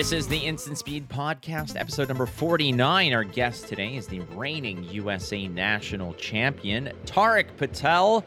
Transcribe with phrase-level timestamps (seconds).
[0.00, 3.12] This is the Instant Speed Podcast, episode number 49.
[3.12, 8.24] Our guest today is the reigning USA national champion, Tariq Patel.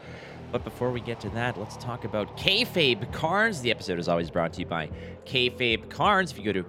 [0.52, 3.60] But before we get to that, let's talk about Kayfabe Cards.
[3.60, 4.88] The episode is always brought to you by
[5.26, 6.30] Kayfabe Cards.
[6.30, 6.64] If you go to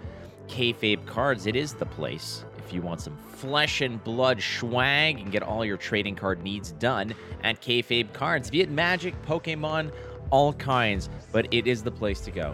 [0.48, 5.32] Kayfabe Cards, it is the place if you want some flesh and blood swag and
[5.32, 8.50] get all your trading card needs done at Kayfabe Cards.
[8.50, 9.92] Be it Magic, Pokemon,
[10.32, 12.54] all kinds, but it is the place to go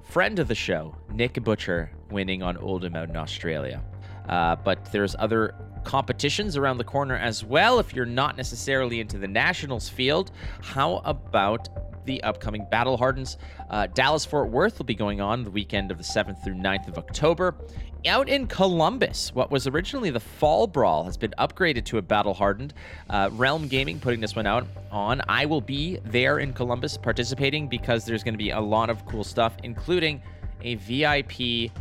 [0.03, 3.83] friend of the show, Nick Butcher, winning on out in Australia.
[4.27, 7.79] Uh, but there's other competitions around the corner as well.
[7.79, 11.69] If you're not necessarily into the nationals field, how about
[12.05, 13.37] the upcoming Battle Hardens?
[13.69, 16.87] Uh, Dallas Fort Worth will be going on the weekend of the 7th through 9th
[16.87, 17.55] of October.
[18.05, 22.33] Out in Columbus, what was originally the Fall Brawl has been upgraded to a Battle
[22.33, 22.73] Hardened.
[23.09, 25.21] Uh, Realm Gaming putting this one out on.
[25.27, 29.05] I will be there in Columbus participating because there's going to be a lot of
[29.05, 30.21] cool stuff, including
[30.61, 31.71] a VIP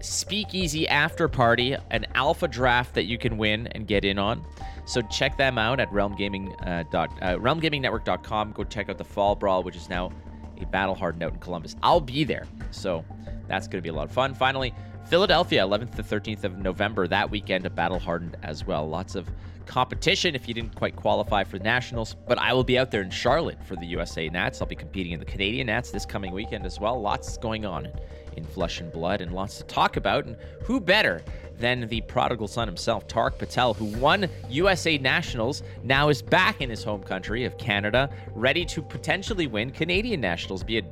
[0.00, 4.46] speakeasy after party, an alpha draft that you can win and get in on.
[4.86, 8.52] So check them out at Realm Gaming, uh, dot, uh, realmgamingnetwork.com.
[8.52, 10.12] Go check out the Fall Brawl, which is now
[10.60, 11.74] a battle hardened out in Columbus.
[11.82, 12.46] I'll be there.
[12.70, 13.04] So
[13.48, 14.32] that's going to be a lot of fun.
[14.32, 14.72] Finally,
[15.10, 18.88] Philadelphia, 11th to 13th of November, that weekend, battle hardened as well.
[18.88, 19.28] Lots of
[19.66, 22.14] competition if you didn't quite qualify for the Nationals.
[22.28, 24.62] But I will be out there in Charlotte for the USA Nats.
[24.62, 27.00] I'll be competing in the Canadian Nats this coming weekend as well.
[27.00, 27.92] Lots going on in,
[28.36, 30.26] in Flesh and Blood and lots to talk about.
[30.26, 31.24] And who better
[31.58, 36.70] than the prodigal son himself, Tark Patel, who won USA Nationals, now is back in
[36.70, 40.84] his home country of Canada, ready to potentially win Canadian Nationals, be it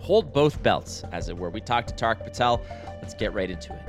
[0.00, 1.50] hold both belts, as it were.
[1.50, 2.60] We talked to Tark Patel.
[3.00, 3.82] Let's get right into it.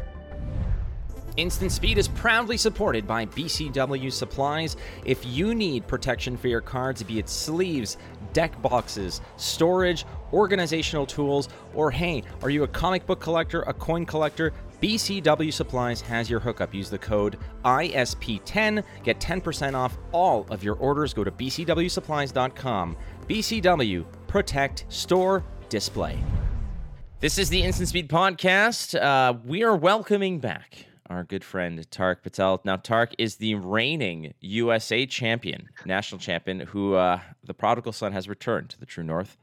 [1.38, 4.76] Instant Speed is proudly supported by BCW Supplies.
[5.06, 7.98] If you need protection for your cards, be it sleeves,
[8.34, 14.06] deck boxes, storage, organizational tools, or hey, are you a comic book collector, a coin
[14.06, 14.52] collector?
[14.82, 16.74] BCW Supplies has your hookup.
[16.74, 18.84] Use the code ISP10.
[19.04, 21.14] Get 10% off all of your orders.
[21.14, 22.98] Go to bcwsupplies.com.
[23.28, 26.20] BCW, protect, store, display.
[27.22, 29.00] This is the Instant Speed Podcast.
[29.02, 32.60] Uh, we are welcoming back our good friend Tark Patel.
[32.66, 38.28] Now, Tark is the reigning USA champion, national champion, who uh, the prodigal son has
[38.28, 39.38] returned to the True North,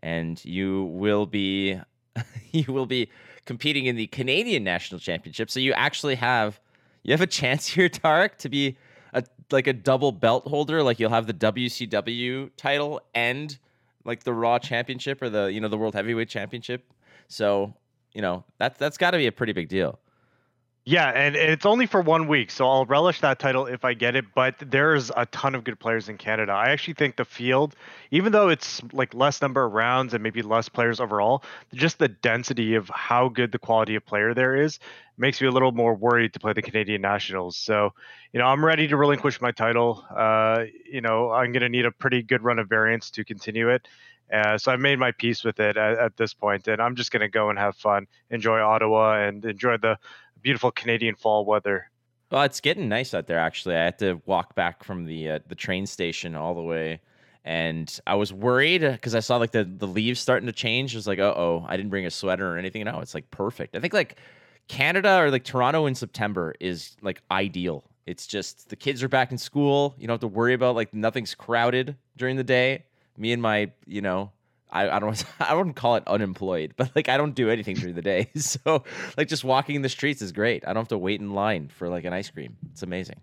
[0.00, 1.80] and you will be
[2.52, 3.08] you will be
[3.44, 5.50] competing in the Canadian national championship.
[5.50, 6.60] So you actually have
[7.02, 8.76] you have a chance here, Tark, to be
[9.12, 10.84] a like a double belt holder.
[10.84, 13.58] Like you'll have the WCW title and
[14.04, 16.92] like the Raw Championship or the you know the World Heavyweight Championship.
[17.28, 17.74] So
[18.12, 19.98] you know that's that's got to be a pretty big deal.
[20.84, 24.16] Yeah, and it's only for one week, so I'll relish that title if I get
[24.16, 24.24] it.
[24.34, 26.50] But there's a ton of good players in Canada.
[26.50, 27.76] I actually think the field,
[28.10, 32.08] even though it's like less number of rounds and maybe less players overall, just the
[32.08, 34.80] density of how good the quality of player there is
[35.16, 37.56] makes me a little more worried to play the Canadian Nationals.
[37.56, 37.92] So,
[38.32, 40.04] you know, I'm ready to relinquish my title.
[40.10, 43.68] Uh, you know, I'm going to need a pretty good run of variants to continue
[43.68, 43.86] it.
[44.32, 47.12] Uh, so I've made my peace with it at, at this point, and I'm just
[47.12, 49.98] going to go and have fun, enjoy Ottawa, and enjoy the
[50.42, 51.90] beautiful Canadian fall weather.
[52.30, 53.38] Well, it's getting nice out there.
[53.38, 57.00] Actually, I had to walk back from the uh, the train station all the way,
[57.44, 60.94] and I was worried because I saw like the the leaves starting to change.
[60.94, 62.84] I was like, uh oh, I didn't bring a sweater or anything.
[62.84, 63.76] No, it's like perfect.
[63.76, 64.18] I think like
[64.68, 67.84] Canada or like Toronto in September is like ideal.
[68.06, 69.94] It's just the kids are back in school.
[69.98, 72.84] You don't have to worry about like nothing's crowded during the day.
[73.16, 74.32] Me and my, you know,
[74.72, 77.94] I, I don't I wouldn't call it unemployed, but like I don't do anything during
[77.94, 78.30] the day.
[78.36, 78.84] So
[79.16, 80.64] like just walking in the streets is great.
[80.66, 82.56] I don't have to wait in line for like an ice cream.
[82.72, 83.20] It's amazing.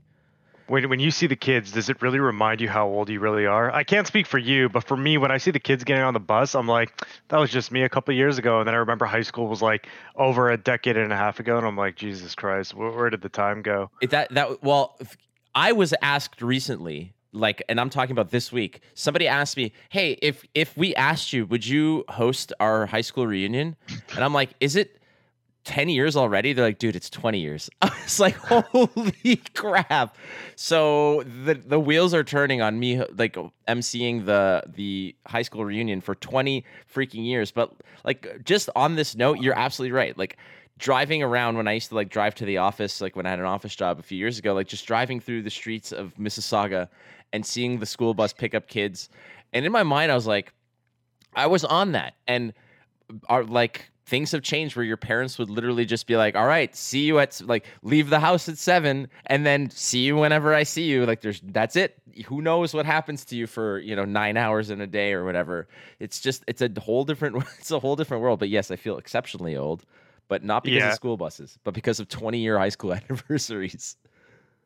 [0.67, 3.45] when when you see the kids, does it really remind you how old you really
[3.45, 3.71] are?
[3.73, 6.13] I can't speak for you, but for me, when I see the kids getting on
[6.13, 8.59] the bus, I'm like, that was just me a couple years ago.
[8.59, 11.57] And then I remember high school was like over a decade and a half ago,
[11.57, 13.89] and I'm like, Jesus Christ, where, where did the time go?
[14.09, 14.97] That that well,
[15.55, 18.81] I was asked recently like and i'm talking about this week.
[18.93, 23.27] Somebody asked me hey if if we asked you would you host our high school
[23.27, 23.75] reunion?
[24.15, 24.95] And i'm like is it
[25.65, 26.53] 10 years already?
[26.53, 27.69] They're like dude it's 20 years.
[27.81, 30.15] I was like holy crap.
[30.55, 33.37] So the the wheels are turning on me like
[33.67, 37.51] emceeing the the high school reunion for 20 freaking years.
[37.51, 37.73] But
[38.03, 40.17] like just on this note you're absolutely right.
[40.17, 40.37] Like
[40.79, 43.39] driving around when I used to like drive to the office, like when I had
[43.39, 46.87] an office job a few years ago, like just driving through the streets of Mississauga
[47.31, 49.09] and seeing the school bus pick up kids.
[49.53, 50.53] And in my mind, I was like,
[51.35, 52.15] I was on that.
[52.27, 52.53] And
[53.11, 56.47] uh, are like things have changed where your parents would literally just be like, all
[56.47, 60.55] right, see you at like leave the house at seven and then see you whenever
[60.55, 61.05] I see you.
[61.05, 62.01] Like there's that's it.
[62.27, 65.25] Who knows what happens to you for, you know, nine hours in a day or
[65.25, 65.67] whatever.
[65.99, 68.39] It's just it's a whole different it's a whole different world.
[68.39, 69.85] But yes, I feel exceptionally old
[70.29, 70.89] but not because yeah.
[70.89, 73.97] of school buses, but because of 20 year high school anniversaries.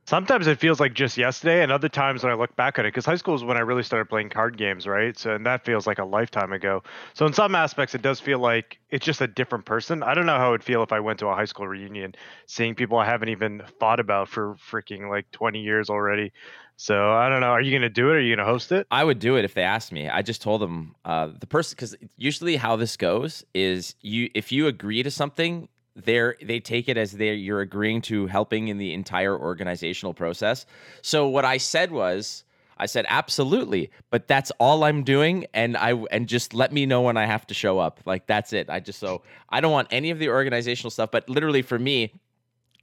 [0.05, 2.89] Sometimes it feels like just yesterday, and other times when I look back at it,
[2.89, 5.17] because high school is when I really started playing card games, right?
[5.17, 6.83] So, and that feels like a lifetime ago.
[7.13, 10.03] So, in some aspects, it does feel like it's just a different person.
[10.03, 12.15] I don't know how it would feel if I went to a high school reunion,
[12.47, 16.33] seeing people I haven't even thought about for freaking like 20 years already.
[16.75, 17.51] So I don't know.
[17.51, 18.15] Are you going to do it?
[18.15, 18.87] Are you going to host it?
[18.91, 20.09] I would do it if they asked me.
[20.09, 24.51] I just told them uh, the person because usually how this goes is you if
[24.51, 28.77] you agree to something, they're they take it as they you're agreeing to helping in
[28.77, 30.65] the entire organizational process.
[31.01, 32.43] So what I said was.
[32.75, 37.03] I said absolutely, but that's all I'm doing, and I and just let me know
[37.03, 37.99] when I have to show up.
[38.03, 38.67] Like that's it.
[38.67, 41.11] I just so I don't want any of the organizational stuff.
[41.11, 42.13] But literally for me,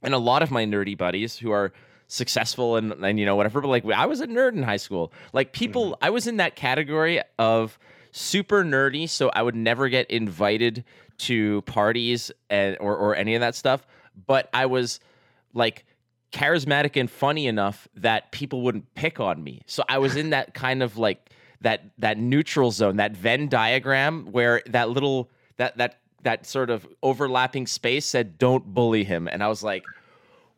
[0.01, 1.73] and a lot of my nerdy buddies who are
[2.07, 3.61] successful and and you know whatever.
[3.61, 5.11] But like I was a nerd in high school.
[5.33, 6.05] Like people, mm-hmm.
[6.05, 7.77] I was in that category of
[8.11, 10.83] super nerdy, so I would never get invited
[11.21, 13.85] to parties and or or any of that stuff.
[14.27, 14.99] But I was
[15.53, 15.85] like
[16.31, 19.61] charismatic and funny enough that people wouldn't pick on me.
[19.65, 21.29] So I was in that kind of like
[21.61, 26.87] that that neutral zone, that Venn diagram where that little that that that sort of
[27.01, 29.83] overlapping space said don't bully him and I was like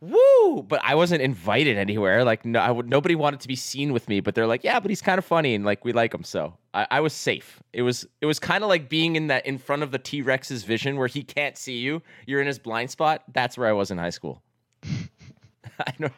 [0.09, 0.63] woo!
[0.63, 2.23] But i wasn't invited anywhere.
[2.23, 4.79] Like no I would, nobody wanted to be seen with me but they're like yeah
[4.79, 7.61] but he's kind of funny and like we like him so i, I was safe.
[7.71, 10.63] It was it was kind of like being in that in front of the t-rex's
[10.63, 13.23] vision where he can't see you you're in his blind spot.
[13.33, 14.41] That's where i was in high school.
[14.83, 16.09] I know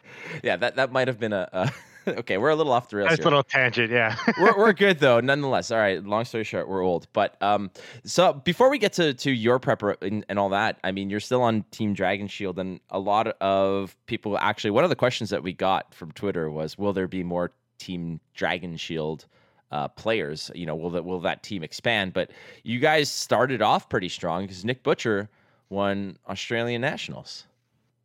[0.42, 1.72] yeah that that might have been a, a
[2.18, 3.10] okay, we're a little off the rails.
[3.10, 3.24] Nice here.
[3.24, 4.16] little tangent, yeah.
[4.40, 5.70] we're, we're good though, nonetheless.
[5.70, 6.04] All right.
[6.04, 7.06] Long story short, we're old.
[7.12, 7.70] But um,
[8.04, 11.20] so before we get to to your prep and, and all that, I mean, you're
[11.20, 14.70] still on Team Dragon Shield, and a lot of people actually.
[14.70, 18.20] One of the questions that we got from Twitter was, "Will there be more Team
[18.34, 19.26] Dragon Shield?"
[19.72, 22.12] Uh, players, you know, will that will that team expand?
[22.12, 22.30] But
[22.62, 25.28] you guys started off pretty strong because Nick Butcher
[25.70, 27.46] won Australian Nationals.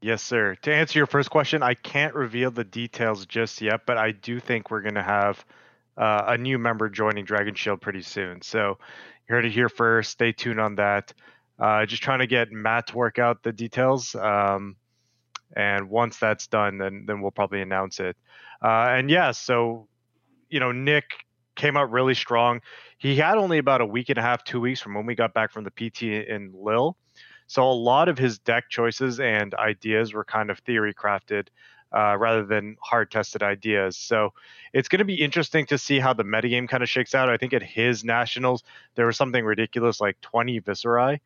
[0.01, 0.55] Yes, sir.
[0.63, 4.39] To answer your first question, I can't reveal the details just yet, but I do
[4.39, 5.45] think we're going to have
[5.95, 8.41] uh, a new member joining Dragon Shield pretty soon.
[8.41, 8.79] So
[9.29, 10.09] you heard it here first.
[10.09, 11.13] Stay tuned on that.
[11.59, 14.15] Uh, just trying to get Matt to work out the details.
[14.15, 14.75] Um,
[15.55, 18.17] and once that's done, then then we'll probably announce it.
[18.63, 19.87] Uh, and yeah, so
[20.49, 21.05] you know, Nick
[21.55, 22.61] came out really strong.
[22.97, 25.33] He had only about a week and a half, two weeks from when we got
[25.33, 26.97] back from the PT in Lille.
[27.51, 31.49] So a lot of his deck choices and ideas were kind of theory crafted
[31.93, 33.97] uh, rather than hard tested ideas.
[33.97, 34.31] So
[34.71, 37.29] it's going to be interesting to see how the metagame kind of shakes out.
[37.29, 38.63] I think at his nationals,
[38.95, 41.19] there was something ridiculous like 20 Viserai,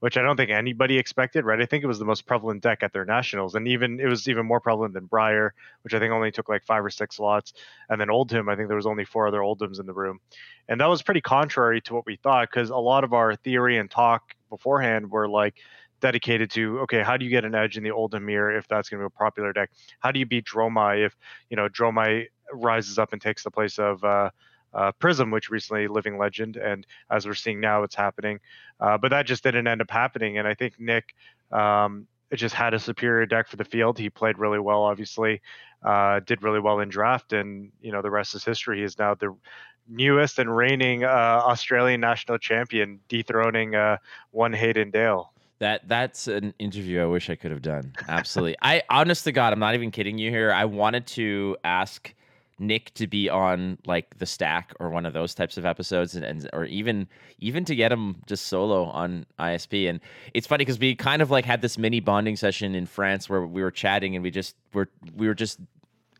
[0.00, 1.62] which I don't think anybody expected, right?
[1.62, 3.54] I think it was the most prevalent deck at their nationals.
[3.54, 6.66] And even it was even more prevalent than Briar, which I think only took like
[6.66, 7.54] five or six slots.
[7.88, 10.20] And then Oldhim, I think there was only four other Oldhims in the room.
[10.68, 13.78] And that was pretty contrary to what we thought because a lot of our theory
[13.78, 15.54] and talk beforehand were like
[16.00, 18.88] dedicated to okay, how do you get an edge in the old Emir if that's
[18.88, 19.70] going to be a popular deck?
[20.00, 21.16] How do you beat Dromai if
[21.48, 24.30] you know Dromai rises up and takes the place of uh,
[24.74, 28.40] uh, Prism, which recently Living Legend, and as we're seeing now, it's happening.
[28.78, 31.14] Uh, but that just didn't end up happening, and I think Nick.
[31.52, 33.98] Um, just had a superior deck for the field.
[33.98, 35.40] He played really well, obviously,
[35.82, 38.78] uh, did really well in draft, and you know the rest is history.
[38.78, 39.34] He is now the
[39.90, 43.98] newest and reigning uh, Australian national champion, dethroning uh,
[44.30, 45.32] one Hayden Dale.
[45.58, 47.92] That that's an interview I wish I could have done.
[48.08, 48.56] Absolutely.
[48.62, 50.52] I honest to God, I'm not even kidding you here.
[50.52, 52.14] I wanted to ask
[52.58, 56.24] Nick to be on like the stack or one of those types of episodes and,
[56.24, 57.08] and or even
[57.40, 59.88] even to get him just solo on ISP.
[59.88, 60.00] And
[60.32, 63.46] it's funny because we kind of like had this mini bonding session in France where
[63.46, 65.58] we were chatting and we just were we were just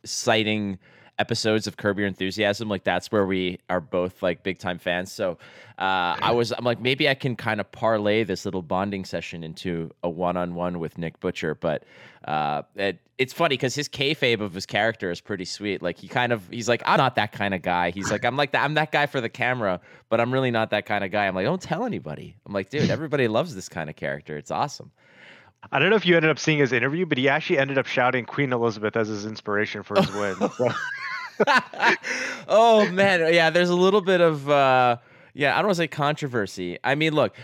[0.04, 0.78] citing
[1.20, 5.12] episodes of Curb Your Enthusiasm, like that's where we are both like big time fans.
[5.12, 5.32] So
[5.78, 9.44] uh, I was, I'm like, maybe I can kind of parlay this little bonding session
[9.44, 11.54] into a one on one with Nick Butcher.
[11.54, 11.84] But
[12.24, 15.82] uh, it, it's funny because his kayfabe of his character is pretty sweet.
[15.82, 17.90] Like he kind of, he's like, I'm not that kind of guy.
[17.90, 20.70] He's like, I'm like that, I'm that guy for the camera, but I'm really not
[20.70, 21.26] that kind of guy.
[21.26, 22.36] I'm like, don't tell anybody.
[22.46, 24.38] I'm like, dude, everybody loves this kind of character.
[24.38, 24.90] It's awesome.
[25.72, 27.86] I don't know if you ended up seeing his interview, but he actually ended up
[27.86, 30.36] shouting Queen Elizabeth as his inspiration for his win.
[30.56, 30.68] So.
[32.48, 33.50] oh man, yeah.
[33.50, 34.96] There's a little bit of uh,
[35.34, 35.54] yeah.
[35.54, 36.78] I don't want to say controversy.
[36.84, 37.34] I mean, look,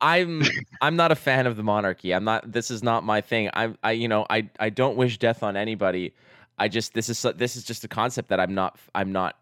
[0.00, 0.42] I'm
[0.80, 2.12] I'm not a fan of the monarchy.
[2.12, 2.50] I'm not.
[2.50, 3.50] This is not my thing.
[3.54, 6.14] I I you know I I don't wish death on anybody.
[6.58, 9.36] I just this is this is just a concept that I'm not I'm not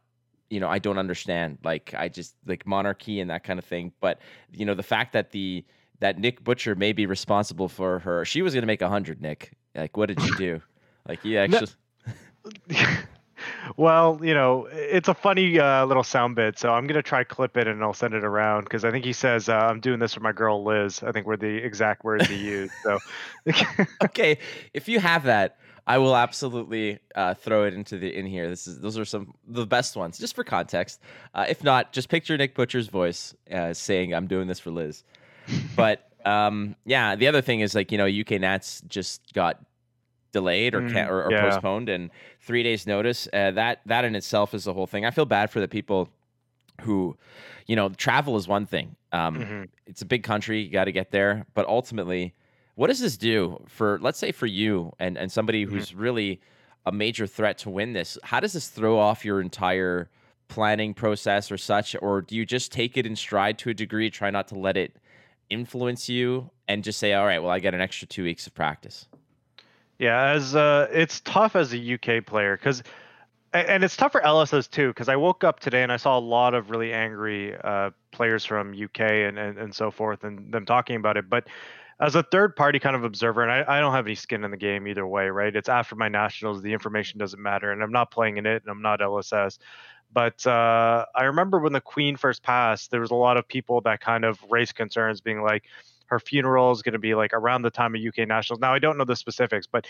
[0.51, 1.59] you know I don't understand.
[1.65, 3.93] Like I just like monarchy and that kind of thing.
[4.01, 4.21] But
[4.53, 5.65] you know the fact that the
[6.01, 8.25] that Nick Butcher may be responsible for her.
[8.25, 9.21] She was going to make a hundred.
[9.21, 10.63] Nick, like what did you do?
[11.09, 11.69] Like yeah, actually.
[13.77, 17.57] well, you know, it's a funny uh, little sound bit, so I'm gonna try clip
[17.57, 20.15] it and I'll send it around because I think he says uh, I'm doing this
[20.15, 21.03] for my girl Liz.
[21.03, 22.73] I think were the exact words he used.
[22.83, 22.99] So,
[24.05, 24.39] okay,
[24.73, 28.49] if you have that, I will absolutely uh, throw it into the in here.
[28.49, 31.01] This is those are some the best ones, just for context.
[31.35, 35.05] Uh, if not, just picture Nick Butcher's voice uh, saying, "I'm doing this for Liz."
[35.77, 39.61] But um, yeah, the other thing is like you know UK Nats just got
[40.35, 41.49] delayed or mm, or, or yeah.
[41.49, 42.11] postponed and
[42.41, 45.49] three days notice uh, that that in itself is the whole thing i feel bad
[45.49, 46.09] for the people
[46.83, 47.17] who
[47.67, 49.63] you know travel is one thing um, mm-hmm.
[49.87, 52.35] it's a big country you got to get there but ultimately
[52.75, 55.77] what does this do for let's say for you and and somebody mm-hmm.
[55.77, 56.41] who's really
[56.85, 60.11] a major threat to win this how does this throw off your entire
[60.49, 64.11] planning process or such or do you just take it in stride to a degree
[64.11, 64.97] try not to let it
[65.49, 68.53] influence you and just say all right well i get an extra two weeks of
[68.53, 69.07] practice
[69.99, 72.83] yeah, as uh, it's tough as a UK player because,
[73.53, 76.21] and it's tough for LSS too because I woke up today and I saw a
[76.21, 80.67] lot of really angry uh, players from UK and, and and so forth and them
[80.67, 81.29] talking about it.
[81.29, 81.47] But
[82.01, 84.51] as a third party kind of observer, and I, I don't have any skin in
[84.51, 85.55] the game either way, right?
[85.55, 88.71] It's after my nationals, the information doesn't matter, and I'm not playing in it, and
[88.71, 89.59] I'm not LSS.
[90.13, 93.81] But uh, I remember when the Queen first passed, there was a lot of people
[93.83, 95.65] that kind of raised concerns, being like,
[96.07, 98.61] her funeral is going to be like around the time of UK nationals.
[98.61, 99.87] Now I don't know the specifics, but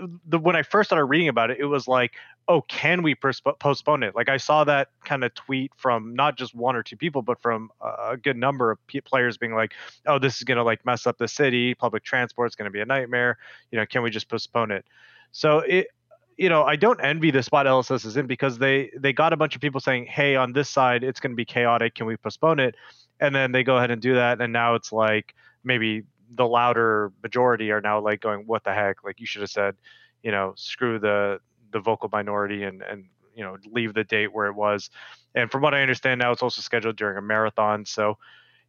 [0.00, 2.12] uh, the when I first started reading about it, it was like,
[2.48, 4.14] oh, can we postpone it?
[4.14, 7.40] Like I saw that kind of tweet from not just one or two people, but
[7.40, 9.74] from a good number of players being like,
[10.06, 11.74] oh, this is going to like mess up the city.
[11.74, 13.38] Public transport is going to be a nightmare.
[13.70, 14.84] You know, can we just postpone it?
[15.30, 15.88] So it
[16.36, 19.36] you know, I don't envy the spot LSS is in because they they got a
[19.36, 21.94] bunch of people saying, "Hey, on this side, it's going to be chaotic.
[21.94, 22.74] Can we postpone it?"
[23.22, 26.02] And then they go ahead and do that and now it's like maybe
[26.34, 29.76] the louder majority are now like going what the heck like you should have said
[30.22, 31.38] you know screw the
[31.70, 34.90] the vocal minority and and you know leave the date where it was
[35.34, 38.18] and from what i understand now it's also scheduled during a marathon so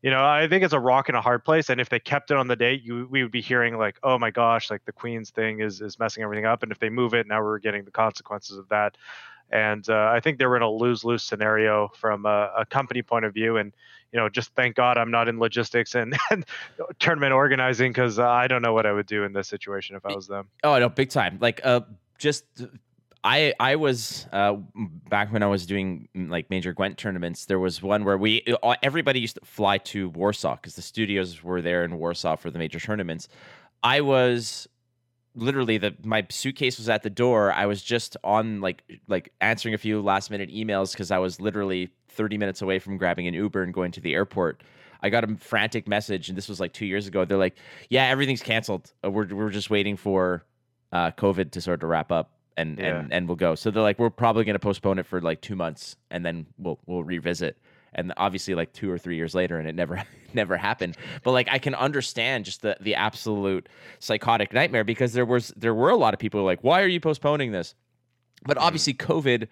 [0.03, 2.29] you know i think it's a rock and a hard place and if they kept
[2.29, 4.91] it on the date you we would be hearing like oh my gosh like the
[4.91, 7.83] queen's thing is is messing everything up and if they move it now we're getting
[7.83, 8.95] the consequences of that
[9.53, 13.23] and uh, I think they're in a lose lose scenario from a, a, company point
[13.23, 13.57] of view.
[13.57, 13.71] And
[14.13, 16.45] you know, just thank God I'm not in logistics and, and
[16.99, 20.05] tournament organizing because uh, I don't know what I would do in this situation if
[20.05, 20.47] I was them.
[20.63, 21.37] Oh no, big time!
[21.41, 21.81] Like uh,
[22.17, 22.45] just.
[23.25, 24.57] I I was uh,
[25.07, 27.45] back when I was doing like major Gwent tournaments.
[27.45, 31.41] There was one where we uh, everybody used to fly to Warsaw because the studios
[31.41, 33.29] were there in Warsaw for the major tournaments.
[33.81, 34.67] I was
[35.35, 37.51] literally the my suitcase was at the door.
[37.51, 41.39] I was just on like like answering a few last minute emails because I was
[41.39, 44.61] literally 30 minutes away from grabbing an Uber and going to the airport.
[45.01, 47.25] I got a frantic message, and this was like two years ago.
[47.25, 47.57] They're like,
[47.89, 48.93] "Yeah, everything's canceled.
[49.03, 50.45] Uh, we're we're just waiting for
[50.91, 52.99] uh, COVID to sort of wrap up, and yeah.
[52.99, 55.41] and and we'll go." So they're like, "We're probably going to postpone it for like
[55.41, 57.57] two months, and then we'll we'll revisit."
[57.95, 61.47] And obviously like two or three years later and it never never happened but like
[61.51, 63.69] i can understand just the the absolute
[63.99, 66.99] psychotic nightmare because there was there were a lot of people like why are you
[66.99, 67.75] postponing this
[68.45, 68.65] but mm-hmm.
[68.65, 69.47] obviously covid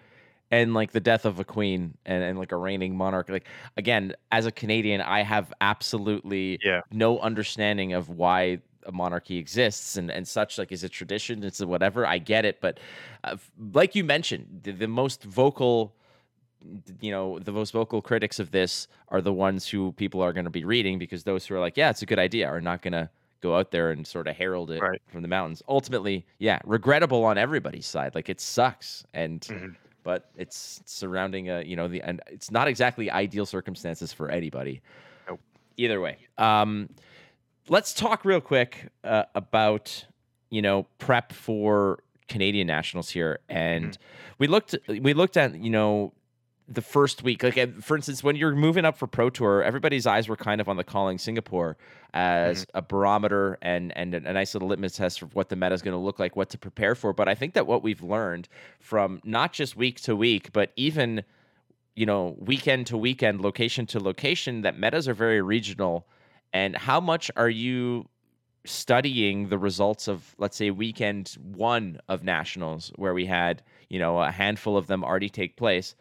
[0.50, 3.46] and like the death of a queen and, and like a reigning monarch like
[3.76, 6.80] again as a canadian i have absolutely yeah.
[6.90, 11.60] no understanding of why a monarchy exists and, and such like is a tradition it's
[11.60, 12.78] a whatever i get it but
[13.24, 13.36] uh,
[13.72, 15.94] like you mentioned the, the most vocal
[17.00, 20.44] you know the most vocal critics of this are the ones who people are going
[20.44, 22.82] to be reading because those who are like yeah it's a good idea are not
[22.82, 23.08] going to
[23.40, 25.02] go out there and sort of herald it right.
[25.08, 29.68] from the mountains ultimately yeah regrettable on everybody's side like it sucks and mm-hmm.
[30.04, 34.80] but it's surrounding a you know the and it's not exactly ideal circumstances for anybody
[35.28, 35.40] nope.
[35.76, 36.88] either way um
[37.68, 40.04] let's talk real quick uh, about
[40.50, 44.34] you know prep for Canadian nationals here, and mm-hmm.
[44.38, 46.12] we looked we looked at you know
[46.68, 47.42] the first week.
[47.42, 50.68] Like for instance, when you're moving up for Pro Tour, everybody's eyes were kind of
[50.68, 51.76] on the calling Singapore
[52.14, 52.78] as mm-hmm.
[52.78, 55.94] a barometer and and a nice little litmus test of what the meta is going
[55.94, 57.12] to look like, what to prepare for.
[57.12, 58.48] But I think that what we've learned
[58.80, 61.24] from not just week to week, but even
[61.94, 66.06] you know weekend to weekend, location to location, that metas are very regional.
[66.54, 68.08] And how much are you
[68.64, 74.20] studying the results of let's say weekend one of nationals where we had you know
[74.22, 75.96] a handful of them already take place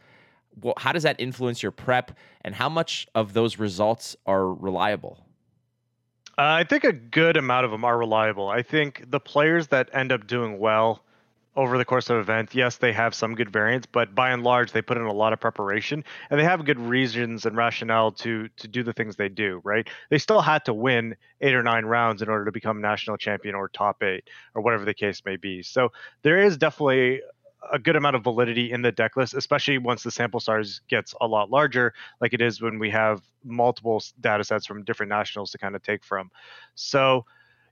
[0.60, 5.25] well, how does that influence your prep and how much of those results are reliable
[6.38, 9.89] uh, i think a good amount of them are reliable i think the players that
[9.93, 11.03] end up doing well
[11.55, 14.43] over the course of an event, yes, they have some good variants, but by and
[14.43, 18.12] large, they put in a lot of preparation and they have good reasons and rationale
[18.12, 19.62] to to do the things they do.
[19.63, 19.88] Right?
[20.10, 23.55] They still had to win eight or nine rounds in order to become national champion
[23.55, 25.62] or top eight or whatever the case may be.
[25.62, 25.91] So
[26.22, 27.22] there is definitely
[27.72, 31.13] a good amount of validity in the deck list, especially once the sample size gets
[31.22, 35.51] a lot larger, like it is when we have multiple data sets from different nationals
[35.51, 36.32] to kind of take from.
[36.75, 37.25] So,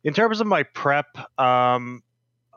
[0.03, 1.07] in terms of my prep,
[1.39, 2.03] um,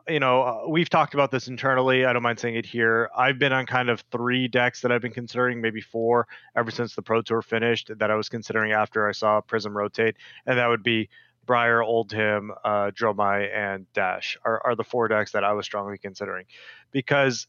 [0.08, 2.04] you know, uh, we've talked about this internally.
[2.04, 3.08] I don't mind saying it here.
[3.16, 6.94] I've been on kind of three decks that I've been considering, maybe four, ever since
[6.94, 10.16] the Pro Tour finished, that I was considering after I saw Prism rotate.
[10.46, 11.08] And that would be
[11.46, 15.98] Briar, Oldhim, uh, Dromai, and Dash are, are the four decks that I was strongly
[15.98, 16.46] considering.
[16.92, 17.46] Because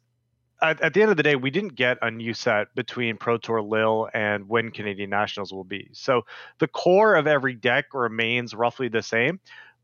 [0.62, 3.38] at, at, the end of the day, we didn't get a new set between Pro
[3.38, 5.90] Tour Lille and when Canadian Nationals will be.
[5.94, 6.24] So
[6.60, 9.40] the core of every deck remains roughly the same.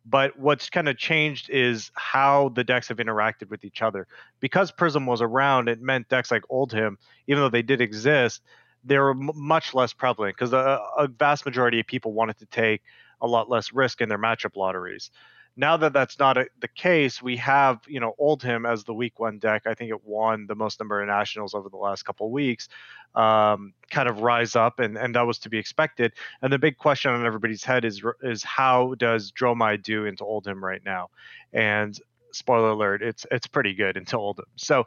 [0.06, 4.08] But what's kind of changed is how the decks have interacted with each other.
[4.40, 6.96] Because Prism was around, it meant decks like Oldhim,
[7.28, 8.42] even though they did exist,
[8.84, 12.46] they were m- much less prevalent because a, a, vast majority of people wanted to
[12.46, 12.82] take
[13.22, 15.12] a lot less risk in their matchup lotteries.
[15.56, 19.20] Now that that's not a, the case, we have you know Oldhim as the week
[19.20, 19.64] one deck.
[19.66, 22.70] I think it won the most number of nationals over the last couple of weeks.
[23.14, 26.14] Um, kind of rise up, and and that was to be expected.
[26.42, 30.62] And the big question on everybody's head is is how does Dromai do into Oldhim
[30.62, 31.10] right now?
[31.52, 32.00] And
[32.32, 34.46] spoiler alert, it's it's pretty good until Oldhim.
[34.56, 34.86] So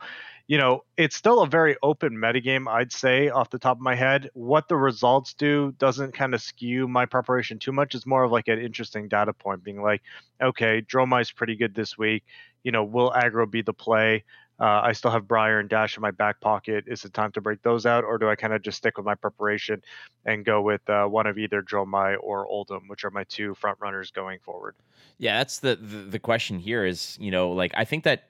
[0.49, 3.95] you know, it's still a very open metagame, I'd say, off the top of my
[3.95, 4.29] head.
[4.35, 7.95] What the results do doesn't kind of skew my preparation too much.
[7.95, 10.03] It's more of like an interesting data point, being like,
[10.43, 12.25] okay, Dromai's pretty good this week.
[12.65, 14.25] You know, will aggro be the play?
[14.61, 16.85] Uh, I still have Briar and Dash in my back pocket.
[16.87, 19.07] Is it time to break those out, or do I kind of just stick with
[19.07, 19.83] my preparation
[20.25, 23.79] and go with uh, one of either Dromai or Oldhim, which are my two front
[23.81, 24.77] runners going forward?
[25.19, 26.85] Yeah, that's the, the the question here.
[26.85, 28.29] Is you know, like I think that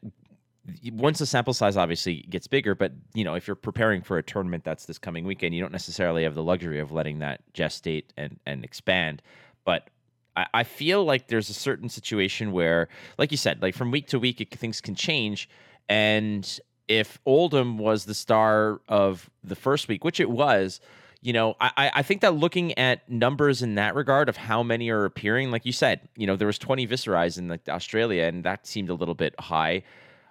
[0.92, 4.22] once the sample size obviously gets bigger, but you know, if you're preparing for a
[4.22, 8.04] tournament that's this coming weekend, you don't necessarily have the luxury of letting that gestate
[8.16, 9.22] and and expand.
[9.64, 9.88] But
[10.36, 14.06] I, I feel like there's a certain situation where, like you said, like from week
[14.08, 15.48] to week, it, things can change.
[15.88, 20.80] And if Oldhim was the star of the first week, which it was,
[21.20, 24.90] you know, I, I think that looking at numbers in that regard of how many
[24.90, 28.42] are appearing, like you said, you know, there was 20 Viserais in like Australia, and
[28.44, 29.84] that seemed a little bit high.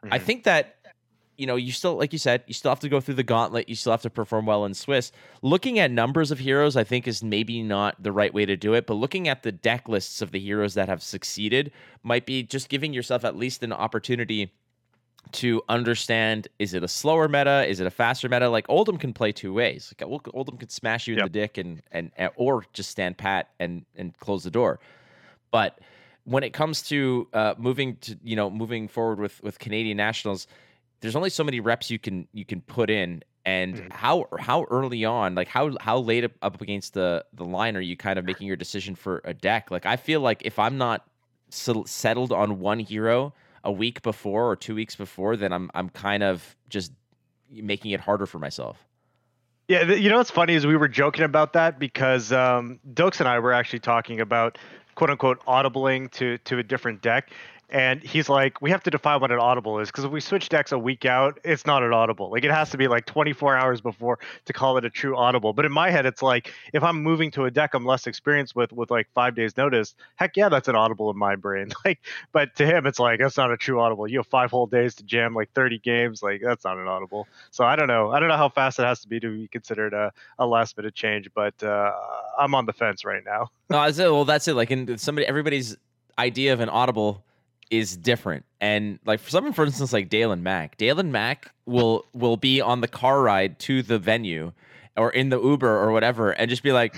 [0.04, 0.14] Mm-hmm.
[0.14, 0.76] I think that
[1.42, 3.68] you know, you still, like you said, you still have to go through the gauntlet.
[3.68, 5.12] You still have to perform well in Swiss.
[5.42, 8.76] Looking at numbers of heroes, I think, is maybe not the right way to do
[8.76, 8.86] it.
[8.86, 11.72] But looking at the deck lists of the heroes that have succeeded
[12.04, 14.52] might be just giving yourself at least an opportunity
[15.32, 19.14] to understand is it a slower meta is it a faster meta like oldhim can
[19.14, 21.26] play two ways like oldhim can smash you in yep.
[21.26, 24.80] the dick and, and or just stand pat and and close the door
[25.52, 25.80] but
[26.24, 30.48] when it comes to uh, moving to you know moving forward with with Canadian nationals,
[31.02, 33.88] there's only so many reps you can you can put in, and mm-hmm.
[33.92, 37.98] how how early on, like how how late up against the the line are you
[37.98, 39.72] kind of making your decision for a deck?
[39.72, 41.08] Like I feel like if I'm not
[41.50, 46.24] settled on one hero a week before or two weeks before, then I'm I'm kind
[46.24, 46.92] of just
[47.50, 48.86] making it harder for myself.
[49.68, 53.30] Yeah, you know what's funny is we were joking about that because um, Dokes and
[53.30, 54.58] I were actually talking about
[54.96, 57.32] quote unquote audibling to to a different deck
[57.72, 60.50] and he's like, we have to define what an audible is because if we switch
[60.50, 62.30] decks a week out, it's not an audible.
[62.30, 65.54] Like it has to be like 24 hours before to call it a true audible.
[65.54, 68.56] But in my head, it's like if I'm moving to a deck I'm less experienced
[68.56, 71.70] with with like five days notice, heck yeah, that's an audible in my brain.
[71.84, 72.00] Like,
[72.32, 74.08] but to him, it's like that's not a true audible.
[74.08, 76.22] You have five whole days to jam like 30 games.
[76.22, 77.28] Like that's not an audible.
[77.50, 78.12] So I don't know.
[78.12, 80.78] I don't know how fast it has to be to be considered a, a last
[80.78, 81.30] minute change.
[81.34, 81.92] But uh,
[82.38, 83.50] I'm on the fence right now.
[83.70, 84.14] no.
[84.14, 84.54] Well, that's it.
[84.54, 85.76] Like in somebody, everybody's
[86.20, 87.24] idea of an audible
[87.72, 88.46] is different.
[88.60, 92.82] And like for someone, for instance, like Daylon Mack, Daylon Mack will will be on
[92.82, 94.52] the car ride to the venue
[94.96, 96.96] or in the Uber or whatever, and just be like,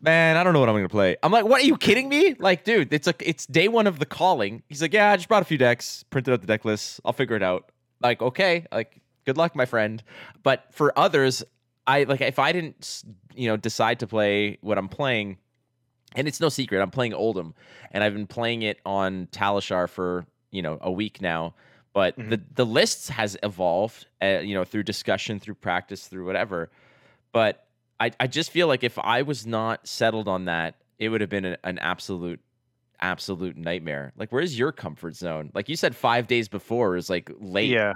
[0.00, 1.16] man, I don't know what I'm gonna play.
[1.22, 2.34] I'm like, what are you kidding me?
[2.38, 4.62] Like, dude, it's like it's day one of the calling.
[4.68, 7.00] He's like, yeah, I just brought a few decks, printed out the deck list.
[7.04, 7.70] I'll figure it out.
[8.00, 10.02] Like, okay, like good luck, my friend.
[10.42, 11.44] But for others,
[11.86, 15.36] I like if I didn't, you know, decide to play what I'm playing,
[16.16, 17.54] and it's no secret, I'm playing oldhim
[17.90, 21.54] and I've been playing it on Talishar for you know a week now.
[21.92, 22.30] But mm-hmm.
[22.30, 26.70] the the lists has evolved, uh, you know, through discussion, through practice, through whatever.
[27.32, 27.66] But
[27.98, 31.30] I, I just feel like if I was not settled on that, it would have
[31.30, 32.40] been an, an absolute
[33.00, 34.12] absolute nightmare.
[34.16, 35.50] Like, where's your comfort zone?
[35.54, 37.70] Like you said, five days before is like late.
[37.70, 37.94] Yeah,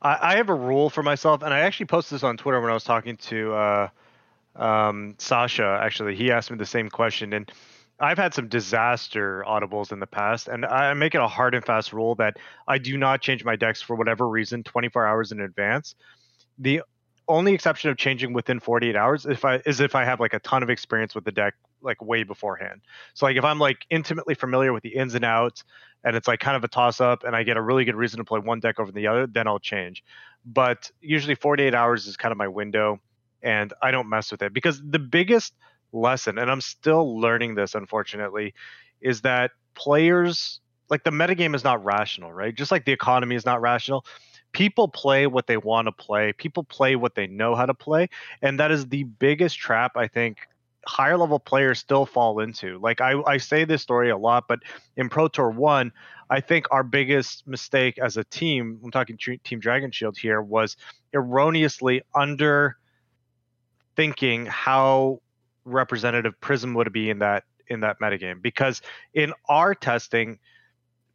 [0.00, 2.70] I, I have a rule for myself, and I actually posted this on Twitter when
[2.70, 3.88] I was talking to uh,
[4.58, 5.80] um, Sasha.
[5.82, 7.50] Actually, he asked me the same question, and
[8.00, 11.64] I've had some disaster audibles in the past, and I make it a hard and
[11.64, 15.40] fast rule that I do not change my decks for whatever reason 24 hours in
[15.40, 15.94] advance.
[16.58, 16.82] The
[17.28, 20.38] only exception of changing within 48 hours if I is if I have like a
[20.40, 22.80] ton of experience with the deck like way beforehand.
[23.14, 25.62] So like if I'm like intimately familiar with the ins and outs
[26.04, 28.18] and it's like kind of a toss up and I get a really good reason
[28.18, 30.02] to play one deck over the other, then I'll change.
[30.44, 33.00] But usually 48 hours is kind of my window
[33.42, 35.54] and I don't mess with it because the biggest
[35.92, 38.54] lesson and I'm still learning this unfortunately
[39.00, 42.54] is that players like the metagame is not rational, right?
[42.54, 44.04] Just like the economy is not rational
[44.52, 48.08] people play what they want to play people play what they know how to play
[48.42, 50.38] and that is the biggest trap i think
[50.86, 54.60] higher level players still fall into like i, I say this story a lot but
[54.96, 55.92] in pro tour 1
[56.30, 60.76] i think our biggest mistake as a team i'm talking team dragon shield here was
[61.12, 62.76] erroneously under
[63.98, 65.20] thinking how
[65.64, 68.80] representative prism would be in that in that metagame because
[69.12, 70.38] in our testing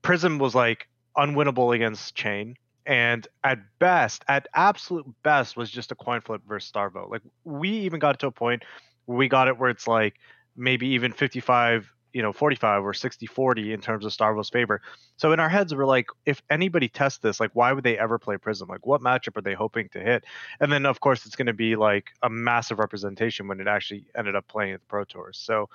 [0.01, 5.95] prism was like unwinnable against Chane and at best, at absolute best, was just a
[5.95, 7.09] coin flip versus Starvo.
[7.09, 8.63] Like we even got to a point
[9.05, 10.15] where we got it where it's like
[10.57, 14.81] maybe even 55, you know, 45 or 60 40 in terms of Starvo's favor.
[15.17, 18.19] So in our heads, we're like, if anybody tests this, like, why would they ever
[18.19, 18.69] play Prism?
[18.69, 20.23] Like, what matchup are they hoping to hit?
[20.59, 24.05] And then, of course, it's going to be like a massive representation when it actually
[24.15, 25.37] ended up playing at the Pro Tours.
[25.37, 25.69] So,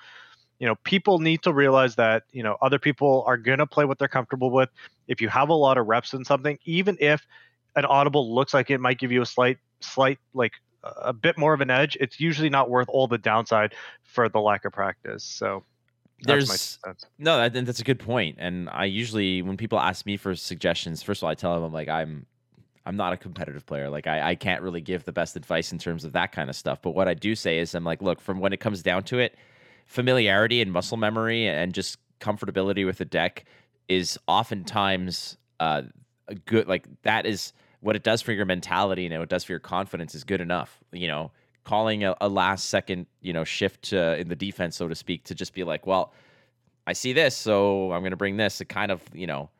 [0.58, 3.84] you know people need to realize that you know other people are going to play
[3.84, 4.68] what they're comfortable with
[5.06, 7.26] if you have a lot of reps in something even if
[7.76, 11.54] an audible looks like it might give you a slight slight like a bit more
[11.54, 13.72] of an edge it's usually not worth all the downside
[14.02, 15.64] for the lack of practice so
[16.22, 16.78] there's
[17.18, 18.36] no that, that's a good point.
[18.36, 21.54] point and i usually when people ask me for suggestions first of all i tell
[21.54, 22.26] them i'm like i'm
[22.86, 25.78] i'm not a competitive player like I, I can't really give the best advice in
[25.78, 28.20] terms of that kind of stuff but what i do say is i'm like look
[28.20, 29.36] from when it comes down to it
[29.86, 33.44] familiarity and muscle memory and just comfortability with the deck
[33.88, 35.82] is oftentimes uh,
[36.28, 39.44] a good like that is what it does for your mentality and what it does
[39.44, 41.30] for your confidence is good enough you know
[41.68, 45.22] calling a, a last second you know shift uh, in the defense so to speak
[45.22, 46.14] to just be like well
[46.86, 49.50] i see this so i'm going to bring this it kind of you know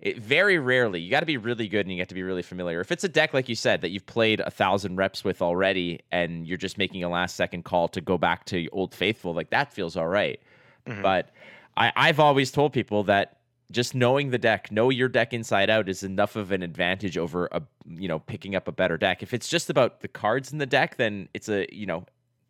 [0.00, 2.42] it very rarely you got to be really good and you got to be really
[2.42, 5.40] familiar if it's a deck like you said that you've played a thousand reps with
[5.40, 9.32] already and you're just making a last second call to go back to old faithful
[9.32, 10.40] like that feels all right.
[10.84, 11.00] mm-hmm.
[11.00, 11.30] but
[11.76, 13.35] I, i've always told people that
[13.70, 17.48] just knowing the deck know your deck inside out is enough of an advantage over
[17.52, 20.58] a you know picking up a better deck if it's just about the cards in
[20.58, 22.04] the deck then it's a you know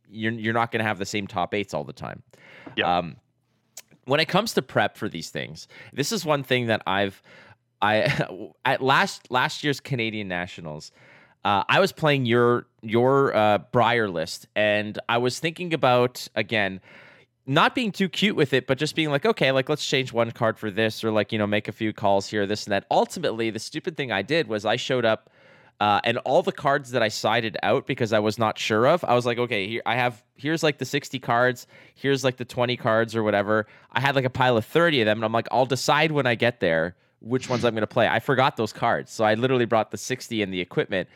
[0.09, 2.23] you're, you're not going to have the same top eights all the time
[2.77, 2.99] yeah.
[2.99, 3.17] um
[4.07, 7.23] when it comes to prep for these things, this is one thing that I've
[7.83, 10.91] I at last last year's Canadian Nationals.
[11.45, 16.81] Uh, I was playing your your uh, Briar list, and I was thinking about again
[17.47, 20.31] not being too cute with it, but just being like, okay, like let's change one
[20.33, 22.85] card for this, or like you know make a few calls here, this and that.
[22.91, 25.31] Ultimately, the stupid thing I did was I showed up.
[25.79, 29.05] Uh, and all the cards that I sided out because I was not sure of,
[29.05, 32.47] I was like, okay, here I have here's like the 60 cards, here's like the
[32.47, 33.67] 20 cards or whatever.
[33.93, 36.27] I had like a pile of 30 of them, and I'm like, I'll decide when
[36.27, 38.09] I get there which ones I'm to play.
[38.09, 41.11] I forgot those cards, so I literally brought the 60 and the equipment.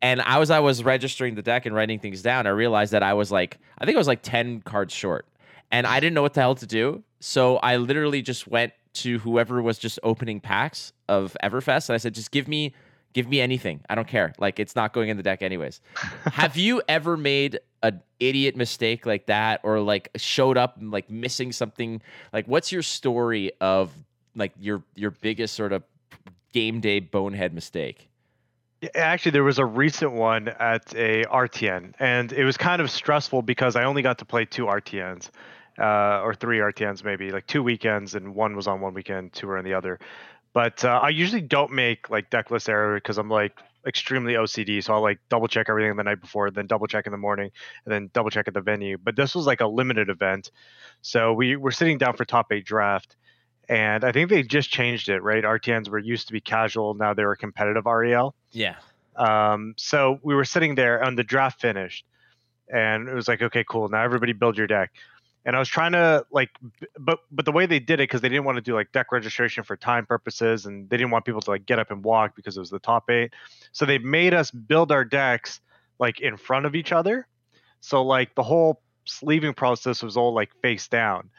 [0.00, 3.02] And I was I was registering the deck and writing things down, I realized that
[3.02, 5.26] I was like I think I was like 10 cards short.
[5.70, 7.02] And I didn't know what the hell to do.
[7.20, 11.98] So I literally just went to whoever was just opening packs of Everfest and I
[11.98, 12.74] said just give me
[13.12, 13.80] give me anything.
[13.88, 14.34] I don't care.
[14.38, 15.80] Like it's not going in the deck anyways.
[16.24, 21.10] Have you ever made an idiot mistake like that or like showed up and like
[21.10, 22.00] missing something?
[22.32, 23.92] Like what's your story of
[24.34, 25.82] like your your biggest sort of
[26.52, 28.08] game day bonehead mistake?
[28.94, 33.40] Actually, there was a recent one at a RTN, and it was kind of stressful
[33.40, 35.30] because I only got to play two RTNs,
[35.78, 39.46] uh, or three RTNs maybe, like two weekends, and one was on one weekend, two
[39.46, 39.98] were on the other.
[40.52, 43.52] But uh, I usually don't make like decklist error because I'm like,
[43.86, 47.12] extremely OCD, so I'll like double check everything the night before, then double check in
[47.12, 47.50] the morning,
[47.84, 48.98] and then double check at the venue.
[48.98, 50.50] But this was like a limited event,
[51.02, 53.16] so we were sitting down for top eight draft,
[53.68, 55.44] and I think they just changed it, right?
[55.44, 58.34] RTNs were used to be casual, now they were competitive REL.
[58.50, 58.76] Yeah.
[59.14, 62.04] Um, so we were sitting there, and the draft finished,
[62.68, 63.88] and it was like, okay, cool.
[63.88, 64.90] Now everybody build your deck
[65.46, 66.50] and I was trying to like,
[66.98, 69.12] but but the way they did it because they didn't want to do like deck
[69.12, 72.34] registration for time purposes, and they didn't want people to like get up and walk
[72.34, 73.32] because it was the top eight.
[73.70, 75.60] So they made us build our decks
[76.00, 77.28] like in front of each other.
[77.80, 81.30] So like the whole sleeving process was all like face down.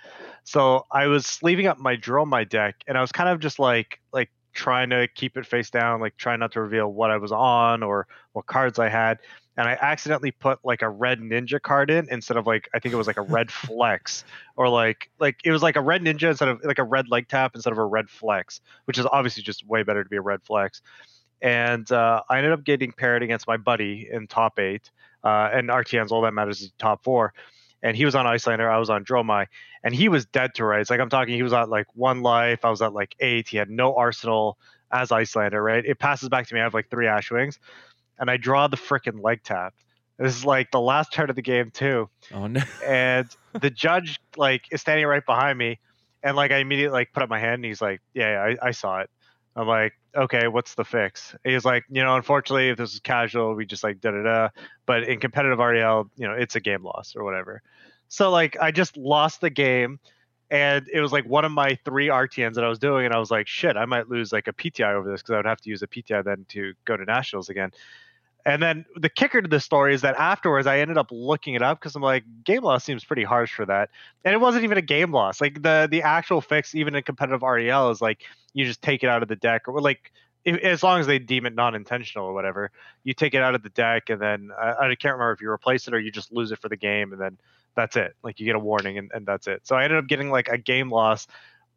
[0.45, 3.59] So I was sleeving up my drill my deck, and I was kind of just
[3.59, 7.17] like like trying to keep it face down, like trying not to reveal what I
[7.17, 9.19] was on or what cards I had
[9.57, 12.93] and I accidentally put like a red ninja card in instead of like I think
[12.93, 14.23] it was like a red flex
[14.55, 17.27] or like like it was like a red ninja instead of like a red leg
[17.27, 20.21] tap instead of a red flex, which is obviously just way better to be a
[20.21, 20.81] red flex.
[21.41, 24.89] And uh, I ended up getting paired against my buddy in top eight,
[25.23, 27.33] uh, and RTN's all that matters is top four.
[27.83, 29.45] And he was on Iyslander, I was on Dromai,
[29.83, 30.89] and he was dead to rights.
[30.89, 33.47] Like I'm talking, he was at like one life, I was at like eight.
[33.47, 34.57] He had no arsenal
[34.91, 35.85] as Iyslander, right?
[35.85, 36.59] It passes back to me.
[36.59, 37.59] I have like three Ash Wings,
[38.17, 39.73] and I draw the freaking leg tap.
[40.17, 42.09] This is like the last turn of the game too.
[42.33, 42.61] Oh no!
[42.85, 43.27] and
[43.59, 45.79] the judge like is standing right behind me,
[46.23, 48.71] and like I immediately like put up my hand, and he's like, "Yeah, I, I
[48.71, 49.09] saw it."
[49.57, 53.55] I'm like, "Okay, what's the fix?" He's like, "You know, unfortunately, if this is casual,
[53.55, 54.49] we just like da da da,
[54.85, 57.61] but in competitive REL, you know, it's a game loss or whatever."
[58.07, 59.99] So like, I just lost the game
[60.49, 63.19] and it was like one of my three RTNs that I was doing, and I
[63.19, 65.61] was like, shit, I might lose like a PTI over this because I would have
[65.61, 67.71] to use a PTI then to go to nationals again.
[68.45, 71.61] And then the kicker to the story is that afterwards I ended up looking it
[71.61, 73.89] up because I'm like, game loss seems pretty harsh for that.
[74.23, 75.41] And it wasn't even a game loss.
[75.41, 78.23] Like the the actual fix, even in competitive REL, is like
[78.53, 80.13] you just take it out of the deck, or like
[80.45, 82.71] if, as long as they deem it non-intentional or whatever,
[83.03, 85.51] you take it out of the deck, and then I, I can't remember if you
[85.51, 87.37] replace it or you just lose it for the game, and then
[87.75, 88.15] that's it.
[88.23, 89.67] Like you get a warning, and, and that's it.
[89.67, 91.27] So I ended up getting like a game loss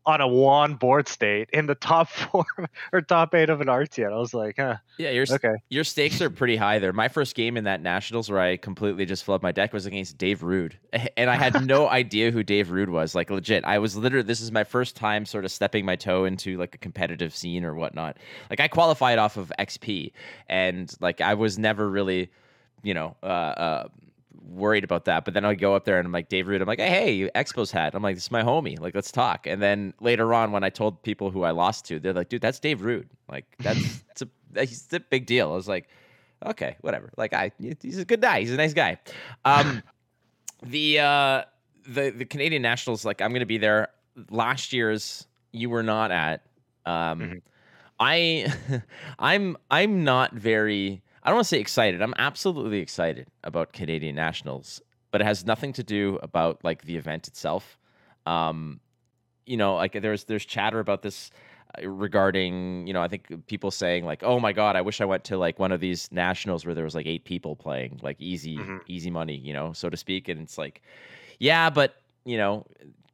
[0.06, 2.44] on a one board state in the top four
[2.92, 4.12] or top eight of an RTN.
[4.12, 4.76] I was like, huh.
[4.98, 5.54] Yeah, your okay.
[5.68, 6.92] Your stakes are pretty high there.
[6.92, 10.18] My first game in that nationals where I completely just flipped my deck was against
[10.18, 10.78] Dave Rude,
[11.16, 13.14] and I had no idea who Dave Rude was.
[13.14, 16.24] Like legit, I was literally this is my first time sort of stepping my toe
[16.24, 18.16] into like a competitive scene or whatnot.
[18.48, 20.12] Like I qualified off of XP,
[20.48, 22.30] and like I was never really,
[22.82, 23.88] you know, uh, uh
[24.44, 25.24] worried about that.
[25.24, 27.30] But then I go up there and I'm like, Dave Root, I'm like, hey, hey,
[27.34, 27.94] Expos hat.
[27.94, 28.78] I'm like, this is my homie.
[28.78, 29.46] Like, let's talk.
[29.46, 32.42] And then later on, when I told people who I lost to, they're like, dude,
[32.42, 33.08] that's Dave Root.
[33.28, 35.52] Like, that's it's a it's a big deal.
[35.52, 35.88] I was like,
[36.44, 37.10] okay, whatever.
[37.16, 38.40] Like, I he's a good guy.
[38.40, 38.98] He's a nice guy.
[39.44, 39.82] Um,
[40.62, 41.42] the uh,
[41.86, 43.88] the the Canadian Nationals, like, I'm gonna be there.
[44.30, 46.42] Last year's you were not at.
[46.86, 47.38] Um, mm-hmm.
[47.98, 48.52] I
[49.18, 52.00] I'm I'm not very I don't want to say excited.
[52.00, 54.80] I'm absolutely excited about Canadian Nationals,
[55.10, 57.78] but it has nothing to do about like the event itself.
[58.26, 58.80] Um,
[59.46, 61.30] you know, like there's there's chatter about this
[61.78, 65.04] uh, regarding you know I think people saying like oh my god I wish I
[65.04, 68.16] went to like one of these nationals where there was like eight people playing like
[68.20, 68.78] easy mm-hmm.
[68.86, 70.82] easy money you know so to speak and it's like
[71.38, 72.66] yeah but you know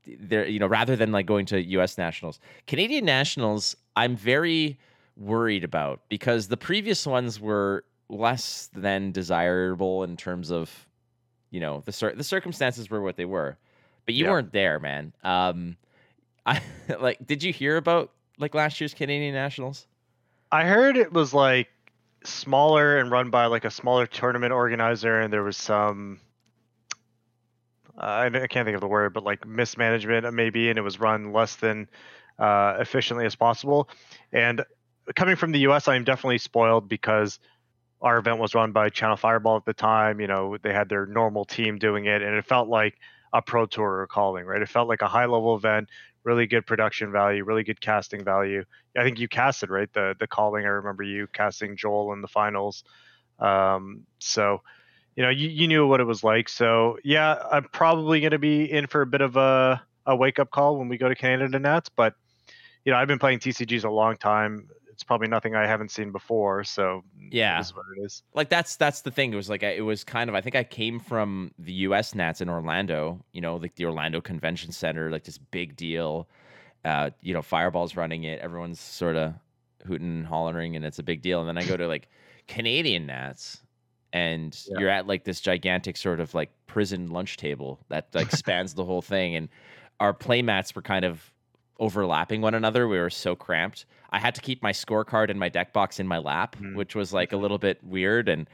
[0.06, 4.78] there you know rather than like going to US nationals Canadian nationals I'm very
[5.16, 10.86] worried about because the previous ones were less than desirable in terms of
[11.50, 13.56] you know the cir- the circumstances were what they were
[14.04, 14.30] but you yeah.
[14.30, 15.76] weren't there man um
[16.46, 16.60] i
[17.00, 19.86] like did you hear about like last year's canadian nationals
[20.52, 21.68] i heard it was like
[22.22, 26.20] smaller and run by like a smaller tournament organizer and there was some
[27.98, 31.32] uh, I can't think of the word, but like mismanagement maybe, and it was run
[31.32, 31.88] less than
[32.38, 33.88] uh, efficiently as possible.
[34.32, 34.64] And
[35.14, 37.38] coming from the U.S., I am definitely spoiled because
[38.00, 40.20] our event was run by Channel Fireball at the time.
[40.20, 42.98] You know, they had their normal team doing it, and it felt like
[43.32, 44.62] a pro tour calling, right?
[44.62, 45.88] It felt like a high level event,
[46.24, 48.64] really good production value, really good casting value.
[48.96, 50.64] I think you casted right the the calling.
[50.64, 52.84] I remember you casting Joel in the finals.
[53.38, 54.62] Um, so,
[55.14, 56.48] you know, you, you knew what it was like.
[56.48, 60.38] So yeah, I'm probably going to be in for a bit of a a wake
[60.38, 62.14] up call when we go to Canada Nats, but
[62.84, 66.10] you know, I've been playing TCGs a long time it's probably nothing I haven't seen
[66.10, 66.64] before.
[66.64, 68.22] So yeah, what it is.
[68.32, 69.30] Like that's that's the thing.
[69.30, 70.34] It was like it was kind of.
[70.34, 72.14] I think I came from the U.S.
[72.14, 73.22] Nats in Orlando.
[73.32, 76.30] You know, like the Orlando Convention Center, like this big deal.
[76.82, 78.40] Uh, you know, Fireball's running it.
[78.40, 79.34] Everyone's sort of
[79.86, 81.40] hooting and hollering, and it's a big deal.
[81.40, 82.08] And then I go to like
[82.48, 83.60] Canadian Nats,
[84.14, 84.78] and yeah.
[84.78, 88.84] you're at like this gigantic sort of like prison lunch table that like spans the
[88.84, 89.50] whole thing, and
[90.00, 91.30] our playmats were kind of
[91.78, 92.88] overlapping one another.
[92.88, 93.84] We were so cramped.
[94.10, 96.74] I had to keep my scorecard and my deck box in my lap, Mm.
[96.76, 98.28] which was like a little bit weird.
[98.28, 98.48] And,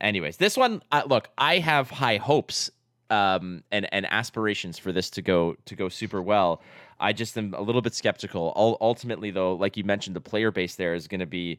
[0.00, 2.70] anyways, this one, uh, look, I have high hopes
[3.10, 6.60] um, and and aspirations for this to go to go super well.
[7.00, 8.52] I just am a little bit skeptical.
[8.54, 11.58] Ul- ultimately, though, like you mentioned, the player base there is going to be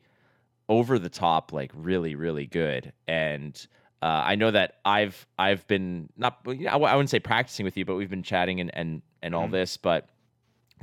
[0.67, 2.93] over the top, like really, really good.
[3.07, 3.59] And
[4.03, 7.75] uh, I know that I've I've been not I w- I wouldn't say practicing with
[7.77, 9.51] you, but we've been chatting and and and all Mhm.
[9.53, 9.75] this.
[9.75, 10.07] But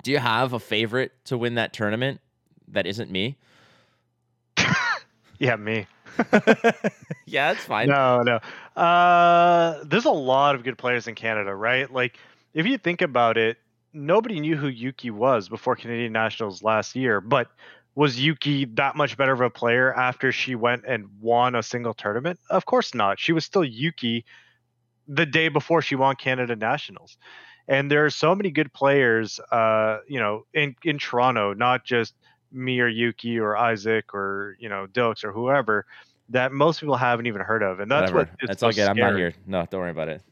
[0.03, 2.21] do you have a favorite to win that tournament
[2.69, 3.37] that isn't me?
[5.39, 5.87] Yeah, me.
[7.27, 7.89] yeah, that's fine.
[7.89, 8.41] No, no.
[8.81, 11.93] Uh, there's a lot of good players in Canada, right?
[11.93, 12.19] Like,
[12.55, 13.59] if you think about it,
[13.93, 17.21] nobody knew who Yuki was before Canadian Nationals last year.
[17.21, 17.49] But
[17.95, 21.95] was Yuki that much better of a player after she went and won a single
[21.95, 22.39] tournament?
[22.51, 23.19] Of course not.
[23.19, 24.25] She was still Yuki
[25.09, 27.17] the day before she won Canada Nationals.
[27.69, 32.15] And there are so many good players, uh, you know, in in Toronto, not just
[32.53, 35.87] me or Yuki or Isaac or you know Dilks or whoever
[36.29, 38.31] that most people haven't even heard of, and that's Whatever.
[38.31, 38.43] what.
[38.43, 38.89] is That's so all good.
[38.89, 39.33] I'm not here.
[39.47, 40.23] No, don't worry about it.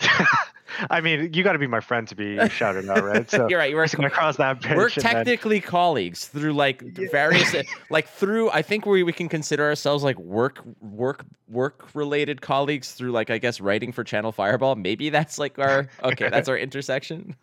[0.90, 3.28] I mean, you got to be my friend to be shouted out, right?
[3.28, 3.70] So You're right.
[3.70, 4.76] You're we're gonna cross that bridge.
[4.76, 7.54] we're and then- technically colleagues through like various
[7.90, 12.92] like through i think we, we can consider ourselves like work work work related colleagues
[12.92, 16.56] through like i guess writing for channel fireball maybe that's like our okay that's our
[16.56, 17.34] intersection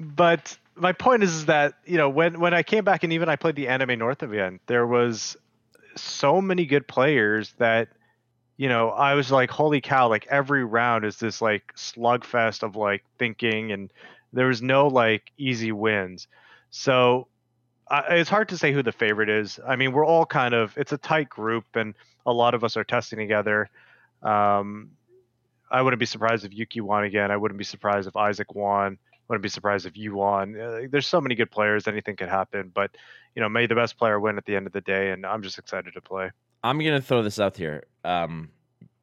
[0.00, 3.28] but my point is, is that you know when when I came back and even
[3.28, 5.36] I played the Anime North event, there was
[5.96, 7.88] so many good players that
[8.56, 10.08] you know I was like, holy cow!
[10.08, 13.92] Like every round is this like slugfest of like thinking, and
[14.32, 16.28] there was no like easy wins.
[16.70, 17.28] So
[17.90, 19.60] it's hard to say who the favorite is.
[19.66, 21.94] I mean, we're all kind of it's a tight group, and
[22.26, 23.68] a lot of us are testing together.
[24.22, 24.90] Um,
[25.70, 27.30] I wouldn't be surprised if Yuki won again.
[27.30, 28.98] I wouldn't be surprised if Isaac won.
[29.28, 30.58] Wouldn't be surprised if you won.
[30.58, 32.70] Uh, there's so many good players, anything could happen.
[32.74, 32.90] But
[33.34, 35.42] you know, may the best player win at the end of the day, and I'm
[35.42, 36.30] just excited to play.
[36.64, 37.84] I'm gonna throw this out here.
[38.04, 38.50] Um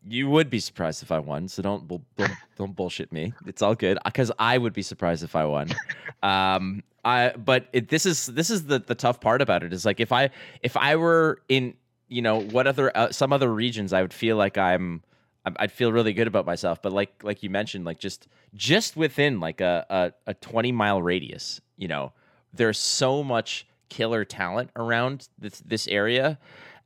[0.07, 3.33] you would be surprised if i won so don't bull- don't, don't bullshit me.
[3.45, 5.69] It's all good because i would be surprised if i won.
[6.23, 9.85] Um i but it, this is this is the the tough part about it is
[9.85, 10.29] like if i
[10.61, 11.73] if i were in
[12.09, 15.01] you know what other uh, some other regions i would feel like i'm
[15.43, 19.39] I'd feel really good about myself, but like like you mentioned, like just just within
[19.39, 22.13] like a, a, a twenty mile radius, you know,
[22.53, 26.37] there's so much killer talent around this this area,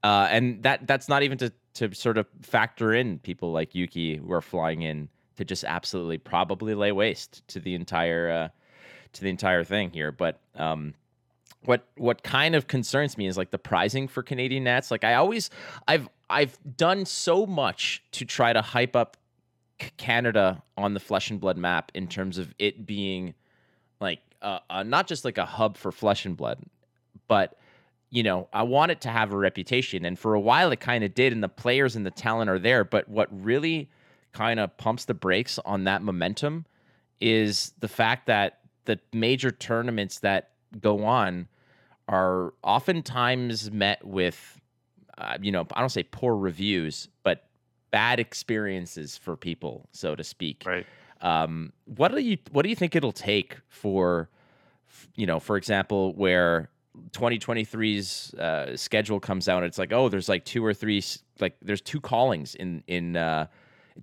[0.05, 4.17] uh, and that that's not even to to sort of factor in people like Yuki
[4.17, 8.47] who are flying in to just absolutely probably lay waste to the entire uh,
[9.13, 10.11] to the entire thing here.
[10.11, 10.93] But um,
[11.63, 14.91] what what kind of concerns me is like the pricing for Canadian Nats.
[14.91, 15.49] Like I always
[15.87, 19.17] I've I've done so much to try to hype up
[19.97, 23.33] Canada on the Flesh and Blood map in terms of it being
[23.99, 26.59] like uh, uh, not just like a hub for Flesh and Blood,
[27.27, 27.57] but
[28.15, 30.05] you know I want it to have a reputation.
[30.05, 32.59] And for a while it kind of did, and the players and the talent are
[32.59, 32.83] there.
[32.85, 33.89] But what really
[34.31, 36.65] kind of pumps the brakes on that momentum
[37.19, 40.51] is the fact that the major tournaments that
[40.81, 41.47] go on
[42.07, 44.61] are oftentimes met with,
[45.17, 47.47] uh, you know, I don't say poor reviews, but
[47.91, 50.63] bad experiences for people, so to speak.
[50.65, 50.85] Right.
[51.21, 54.29] Um, what do you what do you think it'll take for,
[55.15, 56.69] you know, for example, where
[57.11, 61.03] 2023's uh, schedule comes out, it's like, oh, there's like two or three,
[61.39, 63.47] like there's two callings in in uh,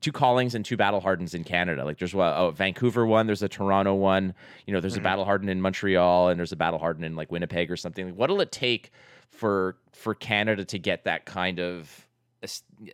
[0.01, 1.85] two callings and two battle hardens in Canada.
[1.85, 4.35] Like there's what, oh, Vancouver one, there's a Toronto one.
[4.67, 5.01] You know, there's Mhm.
[5.01, 8.07] a battle harden in Montreal, and there's a battle harden in like Winnipeg or something.
[8.07, 8.91] Like, what'll it take
[9.31, 12.07] for for Canada to get that kind of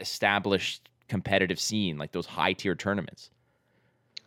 [0.01, 3.31] established competitive scene, like those high tier tournaments?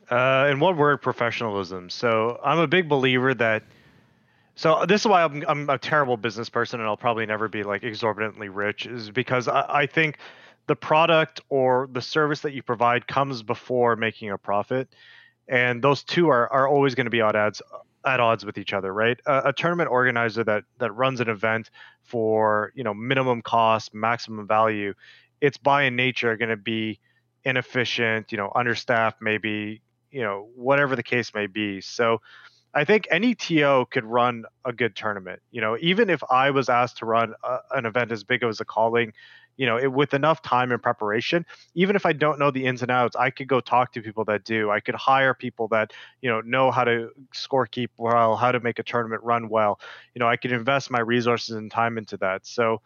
[0.09, 1.89] Uh, in one word, professionalism.
[1.89, 3.63] So I'm a big believer that.
[4.55, 7.47] So uh, this is why I'm I'm a terrible business person, and I'll probably never
[7.47, 10.17] be like exorbitantly rich, is because I, I think
[10.67, 14.89] the product or the service that you provide comes before making a profit,
[15.47, 17.61] and those two are are always going to be at odds
[18.05, 19.19] at odds with each other, right?
[19.25, 21.69] A, a tournament organizer that that runs an event
[22.03, 24.93] for you know minimum cost, maximum value,
[25.39, 26.99] it's by nature going to be
[27.43, 29.81] inefficient, you know, understaffed, maybe
[30.11, 31.81] you know, whatever the case may be.
[31.81, 32.21] So
[32.73, 35.41] I think any TO could run a good tournament.
[35.51, 38.61] You know, even if I was asked to run a, an event as big as
[38.61, 39.13] a calling,
[39.57, 41.45] you know, it, with enough time and preparation,
[41.75, 44.23] even if I don't know the ins and outs, I could go talk to people
[44.25, 44.71] that do.
[44.71, 45.91] I could hire people that,
[46.21, 49.79] you know, know how to score keep well, how to make a tournament run well.
[50.15, 52.45] You know, I could invest my resources and time into that.
[52.45, 52.81] So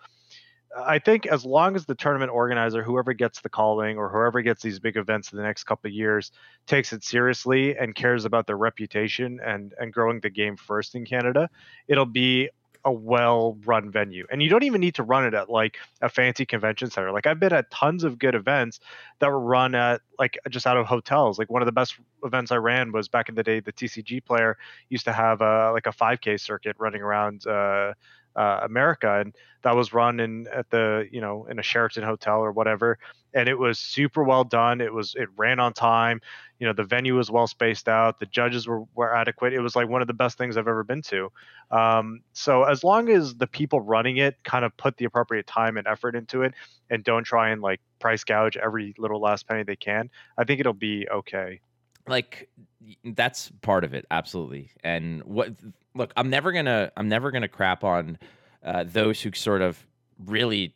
[0.76, 4.62] I think as long as the tournament organizer, whoever gets the calling or whoever gets
[4.62, 6.32] these big events in the next couple of years,
[6.68, 11.06] takes it seriously and cares about their reputation and and growing the game first in
[11.06, 11.50] Canada,
[11.88, 12.50] it'll be
[12.86, 14.26] a well run venue.
[14.32, 17.12] And you don't even need to run it at like a fancy convention center.
[17.12, 18.80] Like I've been at tons of good events
[19.20, 21.40] that were run at like just out of hotels.
[21.40, 24.24] Like one of the best events I ran was back in the day the TCG
[24.24, 24.58] player
[24.90, 27.94] used to have a like a 5k circuit running around uh,
[28.36, 29.34] uh, America, and
[29.64, 32.98] that was run in at the you know in a Sheraton hotel or whatever,
[33.34, 34.82] and it was super well done.
[34.82, 36.22] It was it ran on time.
[36.60, 38.20] You know the venue was well spaced out.
[38.20, 39.54] The judges were were adequate.
[39.54, 41.32] It was like one of the best things I've ever been to.
[41.72, 45.78] Um, so as long as the people running it kind of put the appropriate time
[45.78, 46.54] and effort into it,
[46.90, 50.60] and don't try and like price gouge every little last penny they can, I think
[50.60, 51.62] it'll be okay
[52.08, 52.50] like
[53.04, 54.72] that's part of it absolutely.
[54.84, 55.54] And what
[55.96, 58.18] look i'm never gonna i'm never gonna crap on
[58.64, 59.86] uh, those who sort of
[60.26, 60.76] really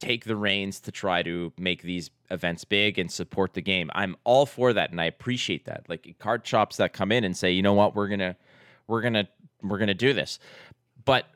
[0.00, 3.90] take the reins to try to make these events big and support the game.
[3.94, 5.84] I'm all for that and i appreciate that.
[5.88, 7.94] Like card shops that come in and say you know what?
[7.94, 8.36] We're gonna
[8.86, 9.28] we're gonna
[9.62, 10.38] we're gonna do this.
[11.04, 11.26] But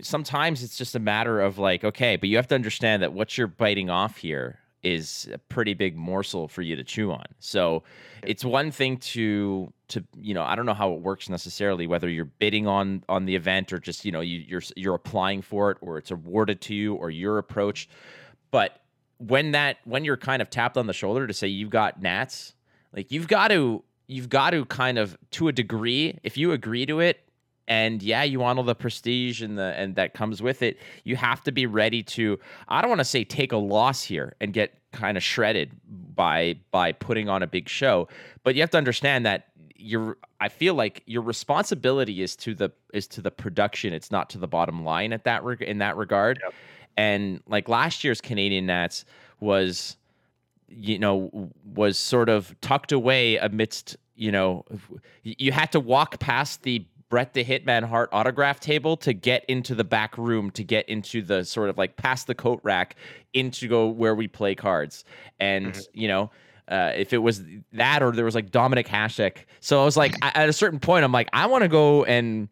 [0.00, 3.36] sometimes it's just a matter of like okay but you have to understand that what
[3.36, 7.24] you're biting off here is a pretty big morsel for you to chew on.
[7.38, 7.82] So
[8.22, 12.08] it's one thing to to you know I don't know how it works necessarily whether
[12.08, 15.70] you're bidding on on the event or just you know you, you're you're applying for
[15.70, 17.88] it or it's awarded to you or your approach,
[18.50, 18.80] but
[19.18, 22.54] when that when you're kind of tapped on the shoulder to say you've got Nats,
[22.92, 26.86] like you've got to you've got to kind of to a degree if you agree
[26.86, 27.20] to it
[27.72, 31.16] and yeah you want all the prestige and the and that comes with it you
[31.16, 34.52] have to be ready to i don't want to say take a loss here and
[34.52, 35.70] get kind of shredded
[36.14, 38.06] by by putting on a big show
[38.44, 42.70] but you have to understand that your i feel like your responsibility is to the
[42.92, 45.96] is to the production it's not to the bottom line at that reg- in that
[45.96, 46.52] regard yep.
[46.98, 49.06] and like last year's canadian nats
[49.40, 49.96] was
[50.68, 54.64] you know was sort of tucked away amidst you know
[55.22, 59.74] you had to walk past the Bret the Hitman Hart autograph table to get into
[59.74, 62.96] the back room to get into the sort of like past the coat rack
[63.34, 65.04] into go where we play cards.
[65.38, 66.00] And, mm-hmm.
[66.00, 66.30] you know,
[66.68, 67.42] uh, if it was
[67.74, 69.44] that or there was like Dominik Hasek.
[69.60, 72.48] So I was like, at a certain point, I'm like, I want to go and,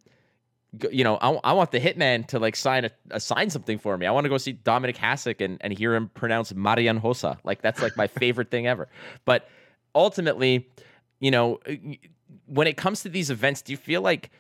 [0.90, 3.96] you know, I, I want the Hitman to like sign a, a sign something for
[3.96, 4.04] me.
[4.04, 7.38] I want to go see Dominik Hasek and, and hear him pronounce Marian Hossa.
[7.44, 8.88] Like that's like my favorite thing ever.
[9.24, 9.48] But
[9.94, 10.68] ultimately,
[11.18, 11.60] you know,
[12.44, 14.30] when it comes to these events, do you feel like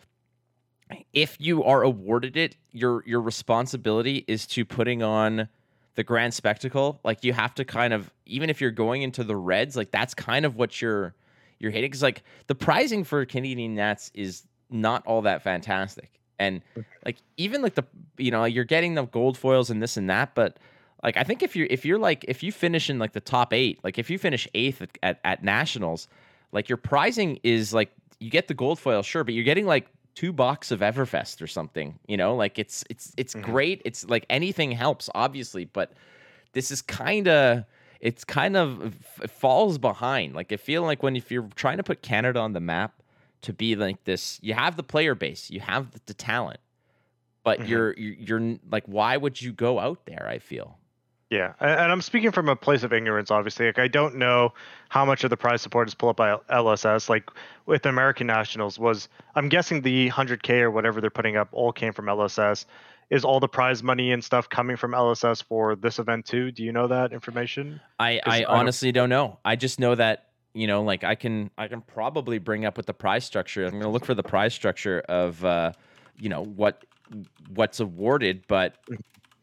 [1.12, 5.48] if you are awarded it, your your responsibility is to putting on
[5.94, 7.00] the grand spectacle.
[7.04, 10.14] Like you have to kind of even if you're going into the reds, like that's
[10.14, 11.14] kind of what you're
[11.58, 11.90] you're hitting.
[11.90, 16.62] Because like the pricing for Canadian Nats is not all that fantastic, and
[17.04, 17.84] like even like the
[18.16, 20.58] you know you're getting the gold foils and this and that, but
[21.02, 23.52] like I think if you're if you're like if you finish in like the top
[23.52, 26.08] eight, like if you finish eighth at, at, at nationals,
[26.52, 29.86] like your pricing is like you get the gold foil, sure, but you're getting like
[30.14, 31.98] two box of Everfest or something.
[32.06, 33.50] You know, like it's it's it's mm-hmm.
[33.50, 33.82] great.
[33.84, 35.92] It's like anything helps, obviously, but
[36.52, 37.64] this is kind of
[38.00, 40.34] it's kind of it falls behind.
[40.34, 43.02] Like I feel like when if you're trying to put Canada on the map
[43.42, 46.60] to be like this, you have the player base, you have the, the talent,
[47.44, 47.68] but mm-hmm.
[47.68, 50.26] you're, you're you're like, why would you go out there?
[50.28, 50.79] I feel.
[51.30, 53.30] Yeah, and I'm speaking from a place of ignorance.
[53.30, 54.52] Obviously, like I don't know
[54.88, 57.08] how much of the prize support is pulled up by LSS.
[57.08, 57.30] Like
[57.66, 61.92] with American Nationals, was I'm guessing the 100k or whatever they're putting up all came
[61.92, 62.66] from LSS.
[63.10, 66.50] Is all the prize money and stuff coming from LSS for this event too?
[66.50, 67.80] Do you know that information?
[68.00, 69.08] I I, I honestly don't...
[69.08, 69.38] don't know.
[69.44, 72.86] I just know that you know, like I can I can probably bring up with
[72.86, 73.64] the prize structure.
[73.64, 75.72] I'm going to look for the prize structure of uh,
[76.18, 76.84] you know what
[77.54, 78.98] what's awarded, but mm.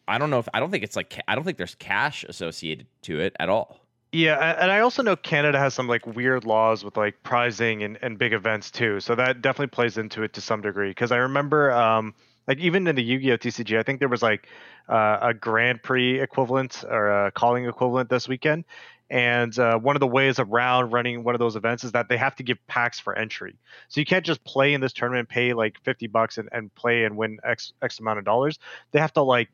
[0.08, 2.88] I don't know if I don't think it's like I don't think there's cash associated
[3.04, 3.80] to it at all.
[4.14, 7.98] Yeah, and I also know Canada has some like weird laws with like prizing and,
[8.02, 9.02] and big events too.
[9.02, 10.90] So that definitely plays into it to some degree.
[10.90, 12.16] Because I remember um
[12.48, 14.48] like even in the Yu-Gi-Oh TCG, I think there was like
[14.88, 18.64] uh, a Grand Prix equivalent or a calling equivalent this weekend.
[19.10, 22.18] And uh, one of the ways around running one of those events is that they
[22.18, 23.56] have to give packs for entry.
[23.88, 27.06] So you can't just play in this tournament, pay like 50 bucks and, and play
[27.06, 28.60] and win X X amount of dollars.
[28.92, 29.50] They have to like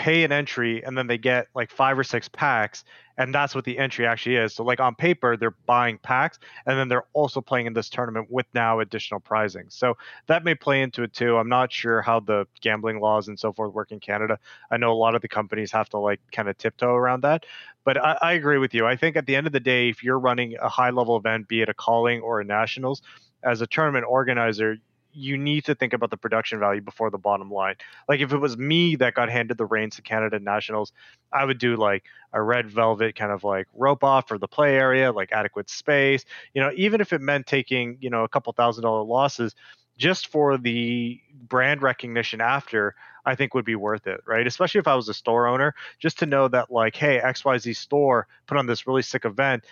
[0.00, 2.84] pay an entry and then they get like five or six packs
[3.18, 4.54] and that's what the entry actually is.
[4.54, 8.28] So like on paper they're buying packs and then they're also playing in this tournament
[8.30, 9.66] with now additional prizing.
[9.68, 11.36] So that may play into it too.
[11.36, 14.38] I'm not sure how the gambling laws and so forth work in canada.
[14.70, 17.44] I know a lot of the companies have to like kind of tiptoe around that.
[17.84, 18.86] But I, I agree with you.
[18.86, 21.46] I think at the end of the day if you're running a high level event
[21.46, 23.02] be it a calling or a nationals
[23.42, 24.78] as a tournament organizer
[25.12, 27.74] you need to think about the production value before the bottom line.
[28.08, 30.92] Like if it was me that got handed the reins to Canada Nationals,
[31.32, 34.76] I would do like a red velvet kind of like rope off for the play
[34.76, 36.24] area, like adequate space.
[36.54, 39.54] You know, even if it meant taking, you know, a couple thousand dollar losses
[39.96, 42.94] just for the brand recognition after,
[43.26, 44.46] I think would be worth it, right?
[44.46, 48.26] Especially if I was a store owner, just to know that like, hey, XYZ store
[48.46, 49.64] put on this really sick event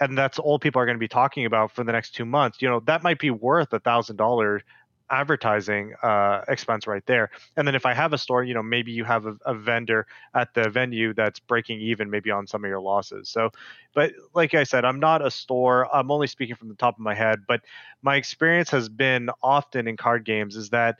[0.00, 2.60] and that's all people are going to be talking about for the next two months
[2.60, 4.62] you know that might be worth a thousand dollars
[5.10, 7.30] advertising uh, expense right there.
[7.56, 10.06] And then if I have a store, you know, maybe you have a, a, vendor
[10.34, 13.28] at the venue that's breaking even maybe on some of your losses.
[13.28, 13.50] So,
[13.94, 15.94] but like I said, I'm not a store.
[15.94, 17.60] I'm only speaking from the top of my head, but
[18.02, 20.96] my experience has been often in card games is that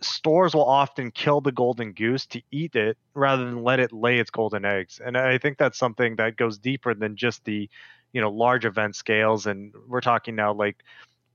[0.00, 4.18] stores will often kill the golden goose to eat it rather than let it lay
[4.18, 5.00] its golden eggs.
[5.04, 7.68] And I think that's something that goes deeper than just the,
[8.12, 9.46] you know, large event scales.
[9.46, 10.82] And we're talking now like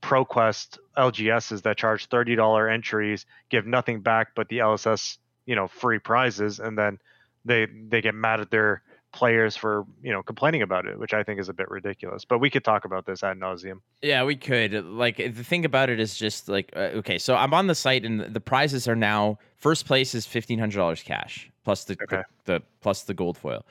[0.02, 5.68] ProQuest LGSs that charge thirty dollar entries, give nothing back but the LSS, you know,
[5.68, 6.98] free prizes, and then
[7.44, 8.82] they they get mad at their
[9.12, 12.24] players for you know complaining about it, which I think is a bit ridiculous.
[12.24, 13.80] But we could talk about this ad nauseum.
[14.02, 14.72] Yeah, we could.
[14.84, 18.04] Like the thing about it is just like uh, okay, so I'm on the site
[18.04, 22.22] and the prizes are now first place is fifteen hundred dollars cash plus the, okay.
[22.44, 23.64] the, the plus the gold foil.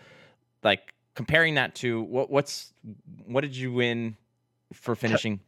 [0.64, 2.74] Like comparing that to what what's
[3.26, 4.16] what did you win
[4.74, 5.40] for finishing?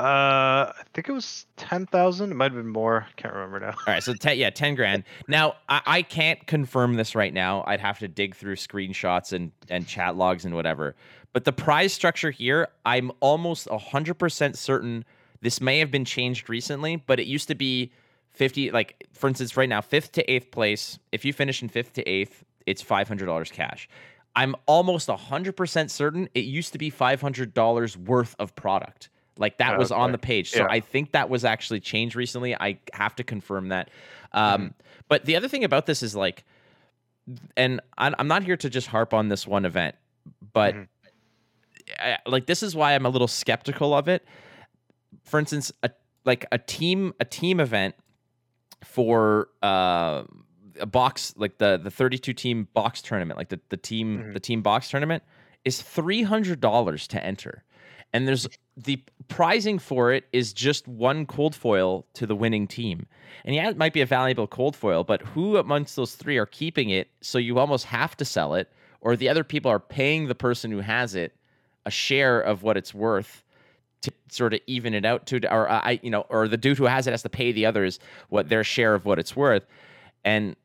[0.00, 2.30] Uh, I think it was ten thousand.
[2.30, 3.06] It might have been more.
[3.06, 3.72] I Can't remember now.
[3.72, 5.04] All right, so ten, yeah, ten grand.
[5.28, 7.64] Now I, I can't confirm this right now.
[7.66, 10.96] I'd have to dig through screenshots and and chat logs and whatever.
[11.34, 15.04] But the prize structure here, I'm almost hundred percent certain
[15.42, 16.96] this may have been changed recently.
[16.96, 17.92] But it used to be
[18.30, 18.70] fifty.
[18.70, 20.98] Like for instance, right now, fifth to eighth place.
[21.12, 23.86] If you finish in fifth to eighth, it's five hundred dollars cash.
[24.34, 29.10] I'm almost hundred percent certain it used to be five hundred dollars worth of product.
[29.40, 30.50] Like that was on the page.
[30.50, 30.66] So yeah.
[30.68, 32.54] I think that was actually changed recently.
[32.54, 33.88] I have to confirm that.
[34.32, 34.68] Um, mm-hmm.
[35.08, 36.44] But the other thing about this is like,
[37.56, 39.96] and I'm not here to just harp on this one event,
[40.52, 40.84] but mm-hmm.
[41.98, 44.26] I, like this is why I'm a little skeptical of it.
[45.24, 45.90] For instance, a
[46.26, 47.94] like a team a team event
[48.84, 50.24] for uh,
[50.78, 54.32] a box like the the 32 team box tournament, like the the team mm-hmm.
[54.34, 55.22] the team box tournament
[55.64, 57.64] is three hundred dollars to enter
[58.12, 63.06] and there's the prizing for it is just one cold foil to the winning team.
[63.44, 66.46] And yeah, it might be a valuable cold foil, but who amongst those three are
[66.46, 67.08] keeping it?
[67.20, 68.68] So you almost have to sell it,
[69.00, 71.34] or the other people are paying the person who has it
[71.86, 73.42] a share of what it's worth
[74.02, 76.78] to sort of even it out to, or uh, I, you know, or the dude
[76.78, 77.98] who has it has to pay the others
[78.28, 79.66] what their share of what it's worth.
[80.24, 80.56] And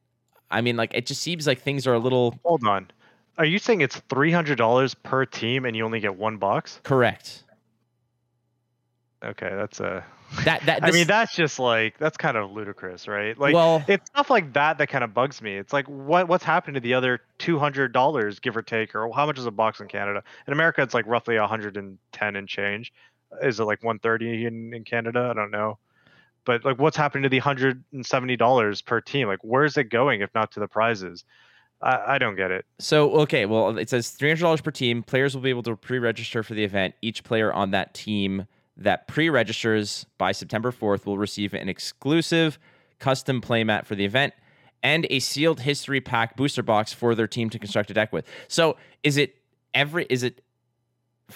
[0.52, 2.40] I mean, like, it just seems like things are a little.
[2.44, 2.88] Hold on.
[3.38, 6.80] Are you saying it's three hundred dollars per team and you only get one box?
[6.84, 7.44] Correct.
[9.24, 10.06] Okay, that's a.
[10.44, 10.90] That that this...
[10.90, 13.38] I mean, that's just like that's kind of ludicrous, right?
[13.38, 15.56] Like, well, it's stuff like that that kind of bugs me.
[15.56, 19.12] It's like what what's happened to the other two hundred dollars, give or take, or
[19.14, 20.24] how much is a box in Canada?
[20.48, 22.94] In America, it's like roughly hundred and ten and change.
[23.42, 25.28] Is it like one thirty in in Canada?
[25.30, 25.78] I don't know
[26.46, 30.52] but like what's happening to the $170 per team like where's it going if not
[30.52, 31.26] to the prizes
[31.82, 32.66] I, I don't get it.
[32.80, 35.04] So okay, well it says three hundred dollars per team.
[35.04, 36.96] Players will be able to pre-register for the event.
[37.02, 38.48] Each player on that team
[38.78, 42.60] that pre-registers by September fourth will receive an exclusive
[43.00, 44.34] custom playmat for the event
[44.84, 48.26] and a sealed history pack booster box for their team to construct a deck with.
[48.48, 49.36] So is it
[49.74, 50.06] every?
[50.10, 50.42] Is it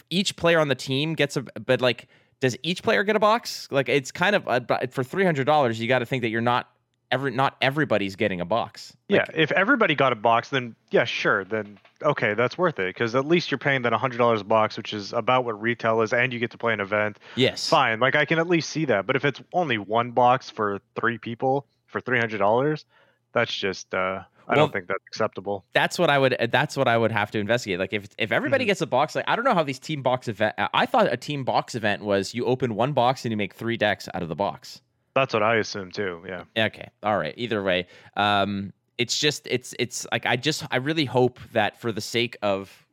[0.10, 1.42] each player on the team gets a?
[1.42, 2.08] But like,
[2.42, 3.68] does each player get a box?
[3.72, 5.80] Like it's kind of uh, a, for three hundred dollars.
[5.80, 6.70] You got to think that you're not
[7.12, 8.96] every not everybody's getting a box.
[9.10, 12.94] Like, yeah, if everybody got a box, then yeah, sure, then okay, that's worth it
[12.94, 16.02] because at least you're paying that hundred dollars a box, which is about what retail
[16.02, 17.18] is, and you get to play an event.
[17.36, 18.00] Yes, fine.
[18.00, 19.06] Like I can at least see that.
[19.06, 22.86] But if it's only one box for three people for three hundred dollars,
[23.34, 23.94] that's just.
[23.94, 25.64] uh I well, don't think that's acceptable.
[25.74, 26.36] That's what I would.
[26.52, 27.78] That's what I would have to investigate.
[27.78, 28.70] Like if if everybody mm-hmm.
[28.70, 30.56] gets a box, like I don't know how these team box event.
[30.58, 33.78] I thought a team box event was you open one box and you make three
[33.78, 34.82] decks out of the box.
[35.20, 36.24] That's what I assume too.
[36.26, 36.44] Yeah.
[36.58, 36.90] Okay.
[37.04, 37.34] All right.
[37.36, 41.92] Either way, um, it's just it's it's like I just I really hope that for
[41.92, 42.86] the sake of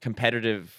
[0.00, 0.74] competitive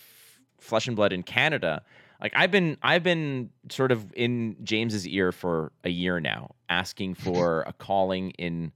[0.60, 1.82] flesh and blood in Canada,
[2.22, 7.16] like I've been I've been sort of in James's ear for a year now, asking
[7.16, 8.74] for a calling in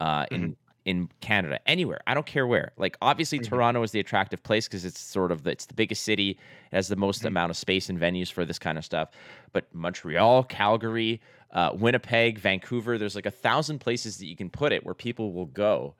[0.00, 0.52] uh, in mm-hmm
[0.88, 2.00] in Canada, anywhere.
[2.06, 2.72] I don't care where.
[2.78, 3.54] Like obviously mm-hmm.
[3.54, 6.74] Toronto is the attractive place because it's sort of the, it's the biggest city, it
[6.74, 7.28] has the most mm-hmm.
[7.28, 9.10] amount of space and venues for this kind of stuff.
[9.52, 11.20] But Montreal, Calgary,
[11.52, 15.34] uh, Winnipeg, Vancouver, there's like a thousand places that you can put it where people
[15.34, 15.94] will go.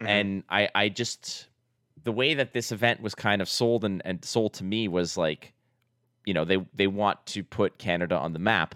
[0.00, 0.06] Mm-hmm.
[0.06, 1.48] And I I just
[2.02, 5.18] the way that this event was kind of sold and, and sold to me was
[5.18, 5.52] like,
[6.24, 8.74] you know, they they want to put Canada on the map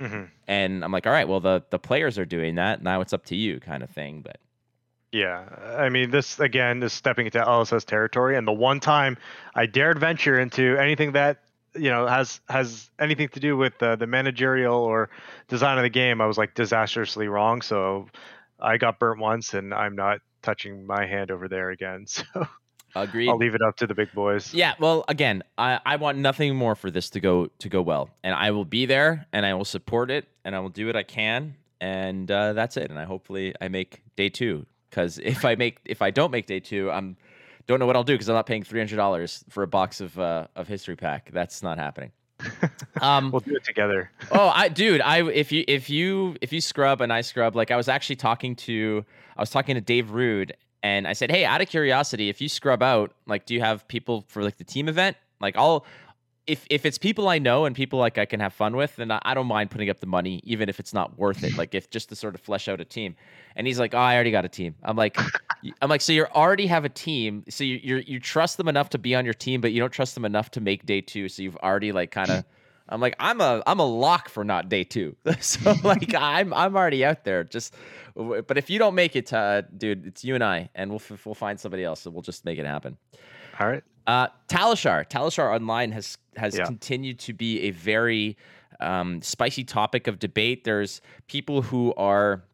[0.00, 2.82] hmm And I'm like, all right, well the the players are doing that.
[2.82, 4.22] Now it's up to you, kind of thing.
[4.22, 4.38] But
[5.16, 5.46] Yeah,
[5.78, 9.16] I mean, this again is stepping into LSS territory, and the one time
[9.54, 11.38] I dared venture into anything that
[11.74, 15.08] you know has has anything to do with the, the managerial or
[15.48, 17.62] design of the game, I was like disastrously wrong.
[17.62, 18.08] So
[18.60, 22.06] I got burnt once, and I'm not touching my hand over there again.
[22.94, 23.28] So agreed.
[23.28, 24.54] I'll leave it up to the big boys.
[24.54, 28.08] Yeah, well, again, I, I want nothing more for this to go to go well,
[28.22, 30.96] and I will be there, and I will support it, and I will do what
[30.96, 32.90] I can, and uh, that's it.
[32.90, 36.46] And I hopefully I make day two, because if I make if I don't make
[36.46, 37.16] day two, I'm
[37.66, 40.00] don't know what I'll do because I'm not paying three hundred dollars for a box
[40.00, 41.30] of uh, of history pack.
[41.32, 42.12] That's not happening.
[43.02, 44.10] Um, We'll do it together.
[44.32, 47.70] oh, I dude, I if you if you if you scrub and I scrub, like
[47.70, 49.04] I was actually talking to
[49.36, 52.48] I was talking to Dave Rude and I said, "Hey, out of curiosity, if you
[52.48, 55.18] scrub out, like do you have people for like the team event?
[55.40, 55.84] Like I'll
[56.46, 59.10] if if it's people I know and people like I can have fun with, then
[59.10, 61.56] I, don't mind putting up the money even if it's not worth it.
[61.56, 63.16] Like if just to sort of flesh out a team."
[63.56, 65.18] And he's like, "Oh, I already got a team." I'm like
[65.80, 67.44] I'm like, "So you already have a team.
[67.48, 69.92] So you you you trust them enough to be on your team, but you don't
[69.92, 71.28] trust them enough to make day 2.
[71.28, 72.44] So you've already like kind of
[72.88, 75.16] I'm like I'm a I'm a lock for not day two.
[75.40, 77.44] so like I'm I'm already out there.
[77.44, 77.74] Just
[78.14, 81.26] but if you don't make it, uh, dude, it's you and I, and we'll f-
[81.26, 82.96] we'll find somebody else, and we'll just make it happen.
[83.60, 83.82] All right.
[84.06, 86.66] Uh, Talishar, Talishar Online has has Yeah.
[86.66, 88.36] continued to be a very
[88.80, 90.64] um, spicy topic of debate.
[90.64, 92.44] There's people who are,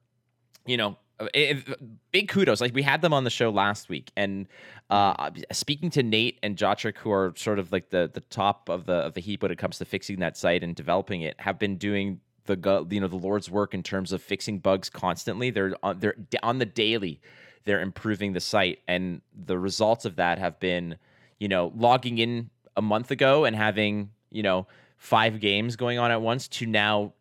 [0.67, 1.75] you know, uh, eh, eh,
[2.13, 2.61] big kudos.
[2.61, 4.47] Like we had them on the show last week, and
[4.89, 8.87] uh, speaking to Nate and Jotrick, who are sort of like the the top of
[8.87, 11.59] the of the heap when it comes to fixing that site and developing it, have
[11.59, 15.51] been doing the you know the Lord's work in terms of fixing bugs constantly.
[15.51, 17.21] They're on they're on the daily.
[17.65, 20.97] They're improving the site, and the results of that have been,
[21.43, 24.65] you know, logging in a month ago and having you know
[24.97, 27.13] five games going on at once to now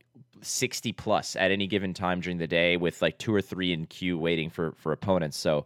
[0.44, 3.88] 60 plus at any given time during the day with like two or three in
[3.88, 5.66] queue waiting for for opponents so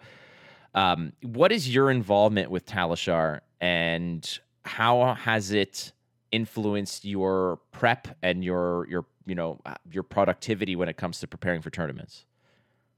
[0.73, 5.91] um, what is your involvement with talishar and how has it
[6.31, 9.59] influenced your prep and your your you know
[9.91, 12.25] your productivity when it comes to preparing for tournaments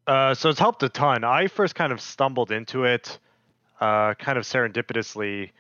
[0.06, 1.24] Uh, so it's helped a ton.
[1.24, 3.20] I first kind of stumbled into it,
[3.80, 5.52] uh, kind of serendipitously,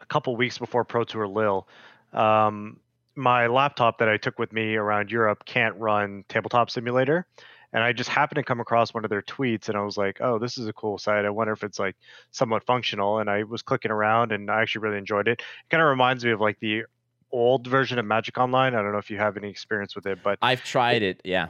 [0.00, 1.66] a couple weeks before Pro Tour Lille.
[2.12, 2.78] Um,
[3.14, 7.26] my laptop that I took with me around Europe can't run Tabletop Simulator,
[7.72, 10.20] and I just happened to come across one of their tweets, and I was like,
[10.20, 11.24] "Oh, this is a cool site.
[11.24, 11.96] I wonder if it's like
[12.30, 15.40] somewhat functional." And I was clicking around, and I actually really enjoyed it.
[15.40, 16.84] It kind of reminds me of like the
[17.30, 18.74] old version of Magic Online.
[18.74, 21.48] I don't know if you have any experience with it, but i've tried it yeah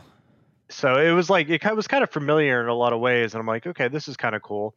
[0.68, 3.41] so it was like it was kind of familiar in a lot of ways and
[3.41, 4.75] i'm like okay this is kind of cool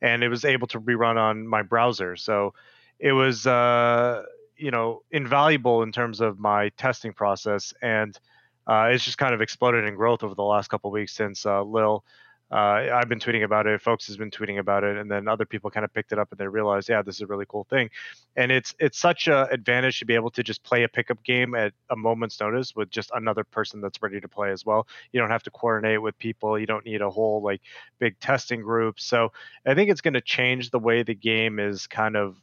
[0.00, 2.16] and it was able to rerun on my browser.
[2.16, 2.54] So
[2.98, 4.24] it was uh
[4.56, 8.18] you know invaluable in terms of my testing process and
[8.66, 11.62] uh, it's just kind of exploded in growth over the last couple weeks since uh,
[11.62, 12.04] Lille
[12.50, 15.44] uh, i've been tweeting about it folks has been tweeting about it and then other
[15.44, 17.64] people kind of picked it up and they realized yeah this is a really cool
[17.64, 17.90] thing.
[18.36, 21.54] And it's it's such an advantage to be able to just play a pickup game
[21.54, 24.86] at a moment's notice with just another person that's ready to play as well.
[25.12, 27.60] You don't have to coordinate with people you don't need a whole like
[27.98, 29.00] big testing group.
[29.00, 29.32] So
[29.66, 32.36] i think it's going to change the way the game is kind of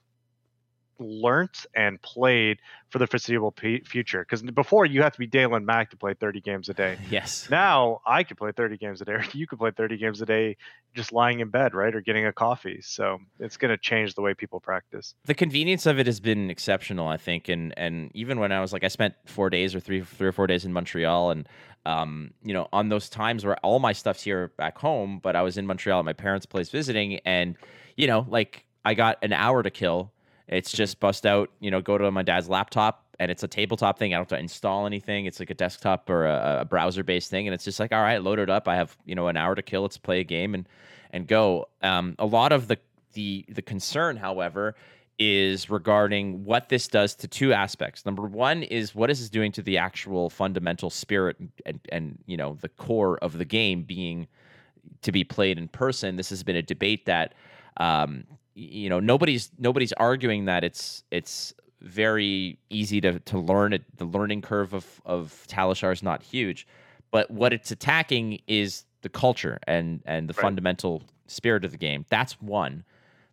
[0.99, 5.65] learnt and played for the foreseeable p- future because before you have to be Dalen
[5.65, 9.05] Mack to play 30 games a day yes now I could play 30 games a
[9.05, 10.57] day, or you could play 30 games a day
[10.93, 11.93] just lying in bed, right?
[11.93, 12.79] Or getting a coffee.
[12.81, 15.13] So it's going to change the way people practice.
[15.25, 18.71] the convenience of it has been exceptional, I think, and and even when I was
[18.73, 21.49] like, I spent four days or three three or four days in Montreal, and
[21.85, 25.41] um, you know, on those times where all my stuff's here back home, but I
[25.41, 27.57] was in Montreal at my parents' place visiting, and
[27.97, 30.11] you know, like I got an hour to kill.
[30.47, 33.97] It's just bust out, you know, go to my dad's laptop, and it's a tabletop
[33.97, 34.13] thing.
[34.13, 35.25] I don't have to install anything.
[35.25, 38.21] It's like a desktop or a, a browser-based thing, and it's just like, all right,
[38.21, 38.67] load it up.
[38.67, 39.81] I have, you know, an hour to kill.
[39.81, 40.67] Let's play a game and
[41.11, 41.67] and go.
[41.81, 42.77] Um, a lot of the
[43.13, 44.75] the the concern, however,
[45.17, 48.05] is regarding what this does to two aspects.
[48.05, 52.35] Number one is what is this doing to the actual fundamental spirit and, and, you
[52.37, 54.27] know the core of the game being
[55.01, 56.15] to be played in person.
[56.17, 57.33] This has been a debate that
[57.77, 58.25] um,
[58.55, 63.83] you know nobody's nobody's arguing that it's it's very easy to to learn it.
[63.97, 66.65] The learning curve of of Talishar is not huge,
[67.11, 70.41] but what it's attacking is the culture and and the Right.
[70.41, 72.05] fundamental spirit of the game.
[72.09, 72.83] That's one.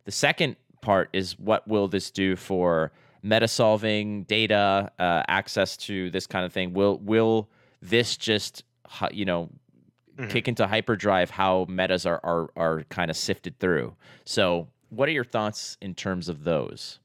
[0.05, 2.91] The second part is what will this do for
[3.23, 6.73] meta solving, data, uh, access to this kind of thing?
[6.75, 7.49] Will will
[7.81, 8.64] this just
[9.12, 9.49] you know
[10.18, 10.29] Mhm.
[10.29, 13.95] kick into hyperdrive how metas are are are kind of sifted through?
[14.25, 16.99] So, what are your thoughts in terms of those?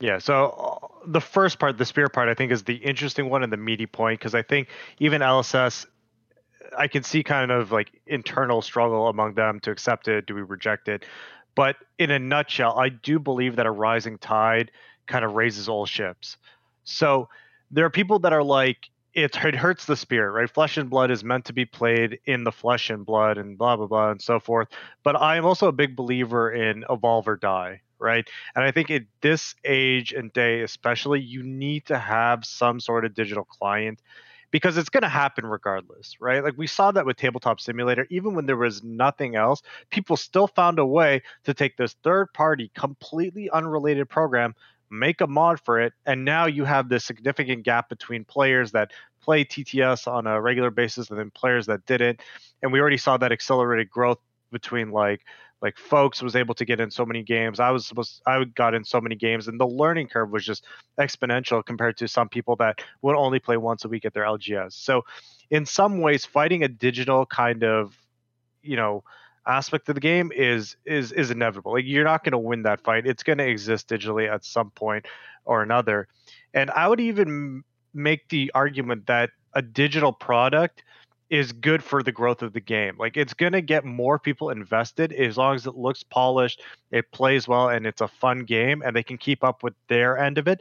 [0.00, 0.18] Yeah.
[0.18, 3.52] So uh, the first part, the spear part, I think is the interesting one and
[3.52, 4.68] the meaty point because I think
[4.98, 5.86] even LSS,
[6.76, 10.26] I can see kind of like internal struggle among them to accept it.
[10.26, 11.04] Do we reject it?
[11.54, 14.70] But in a nutshell, I do believe that a rising tide
[15.06, 16.36] kind of raises all ships.
[16.84, 17.28] So
[17.70, 18.88] there are people that are like,
[19.24, 20.50] it, hurts the spirit, right?
[20.50, 23.76] Flesh and blood is meant to be played in the flesh and blood and blah,
[23.76, 24.68] blah, blah, and so forth.
[25.02, 28.28] But I am also a big believer in evolve or die, right?
[28.54, 33.04] And I think at this age and day, especially, you need to have some sort
[33.04, 34.00] of digital client
[34.50, 36.42] because it's going to happen regardless, right?
[36.42, 40.46] Like we saw that with Tabletop Simulator, even when there was nothing else, people still
[40.46, 44.54] found a way to take this third party, completely unrelated program,
[44.90, 48.90] make a mod for it, and now you have this significant gap between players that
[49.28, 52.18] play TTS on a regular basis and then players that didn't.
[52.62, 54.16] And we already saw that accelerated growth
[54.52, 55.20] between like
[55.60, 57.60] like folks was able to get in so many games.
[57.60, 60.64] I was supposed i got in so many games and the learning curve was just
[60.98, 64.72] exponential compared to some people that would only play once a week at their lgs
[64.72, 65.04] so
[65.50, 67.94] in some ways fighting a digital kind of
[68.62, 69.04] you know
[69.46, 71.72] aspect of the game is is is inevitable.
[71.72, 73.06] Like you're not going to win that fight.
[73.06, 75.04] It's going to exist digitally at some point
[75.44, 76.08] or another.
[76.54, 77.64] And i would even
[77.94, 80.82] make the argument that a digital product
[81.30, 82.96] is good for the growth of the game.
[82.98, 87.10] Like it's going to get more people invested as long as it looks polished, it
[87.12, 90.38] plays well, and it's a fun game, and they can keep up with their end
[90.38, 90.60] of it.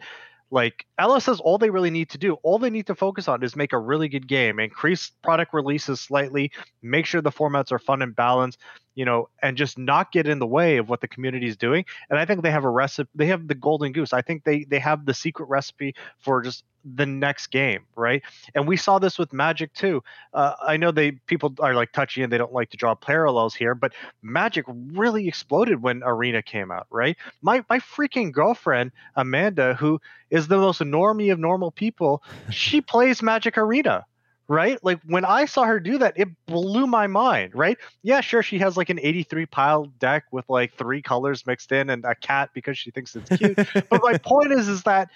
[0.49, 3.43] Like LS says, all they really need to do, all they need to focus on
[3.43, 6.51] is make a really good game, increase product releases slightly,
[6.81, 8.59] make sure the formats are fun and balanced,
[8.97, 11.85] you know, and just not get in the way of what the community is doing.
[12.09, 13.11] And I think they have a recipe.
[13.13, 14.11] They have the golden goose.
[14.11, 18.23] I think they they have the secret recipe for just the next game, right?
[18.55, 20.03] And we saw this with Magic too.
[20.33, 23.53] Uh, I know they people are like touchy and they don't like to draw parallels
[23.53, 23.93] here, but
[24.23, 27.15] Magic really exploded when Arena came out, right?
[27.43, 33.21] My my freaking girlfriend Amanda, who is the most normie of normal people, she plays
[33.21, 34.07] Magic Arena.
[34.47, 34.81] Right?
[34.81, 37.77] Like when I saw her do that, it blew my mind, right?
[38.01, 41.89] Yeah, sure, she has like an 83 pile deck with like three colors mixed in
[41.89, 43.55] and a cat because she thinks it's cute.
[43.89, 45.09] but my point is is that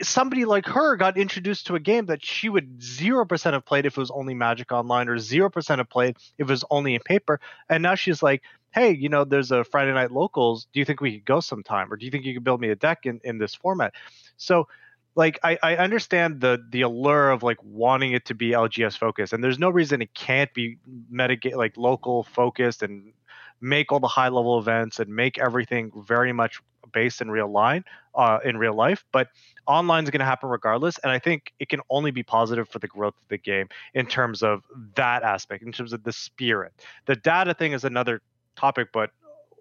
[0.00, 3.96] somebody like her got introduced to a game that she would 0% have played if
[3.96, 7.40] it was only Magic Online or 0% have played if it was only in paper.
[7.68, 10.66] And now she's like, hey, you know, there's a Friday Night Locals.
[10.72, 11.92] Do you think we could go sometime?
[11.92, 13.92] Or do you think you could build me a deck in, in this format?
[14.36, 14.68] So,
[15.14, 19.32] like, I, I understand the the allure of like wanting it to be LGS focused,
[19.32, 20.78] and there's no reason it can't be
[21.10, 23.12] meta like local focused and
[23.60, 26.60] make all the high level events and make everything very much
[26.92, 27.84] based in real line
[28.14, 29.28] uh, in real life but
[29.66, 32.80] online is going to happen regardless and i think it can only be positive for
[32.80, 34.62] the growth of the game in terms of
[34.94, 36.72] that aspect in terms of the spirit.
[37.06, 38.20] The data thing is another
[38.56, 39.10] topic but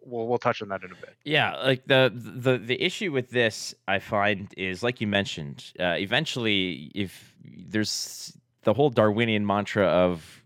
[0.03, 1.15] we'll we'll touch on that in a bit.
[1.23, 5.95] Yeah like the the the issue with this i find is like you mentioned uh,
[5.97, 10.41] eventually if there's the whole darwinian mantra of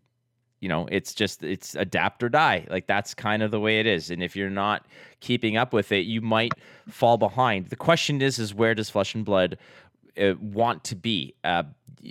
[0.66, 2.66] you know it's just it's adapt or die.
[2.70, 4.10] Like that's kind of the way it is.
[4.10, 4.86] And if you're not
[5.20, 6.54] keeping up with it you might
[6.90, 7.70] fall behind.
[7.70, 9.60] The question is is where does flesh and blood
[10.40, 11.36] want to be.
[11.44, 11.64] Uh,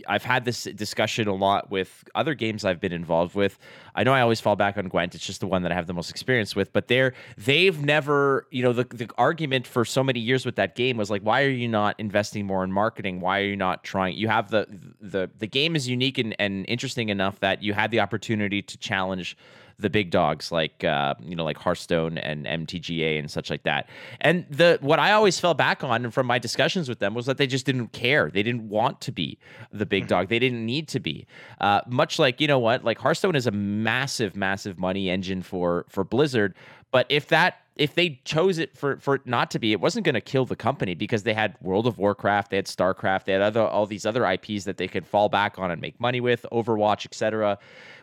[0.09, 3.59] I've had this discussion a lot with other games I've been involved with.
[3.95, 5.15] I know I always fall back on Gwent.
[5.15, 6.73] It's just the one that I have the most experience with.
[6.73, 10.75] But they're they've never, you know, the the argument for so many years with that
[10.75, 13.21] game was like, why are you not investing more in marketing?
[13.21, 14.17] Why are you not trying?
[14.17, 14.67] You have the
[15.01, 18.77] the the game is unique and, and interesting enough that you had the opportunity to
[18.79, 19.37] challenge
[19.79, 23.89] the big dogs like uh, you know like Hearthstone and MTGA and such like that.
[24.21, 27.39] And the what I always fell back on from my discussions with them was that
[27.39, 28.31] they just didn't care.
[28.31, 29.39] They didn't want to be
[29.73, 30.29] the big dog.
[30.29, 31.27] They didn't need to be.
[31.61, 35.87] Uh, much like you know what, like Hearthstone is a massive, massive money engine for
[35.89, 36.55] for Blizzard.
[36.91, 40.05] But if that if they chose it for for it not to be, it wasn't
[40.05, 43.33] going to kill the company because they had World of Warcraft, they had StarCraft, they
[43.33, 46.21] had other all these other IPs that they could fall back on and make money
[46.21, 47.59] with, Overwatch, etc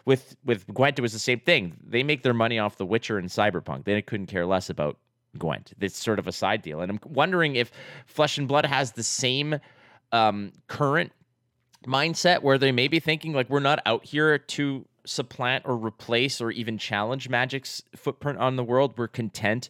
[0.06, 1.78] with with Gwent, it was the same thing.
[1.86, 3.86] They make their money off The Witcher and Cyberpunk.
[3.86, 4.97] They couldn't care less about
[5.38, 5.74] Gwent.
[5.80, 7.72] It's sort of a side deal, and I'm wondering if
[8.06, 9.60] Flesh and Blood has the same
[10.12, 11.12] um, current
[11.86, 16.39] mindset where they may be thinking like we're not out here to supplant or replace
[16.39, 18.93] or even challenge Magic's footprint on the world.
[18.97, 19.70] We're content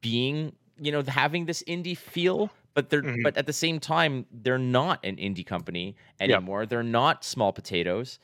[0.00, 3.22] being, you know, having this indie feel but they're mm-hmm.
[3.22, 6.66] but at the same time they're not an indie company anymore.
[6.66, 8.18] They're not small potatoes.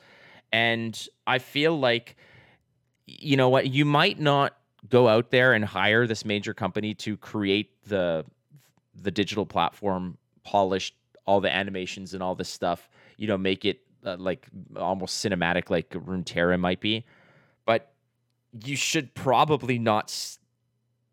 [0.57, 2.17] And I feel like,
[3.05, 4.57] you know what, you might not
[4.89, 8.25] go out there and hire this major company to create the
[8.95, 10.95] the digital platform, polish
[11.27, 12.89] all the animations and all this stuff,
[13.19, 14.47] you know, make it uh, like
[14.77, 17.05] almost cinematic, like Runeterra might be.
[17.67, 17.93] But
[18.65, 20.39] you should probably not s-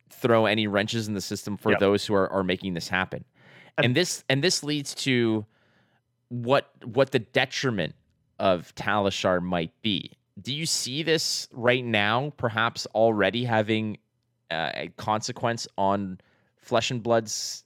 [0.10, 1.82] throw any wrenches in the system for yep.
[1.82, 3.26] those who are, are making this happen.
[3.78, 5.46] and, and this and this leads to
[6.30, 7.96] what what the detriment
[8.40, 10.12] of Talishar might be.
[10.42, 13.98] Do you see this right now, perhaps already having
[14.50, 16.20] uh, a consequence on
[16.58, 17.64] Flesh and Blood's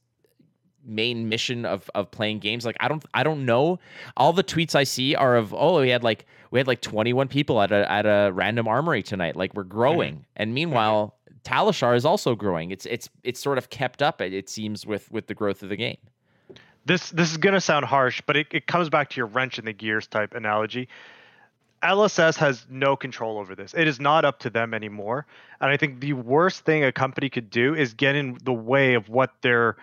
[0.85, 2.65] main mission of of playing games?
[2.65, 3.79] Like I don't I don't know.
[4.17, 7.29] All the tweets I see are of oh we had like we had like 21
[7.29, 9.35] people at a at a random armory tonight.
[9.35, 10.23] Like we're growing, mm-hmm.
[10.35, 11.13] and meanwhile.
[11.43, 12.71] Talishar is also growing.
[12.71, 14.19] It's it's it's sort of kept up.
[14.19, 15.95] It, it seems with with the growth of the game
[16.87, 19.65] this this is gonna sound harsh, but it, it comes back to your wrench in
[19.65, 20.87] the gears type analogy.
[21.83, 23.73] LSS has no control over this.
[23.75, 25.27] It is not up to them anymore.
[25.61, 28.95] And I think the worst thing a company could do is get in the way
[28.95, 29.77] of what their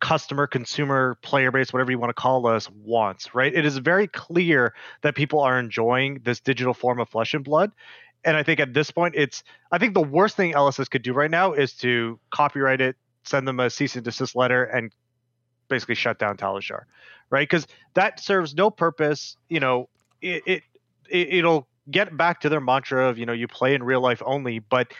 [0.00, 3.54] customer, consumer, player base, whatever you want to call us, wants, right?
[3.54, 7.70] It is very clear that people are enjoying this digital form of flesh and blood.
[8.24, 11.12] And I think at this point, it's, I think the worst thing LSS could do
[11.12, 14.90] right now is to copyright it, send them a cease and desist letter, and
[15.68, 16.82] basically shut down Talishar,
[17.30, 17.48] right?
[17.48, 19.36] Because that serves no purpose.
[19.48, 19.88] You know,
[20.20, 20.62] it, it
[21.08, 24.58] it'll get back to their mantra of you know you play in real life only,
[24.58, 24.92] but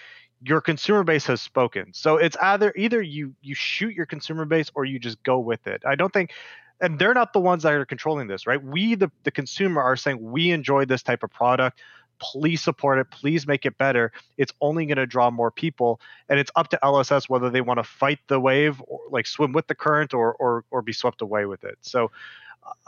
[0.42, 1.92] your consumer base has spoken.
[1.92, 5.66] So it's either either you you shoot your consumer base or you just go with
[5.66, 5.82] it.
[5.86, 6.32] I don't think
[6.80, 8.62] and they're not the ones that are controlling this, right?
[8.62, 11.80] We the the consumer are saying we enjoy this type of product
[12.18, 14.12] please support it please make it better.
[14.36, 17.78] It's only going to draw more people and it's up to lss whether they want
[17.78, 21.22] to fight the wave or like swim with the current or or, or be swept
[21.22, 21.78] away with it.
[21.80, 22.10] So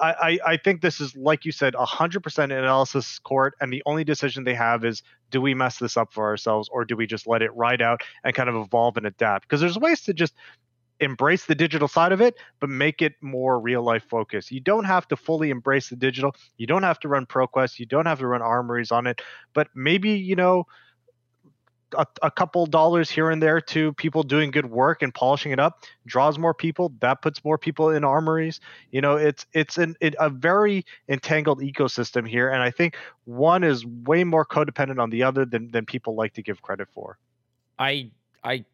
[0.01, 4.45] I, I think this is like you said 100% analysis court and the only decision
[4.45, 7.43] they have is do we mess this up for ourselves or do we just let
[7.43, 9.47] it ride out and kind of evolve and adapt?
[9.47, 10.35] Because there's ways to just
[11.01, 14.51] embrace the digital side of it, but make it more real life focused.
[14.51, 16.34] You don't have to fully embrace the digital.
[16.57, 17.78] You don't have to run ProQuest.
[17.78, 19.22] You don't have to run armories on it.
[19.55, 20.66] But maybe, you know,
[21.96, 25.59] a, a, couple dollars here and there to people doing good work and polishing it
[25.59, 29.96] up draws more people that puts more people in armories you know it's it's an,
[30.01, 35.11] it, a very entangled ecosystem here and i think one is way more codependent on
[35.11, 37.18] the other than than people like to give credit for
[37.78, 38.11] i
[38.44, 38.64] i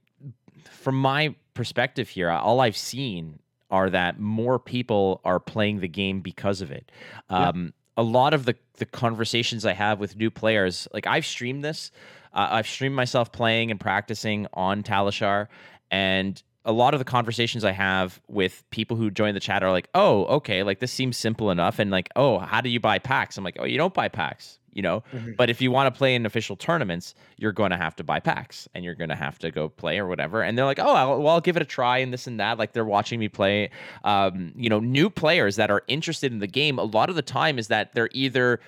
[0.71, 3.39] from my perspective here, all I've seen
[3.71, 6.91] are that more people are playing the game because of it.
[7.31, 11.65] Um, A lot of the the conversations I have with new players, like I've streamed
[11.65, 11.93] this,
[12.33, 15.47] uh, I've streamed myself playing and practicing on Talishar,
[15.93, 19.71] and a lot of the conversations I have with people who join the chat are
[19.71, 22.99] like, "Oh, okay, like this seems simple enough," and like, "Oh, how do you buy
[22.99, 25.03] packs?" I'm like, "Oh, you don't buy packs you know.
[25.13, 25.33] Mm-hmm.
[25.39, 28.21] But if you want to play in official tournaments, you're going to have to buy
[28.21, 30.43] packs and you're going to have to go play or whatever.
[30.43, 32.59] And they're like, oh, I'll, well, I'll give it a try and this and that.
[32.59, 33.71] Like they're watching me play.
[34.03, 36.79] Um, you know, new players that are interested in the game.
[36.79, 38.61] A lot of the time is that they're either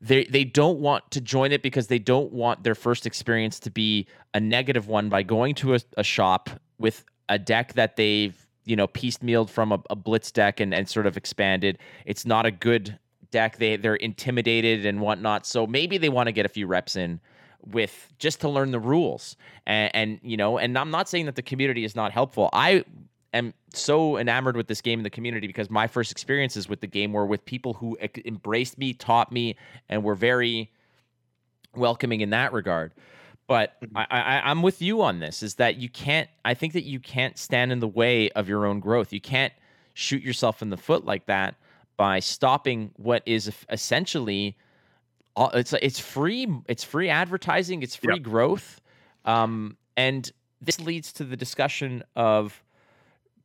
[0.00, 3.70] they they don't want to join it because they don't want their first experience to
[3.70, 8.46] be a negative one by going to a, a shop with a deck that they've
[8.64, 12.46] you know piecemealed from a, a blitz deck and, and sort of expanded it's not
[12.46, 12.98] a good
[13.32, 13.56] deck.
[13.56, 15.44] They they're intimidated and whatnot.
[15.44, 17.18] So maybe they want to get a few reps in
[17.66, 19.36] with just to learn the rules.
[19.66, 22.48] And, and you know, and I'm not saying that the community is not helpful.
[22.52, 22.84] I
[23.34, 26.86] am so enamored with this game in the community because my first experiences with the
[26.86, 29.56] game were with people who embraced me, taught me,
[29.88, 30.70] and were very
[31.74, 32.92] welcoming in that regard.
[33.46, 33.96] But mm-hmm.
[33.96, 35.42] I, I, I'm with you on this.
[35.42, 36.28] Is that you can't?
[36.44, 39.12] I think that you can't stand in the way of your own growth.
[39.12, 39.52] You can't
[39.94, 41.54] shoot yourself in the foot like that
[41.96, 44.56] by stopping what is essentially
[45.36, 48.22] it's it's free it's free advertising it's free yep.
[48.22, 48.80] growth
[49.24, 52.61] um, and this leads to the discussion of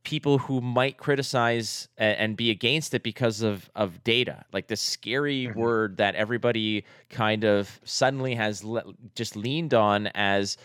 [0.04, 5.46] people who might criticize and be against it because of of data like this scary
[5.46, 5.58] mm-hmm.
[5.58, 10.56] word that everybody kind of suddenly has le- just leaned on as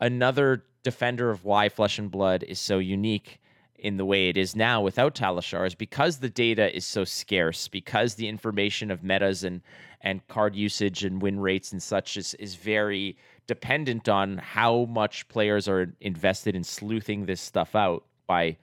[0.00, 3.40] another defender of why flesh and blood is so unique
[3.82, 7.66] in the way it is now without Talishar is because the data is so scarce,
[7.66, 9.60] because the information of metas and
[10.00, 13.16] and card usage and win rates and such is is very
[13.48, 18.56] dependent on how much players are invested in sleuthing this stuff out by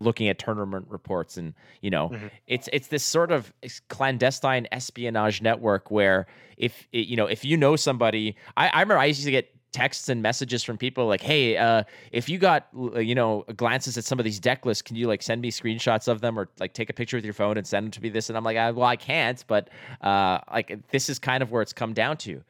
[0.00, 2.26] looking at tournament reports and you know mm-hmm.
[2.46, 3.52] it's it's this sort of
[3.88, 6.26] clandestine espionage network where
[6.56, 10.08] if you know if you know somebody I, I remember I used to get texts
[10.08, 11.82] and messages from people like, "Hey, uh,
[12.12, 15.08] if you got uh, you know glances at some of these deck lists, can you
[15.08, 17.66] like send me screenshots of them or like take a picture with your phone and
[17.66, 19.68] send them to me?" This and I'm like, I, "Well, I can't," but
[20.00, 22.42] uh, like this is kind of where it's come down to.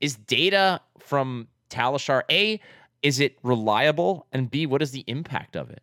[0.00, 2.60] Is data from Talishar a
[3.02, 5.82] is it reliable and b what is the impact of it?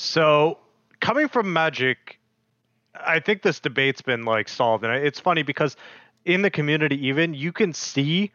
[0.00, 0.58] So
[1.00, 2.20] coming from Magic,
[2.94, 5.76] I think this debate's been like solved, and it's funny because
[6.24, 8.30] in the community even you can see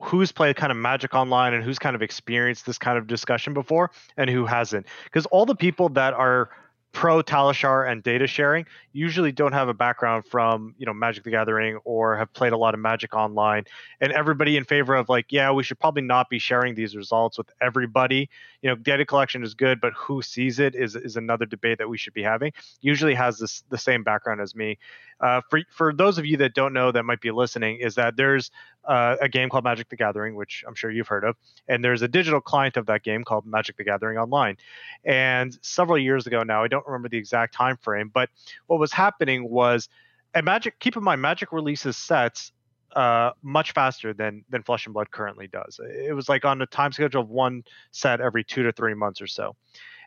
[0.00, 3.54] who's played kind of Magic Online and who's kind of experienced this kind of discussion
[3.54, 4.86] before and who hasn't.
[5.04, 6.50] Because all the people that are
[6.92, 11.30] pro Talishar and data sharing usually don't have a background from you know Magic the
[11.30, 13.64] Gathering or have played a lot of Magic online,
[14.00, 17.38] and everybody in favor of like yeah we should probably not be sharing these results
[17.38, 18.28] with everybody.
[18.60, 21.88] You know data collection is good, but who sees it is is another debate that
[21.88, 22.52] we should be having.
[22.80, 24.78] Usually has this the same background as me.
[25.20, 28.16] Uh, for for those of you that don't know that might be listening, is that
[28.16, 28.50] there's
[28.84, 31.36] uh, a game called Magic the Gathering, which I'm sure you've heard of,
[31.68, 34.56] and there's a digital client of that game called Magic the Gathering Online.
[35.04, 38.30] And several years ago now, I don't remember the exact time frame, but
[38.66, 39.88] what was happening was,
[40.34, 40.78] and Magic.
[40.78, 42.52] Keep in mind, Magic releases sets
[42.96, 45.80] uh, much faster than than Flesh and Blood currently does.
[45.82, 49.20] It was like on a time schedule of one set every two to three months
[49.20, 49.56] or so,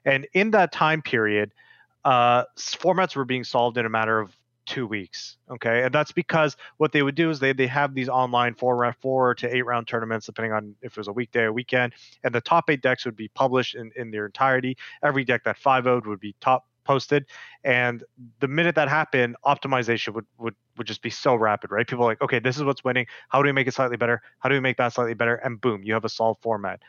[0.03, 1.51] and in that time period,
[2.03, 4.35] uh, formats were being solved in a matter of
[4.65, 5.37] two weeks.
[5.49, 8.75] Okay, and that's because what they would do is they they have these online four
[8.75, 11.93] round four to eight round tournaments depending on if it was a weekday or weekend,
[12.23, 14.77] and the top eight decks would be published in in their entirety.
[15.03, 17.25] Every deck that five would would be top posted
[17.63, 18.03] and
[18.39, 21.87] the minute that happened optimization would would would just be so rapid right?
[21.87, 23.07] People like okay this is what's winning.
[23.29, 24.21] How do we make it slightly better?
[24.39, 25.35] How do we make that slightly better?
[25.35, 26.81] And boom you have a solved format.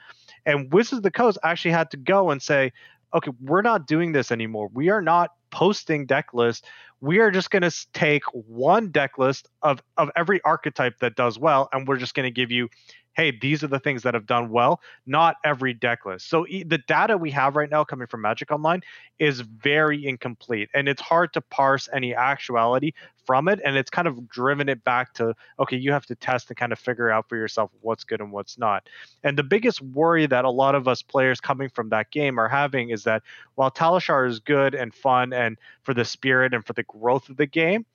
[0.44, 2.72] And wizards of the coast actually had to go and say
[3.14, 4.68] okay we're not doing this anymore.
[4.72, 6.66] We are not posting deck lists
[7.00, 11.38] we are just going to take one deck list of of every archetype that does
[11.38, 12.68] well and we're just going to give you
[13.16, 16.28] hey these are the things that have done well not every deck list.
[16.28, 18.82] So the data we have right now coming from magic online
[19.18, 22.92] is very incomplete and it's hard to parse any actuality
[23.24, 26.48] from it and it's kind of driven it back to okay you have to test
[26.48, 28.88] and kind of figure out for yourself what's good and what's not.
[29.24, 32.48] And the biggest worry that a lot of us players coming from that game are
[32.48, 33.22] having is that
[33.54, 37.36] while talishar is good and fun and for the spirit and for the growth of
[37.36, 37.86] the game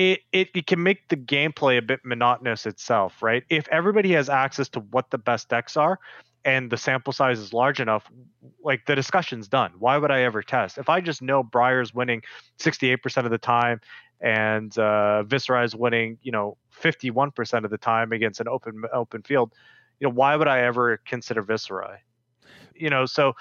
[0.00, 4.30] it, it, it can make the gameplay a bit monotonous itself right if everybody has
[4.30, 5.98] access to what the best decks are
[6.44, 8.10] and the sample size is large enough,
[8.64, 9.72] like the discussion's done.
[9.78, 10.78] Why would I ever test?
[10.78, 12.22] If I just know Briar's winning
[12.58, 13.80] 68% of the time
[14.22, 19.22] and uh, Viserai is winning, you know, 51% of the time against an open open
[19.22, 19.52] field,
[19.98, 21.98] you know, why would I ever consider Viserai?
[22.74, 23.34] You know, so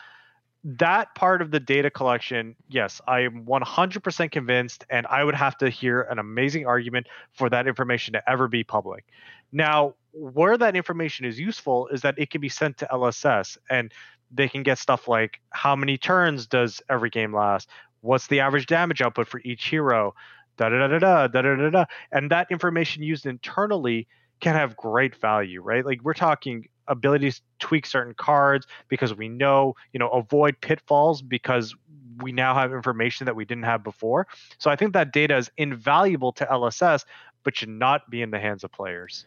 [0.64, 5.58] that part of the data collection, yes, I am 100% convinced, and I would have
[5.60, 9.06] to hear an amazing argument for that information to ever be public.
[9.52, 13.92] Now, where that information is useful is that it can be sent to LSS and
[14.32, 17.70] they can get stuff like how many turns does every game last?
[18.02, 20.14] What's the average damage output for each hero?
[20.58, 21.86] Da da da da da da da da.
[22.12, 24.08] And that information used internally
[24.40, 25.86] can have great value, right?
[25.86, 31.22] Like we're talking abilities to tweak certain cards because we know, you know, avoid pitfalls
[31.22, 31.76] because
[32.22, 34.28] we now have information that we didn't have before.
[34.58, 37.06] So I think that data is invaluable to LSS,
[37.44, 39.26] but should not be in the hands of players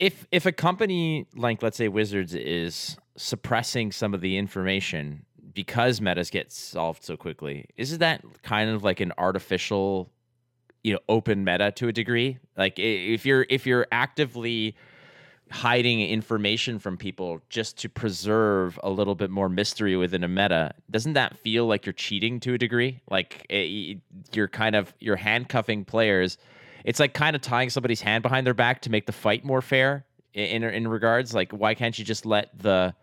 [0.00, 6.00] if if a company like let's say Wizards is suppressing some of the information because
[6.00, 10.10] metas get solved so quickly, isn't that kind of like an artificial,
[10.82, 12.38] you know, open meta to a degree?
[12.56, 14.76] Like if you're if you're actively
[15.50, 20.72] hiding information from people just to preserve a little bit more mystery within a meta
[20.92, 23.00] doesn't that feel like you're cheating to a degree?
[23.10, 23.98] Like it,
[24.32, 26.38] you're kind of you're handcuffing players.
[26.84, 29.60] It's like kind of tying somebody's hand behind their back to make the fight more
[29.60, 30.04] fair
[30.34, 31.34] in in regards.
[31.34, 32.94] Like why can't you just let the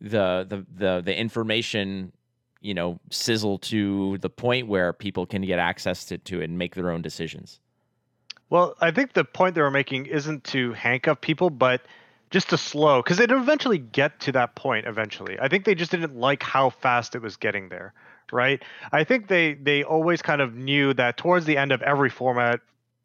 [0.00, 2.12] the the the, the information
[2.60, 6.58] you know sizzle to the point where people can get access to, to it and
[6.58, 7.60] make their own decisions.
[8.48, 11.82] Well i think the point they were making isn't to handcuff people but
[12.30, 15.38] just to slow because it eventually get to that point eventually.
[15.40, 17.92] I think they just didn't like how fast it was getting there
[18.32, 18.62] right?
[18.92, 22.60] I think they they always kind of knew that towards the end of every format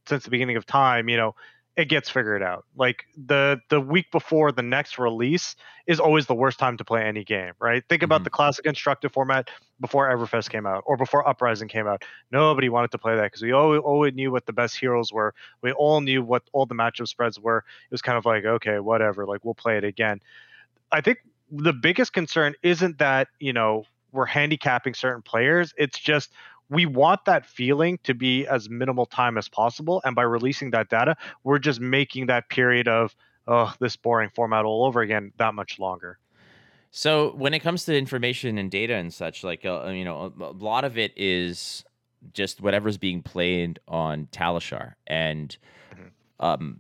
[0.08, 1.36] since the beginning of time, you know,
[1.78, 2.66] it gets figured out.
[2.76, 5.56] Like the the week before the next release
[5.88, 7.84] is always the worst time to play any game, right?
[7.90, 8.24] Think about mm-hmm.
[8.26, 9.50] the classic instructive format
[9.82, 12.04] before Everfest came out or before Uprising came out.
[12.32, 15.34] Nobody wanted to play that because we all always knew what the best heroes were.
[15.62, 17.58] We all knew what all the matchup spreads were.
[17.58, 20.22] It was kind of like, okay, whatever, like we'll play it again.
[20.92, 21.20] I think
[21.52, 25.74] the biggest concern isn't that, you know, we're handicapping certain players.
[25.78, 26.32] It's just
[26.70, 30.02] we want that feeling to be as minimal time as possible.
[30.04, 33.16] And by releasing that data, we're just making that period of,
[33.48, 36.18] oh, this boring format all over again that much longer.
[36.92, 40.44] So when it comes to information and data and such, like uh, you know, a,
[40.44, 41.84] a, lot of it is
[42.34, 45.58] just whatever's being played on Talishar, and
[45.94, 46.46] mm-hmm.
[46.46, 46.78] um,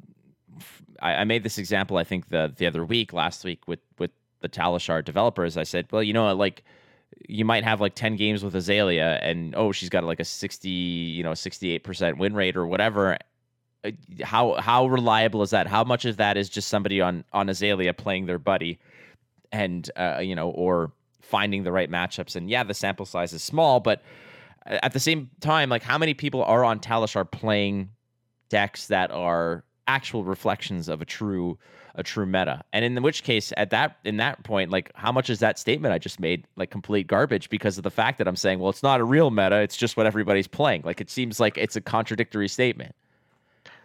[1.01, 4.11] I, I, made this example I think the the other week, last week with with
[4.39, 5.57] the Talishar developers.
[5.57, 6.63] I said, well, you know, like
[7.27, 10.69] you might have like 10 games with Azalea and oh she's got like a 60
[10.69, 13.17] you know 68% win rate or whatever
[13.85, 13.91] uh,
[14.23, 15.67] how how reliable is that?
[15.67, 18.79] How much of that is just somebody on on Azalea playing their buddy,
[19.51, 20.91] and uh, you know, or
[21.21, 22.35] finding the right matchups?
[22.35, 24.01] And yeah, the sample size is small, but
[24.65, 27.89] at the same time, like how many people are on Talishar playing
[28.49, 31.57] decks that are actual reflections of a true
[31.95, 32.63] a true meta.
[32.73, 35.93] And in which case, at that in that point, like how much is that statement
[35.93, 38.83] I just made like complete garbage because of the fact that I'm saying, well, it's
[38.83, 40.83] not a real meta, it's just what everybody's playing.
[40.83, 42.95] Like it seems like it's a contradictory statement.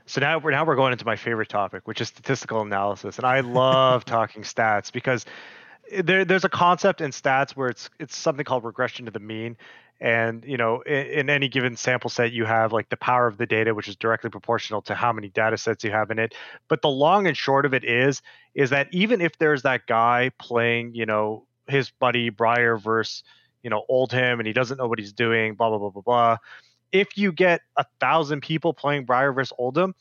[0.06, 3.26] So now we're now we're going into my favorite topic, which is statistical analysis, and
[3.26, 5.24] I love talking stats because
[6.02, 9.56] there, there's a concept in stats where it's it's something called regression to the mean,
[10.00, 13.36] and you know in, in, any given sample set you have like the power of
[13.36, 16.34] the data which is directly proportional to how many data sets you have in it.
[16.68, 18.22] But the long and short of it is
[18.54, 23.22] is that even if there's that guy playing you know his buddy Briar versus
[23.62, 26.36] you know Oldhim and he doesn't know what he's doing blah blah blah blah blah
[26.92, 29.92] if you get a thousand people playing Briar versus Oldhim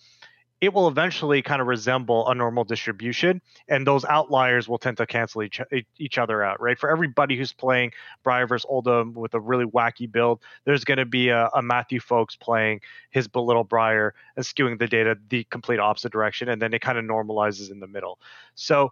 [0.62, 5.06] it will eventually kind of resemble a normal distribution and those outliers will tend to
[5.06, 5.62] cancel each,
[5.98, 6.78] each other out right?
[6.78, 7.92] For everybody who's playing
[8.24, 12.00] briar versus oldhim with a really wacky build there's going to be a, a, matthew
[12.00, 12.82] folks playing
[13.12, 16.98] his belittle briar and skewing the data the complete opposite direction and then it kind
[16.98, 18.20] of normalizes in the middle.
[18.56, 18.92] So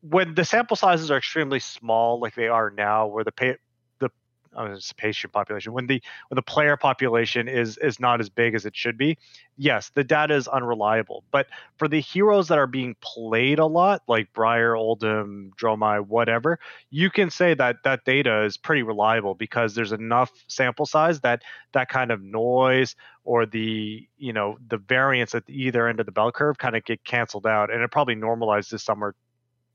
[0.00, 3.56] when the sample sizes are extremely small like they are now where the pay,
[4.56, 5.72] uh, patient population.
[5.72, 9.18] When the when the player population is is not as big as it should be
[9.56, 11.24] yes the data is unreliable.
[11.30, 11.46] But
[11.76, 16.58] for the heroes that are being played a lot like briar Oldhim, dromai whatever
[16.90, 21.42] you can say that that data is pretty reliable because there's enough sample size that
[21.72, 26.12] that kind of noise or the you know the variance at either end of the
[26.12, 29.14] bell curve kind of get canceled out and it probably normalizes somewhere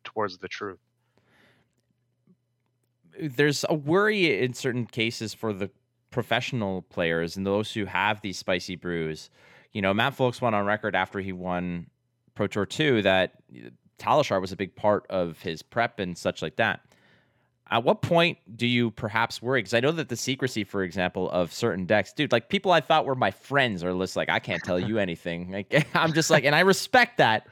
[0.03, 0.79] towards the truth
[3.19, 5.69] there's a worry in certain cases for the
[6.11, 9.29] professional players and those who have these spicy brews.
[9.73, 11.87] You know, Matt Folks went on record after he won
[12.35, 13.33] Pro Tour 2 that
[13.99, 16.81] Talishar was a big part of his prep and such like that.
[17.69, 19.59] At what point do you perhaps worry?
[19.59, 22.79] Because I know that the secrecy, for example, of certain decks, dude, like people I
[22.79, 25.51] thought were my friends are just like, I can't tell you anything.
[25.51, 27.47] Like, I'm just like, and I respect that.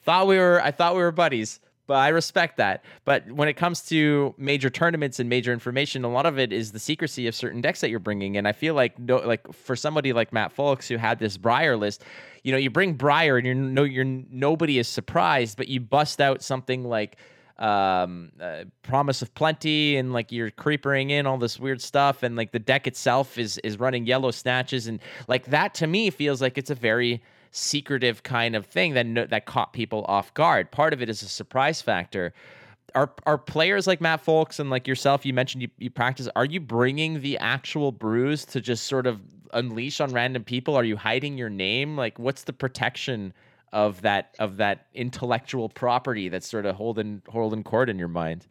[0.00, 2.84] Thought we were, I thought we were buddies but I respect that.
[3.04, 6.72] But when it comes to major tournaments and major information, a lot of it is
[6.72, 8.36] the secrecy of certain decks that you're bringing.
[8.36, 11.76] And I feel like, no, like for somebody like Matt Folks who had this Briar
[11.76, 12.04] list,
[12.44, 16.20] you know, you bring Briar and you're no, you're nobody is surprised, but you bust
[16.20, 17.16] out something like
[17.58, 22.34] um uh, promise of plenty and like you're creepering in all this weird stuff and
[22.34, 26.40] like the deck itself is is running yellow snatches and like that to me feels
[26.40, 27.22] like it's a very
[27.52, 30.70] secretive kind of thing that that caught people off guard.
[30.70, 32.32] Part of it is a surprise factor.
[32.94, 35.24] Are are players like Matt Folks and like yourself?
[35.24, 36.28] You mentioned you, you practice.
[36.34, 39.20] Are you bringing the actual brews to just sort of
[39.52, 40.74] unleash on random people?
[40.74, 41.96] Are you hiding your name?
[41.96, 43.32] Like, what's the protection
[43.72, 48.46] of that of that intellectual property that's sort of holding holding court in your mind?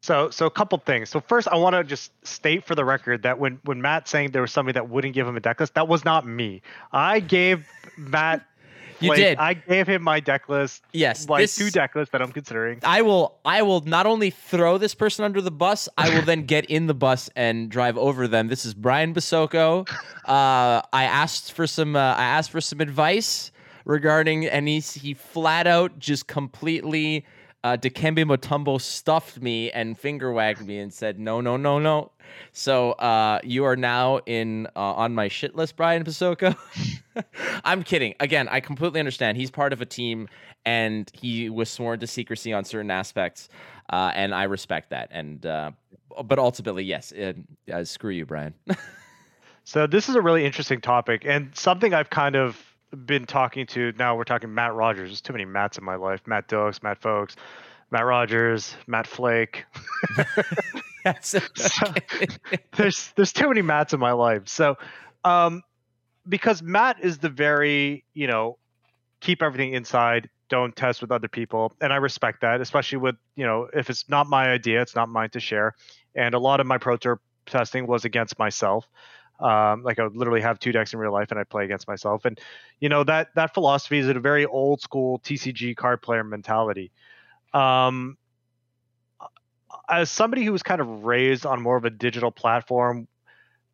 [0.00, 1.10] So, so a couple things.
[1.10, 4.30] So first, I want to just state for the record that when when Matt saying
[4.30, 6.62] there was somebody that wouldn't give him a deck list, that was not me.
[6.92, 8.44] I gave Matt.
[9.00, 9.38] you like, did.
[9.38, 10.82] I gave him my deck list.
[10.92, 12.78] Yes, like this, two deck lists that I'm considering.
[12.84, 13.38] I will.
[13.44, 15.88] I will not only throw this person under the bus.
[15.98, 18.48] I will then get in the bus and drive over them.
[18.48, 19.88] This is Brian Basoko.
[20.28, 21.96] Uh, I asked for some.
[21.96, 23.50] Uh, I asked for some advice
[23.86, 27.24] regarding, and he he flat out just completely
[27.64, 32.12] uh, Dikembe Mutombo stuffed me and finger wagged me and said, "No, no, no, no."
[32.52, 36.56] So uh, you are now in uh, on my shit list, Brian Pasoko.
[37.64, 38.14] I'm kidding.
[38.20, 39.36] Again, I completely understand.
[39.36, 40.28] He's part of a team,
[40.64, 43.48] and he was sworn to secrecy on certain aspects,
[43.90, 45.08] uh, and I respect that.
[45.10, 45.72] And uh,
[46.24, 47.36] but ultimately, yes, it,
[47.72, 48.54] uh, screw you, Brian.
[49.64, 52.67] so this is a really interesting topic, and something I've kind of
[53.04, 55.10] been talking to now we're talking Matt Rogers.
[55.10, 56.20] There's too many Matts in my life.
[56.26, 57.36] Matt Dokes, Matt Folks,
[57.90, 59.64] Matt Rogers, Matt Flake.
[61.22, 61.40] so,
[62.76, 64.48] there's there's too many Matts in my life.
[64.48, 64.76] So
[65.24, 65.62] um
[66.28, 68.58] because Matt is the very, you know,
[69.20, 71.72] keep everything inside, don't test with other people.
[71.80, 75.08] And I respect that, especially with, you know, if it's not my idea, it's not
[75.08, 75.74] mine to share.
[76.14, 78.88] And a lot of my Pro Tour testing was against myself.
[79.40, 81.86] Um, like I would literally have two decks in real life and I'd play against
[81.86, 82.24] myself.
[82.24, 82.40] And
[82.80, 86.90] you know that that philosophy is a very old school TCG card player mentality.
[87.54, 88.16] Um,
[89.88, 93.08] as somebody who was kind of raised on more of a digital platform,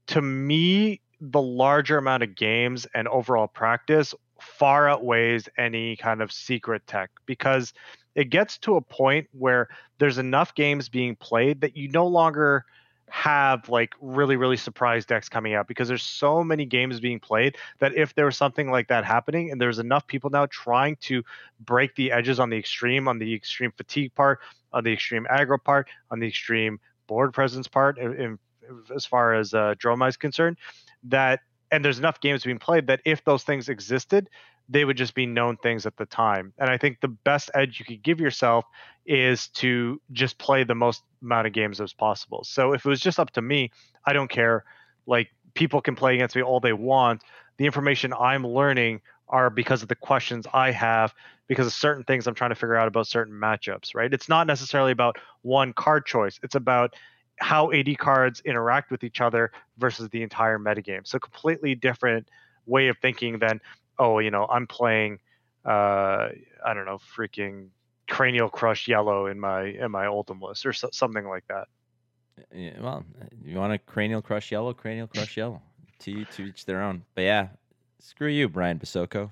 [0.09, 6.31] to me, the larger amount of games and overall practice far outweighs any kind of
[6.31, 7.73] secret tech because
[8.15, 9.69] it gets to a point where
[9.99, 12.65] there's enough games being played that you no longer
[13.11, 17.57] have like really really surprise decks coming out because there's so many games being played
[17.79, 21.23] that if there was something like that happening and there's enough people now trying to
[21.61, 24.41] break the edges on the extreme on the extreme fatigue part
[24.73, 28.39] on the extreme aggro part on the extreme board presence part in, in,
[28.95, 30.57] as far as uh, Dromai is concerned
[31.05, 31.41] that
[31.71, 34.29] and there's enough games being played that if those things existed
[34.69, 36.53] they would just be known things at the time.
[36.59, 38.65] And I think the best edge you could give yourself
[39.07, 42.45] is to just play the most amount of games as possible.
[42.45, 43.71] So if it was just up to me,
[44.07, 44.65] I don't care.
[45.07, 47.23] Like people can play against me all they want.
[47.59, 51.15] The information I'm learning are because of the questions I have,
[51.47, 54.13] because of certain things I'm trying to figure out about certain matchups, right?
[54.13, 56.41] It's not necessarily about one card choice.
[56.43, 56.95] It's about
[57.39, 61.07] how AD cards interact with each other versus the entire metagame.
[61.07, 62.29] So completely different
[62.67, 63.61] way of thinking than
[63.99, 65.19] oh, you know, I'm playing,
[65.65, 66.29] uh,
[66.65, 67.69] I don't know, freaking
[68.09, 71.69] cranial crush yellow in my in my Oldhim list or so, something like that.
[72.53, 73.05] Yeah, well,
[73.45, 75.63] you want a cranial crush yellow, cranial crush yellow.
[76.01, 77.05] To to each their own.
[77.15, 77.49] But yeah,
[78.01, 79.31] screw you, Brian Basoko.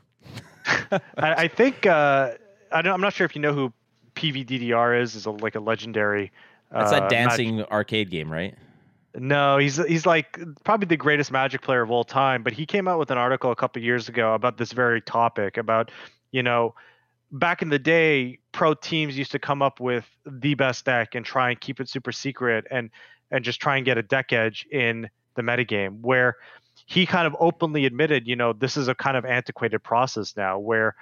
[0.66, 2.32] I, I, think uh,
[2.70, 3.72] I am not sure if you know who
[4.14, 5.16] PVDDR is.
[5.16, 6.30] Is a, like a legendary.
[6.70, 7.72] That's uh, that dancing magic.
[7.72, 8.54] arcade game, right?
[9.14, 12.42] No, he's he's like probably the greatest Magic player of all time.
[12.42, 15.58] But he came out with an article a couple years ago about this very topic
[15.58, 15.90] about
[16.30, 16.74] you know
[17.30, 21.24] back in the day, pro teams used to come up with the best deck and
[21.26, 22.90] try and keep it super secret and
[23.30, 26.00] and just try and get a deck edge in the metagame.
[26.00, 26.36] Where
[26.86, 30.58] he kind of openly admitted, you know, this is a kind of antiquated process now
[30.58, 30.94] where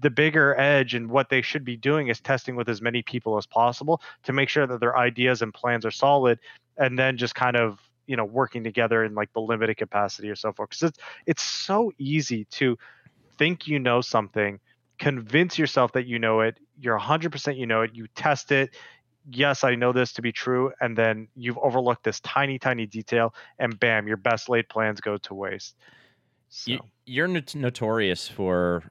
[0.00, 3.36] the bigger edge and what they should be doing is testing with as many people
[3.36, 6.38] as possible to make sure that their ideas and plans are solid
[6.76, 10.36] and then just kind of you know working together in like the limited capacity or
[10.36, 12.76] so forth because it's it's so easy to
[13.38, 14.60] think you know something
[14.98, 18.74] convince yourself that you know it you're 100% you know it you test it
[19.30, 23.34] yes i know this to be true and then you've overlooked this tiny tiny detail
[23.58, 25.76] and bam your best laid plans go to waste
[26.48, 26.78] so.
[27.06, 28.84] you, are notorious for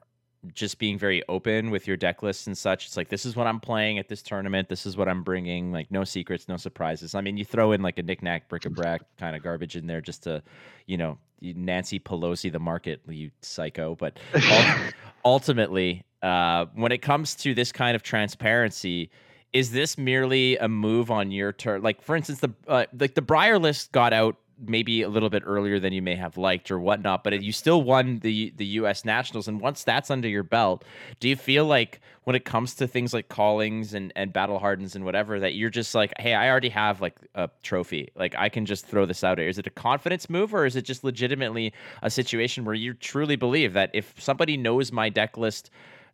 [0.52, 2.86] just being very open with your deck lists and such.
[2.86, 4.68] It's like this is what I'm playing at this tournament.
[4.68, 5.72] This is what I'm bringing.
[5.72, 7.14] Like no secrets, no surprises.
[7.14, 10.24] I mean, you throw in like a knickknack, bric-a-brac kind of garbage in there just
[10.24, 10.42] to,
[10.86, 13.94] you know, Nancy Pelosi the market, you psycho.
[13.94, 14.18] But
[15.24, 19.10] ultimately, uh, when it comes to this kind of transparency,
[19.52, 21.82] is this merely a move on your turn?
[21.82, 25.42] Like for instance, the uh, like the Briar list got out maybe a little bit
[25.46, 29.04] earlier than you may have liked or whatnot, but you still won the the U.S.
[29.04, 29.48] Nationals.
[29.48, 30.84] And once that's under your belt,
[31.20, 34.94] do you feel like when it comes to things like callings and and battle hardens
[34.96, 38.48] and whatever, that you're just like, hey, I already have like a trophy, like I
[38.48, 39.38] can just throw this out?
[39.38, 41.72] Is it a confidence move or is it just legitimately
[42.02, 45.70] a situation where you truly believe that if somebody knows my deck list?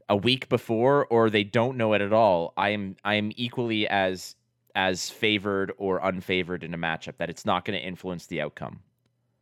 [0.08, 3.86] a week before or they don't know it at all i am i am equally
[3.86, 4.34] as
[4.74, 8.80] as favored or unfavored in a matchup, that it's not going to influence the outcome.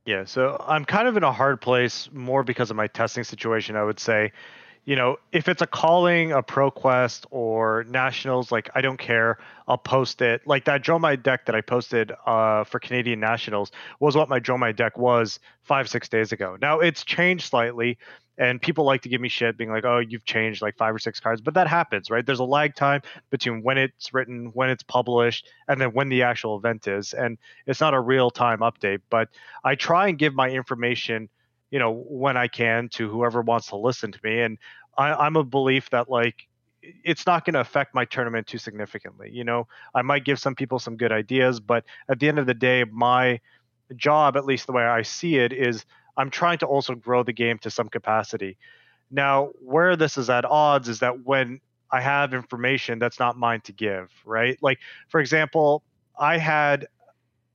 [0.07, 3.77] Yeah, so I'm kind of in a hard place more because of my testing situation,
[3.77, 4.33] I would say.
[4.87, 9.37] You know, if it's a calling, a ProQuest, or Nationals, like I don't care.
[9.67, 10.47] I'll post it.
[10.47, 14.75] Like that Dromai deck that I posted uh, for Canadian Nationals was what my Dromai
[14.75, 16.57] deck was five, six days ago.
[16.59, 17.99] Now it's changed slightly
[18.39, 20.99] and people like to give me shit being like oh you've changed like five or
[20.99, 22.25] six cards but that happens right?
[22.25, 26.23] There's a lag time between when it's written when it's published and then when the
[26.23, 29.29] actual event is and it's not a real time update but
[29.65, 31.29] i try and give my information
[31.71, 34.59] you know when i can to whoever wants to listen to me and
[34.97, 36.47] I, i'm a belief that like
[36.83, 39.67] it's not going to affect my tournament too significantly you know?
[39.95, 42.85] I might give some people some good ideas but at the end of the day
[42.85, 43.41] my
[43.97, 45.85] job at least the way i see it is
[46.19, 48.59] I'm trying to also grow the game to some capacity.
[49.11, 53.63] Now, where this is at odds is that when I have information that's not mine
[53.63, 54.59] to give, right?
[54.61, 55.83] Like, for example,
[56.19, 56.87] I had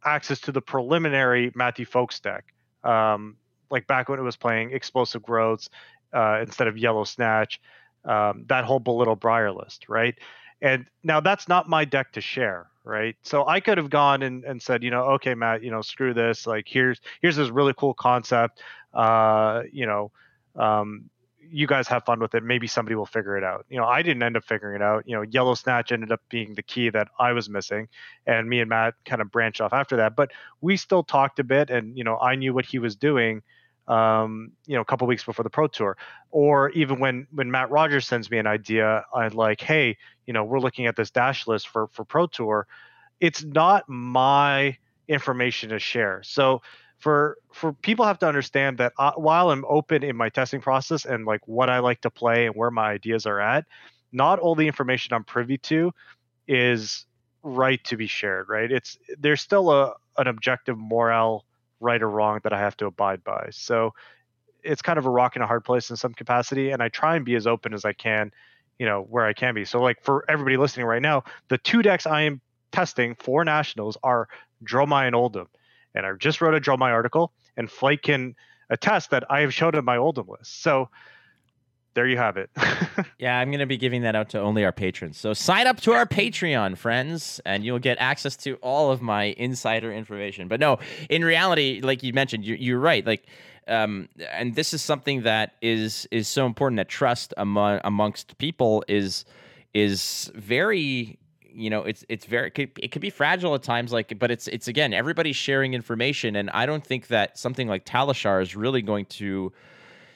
[0.03, 2.45] access to the preliminary Matthew Folks deck,
[2.83, 3.37] um,
[3.69, 5.69] like back when it was playing Explosive Growths
[6.13, 7.61] uh, instead of Yellow Snatch,
[8.05, 10.15] um, that whole Belittle Briar list, right?
[10.61, 13.15] And now that's not my deck to share, right?
[13.23, 16.13] So I could have gone and, and said, you know, okay, Matt, you know, screw
[16.13, 16.45] this.
[16.45, 18.61] Like here's here's this really cool concept.
[18.93, 20.11] Uh, you know,
[20.55, 21.09] um,
[21.49, 22.43] you guys have fun with it.
[22.43, 23.65] Maybe somebody will figure it out.
[23.69, 25.03] You know, I didn't end up figuring it out.
[25.07, 27.87] You know, Yellow Snatch ended up being the key that I was missing,
[28.25, 30.15] and me and Matt kind of branched off after that.
[30.15, 30.31] But
[30.61, 33.43] we still talked a bit, and you know, I knew what he was doing
[33.87, 35.97] um, you know, a couple weeks before the Pro Tour,
[36.31, 40.43] or even when when Matt Rogers sends me an idea, I'm like, hey, you know,
[40.43, 42.67] we're looking at this dash list for for Pro Tour.
[43.19, 44.77] It's not my
[45.07, 46.21] information to share.
[46.23, 46.61] So
[46.97, 51.05] for for people have to understand that uh, while I'm open in my testing process
[51.05, 53.65] and like what I like to play and where my ideas are at,
[54.13, 55.91] not all the information I'm privy to
[56.47, 57.05] is
[57.43, 58.71] right to be shared, right?
[58.71, 61.43] It's there's still a an objective morale,
[61.83, 63.49] right or wrong, that I have to abide by.
[63.51, 63.93] So
[64.63, 67.15] it's kind of a rock and a hard place in some capacity, and I try
[67.15, 68.31] and be as open as I can,
[68.79, 69.65] you know, where I can be.
[69.65, 72.41] So like for everybody listening right now, the two decks I am
[72.71, 74.29] testing for nationals are
[74.63, 75.47] Dromai and Oldhim,
[75.93, 78.35] and I just wrote a Dromai article, and Flight can
[78.69, 80.63] attest that I have showed him my Oldhim list.
[80.63, 80.89] So
[81.93, 82.49] there you have it.
[83.19, 85.17] yeah, I'm going to be giving that out to only our patrons.
[85.17, 89.35] So sign up to our Patreon, friends, and you'll get access to all of my
[89.37, 90.47] insider information.
[90.47, 90.79] But no,
[91.09, 93.05] in reality, like you mentioned, you, you're right.
[93.05, 93.25] Like,
[93.67, 98.83] um, and this is something that is is so important that trust among amongst people
[98.87, 99.23] is
[99.73, 101.17] is very
[101.53, 104.31] you know it's it's very it could, it could be fragile at times like but
[104.31, 108.55] it's it's again everybody's sharing information and i don't think that something like talishar is
[108.55, 109.53] really going to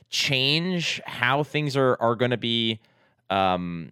[0.10, 2.80] change how things are are going to be
[3.30, 3.92] um,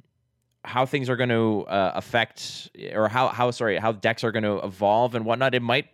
[0.64, 4.44] how things are going to uh, affect or how how sorry how decks are going
[4.44, 5.88] to evolve and whatnot it might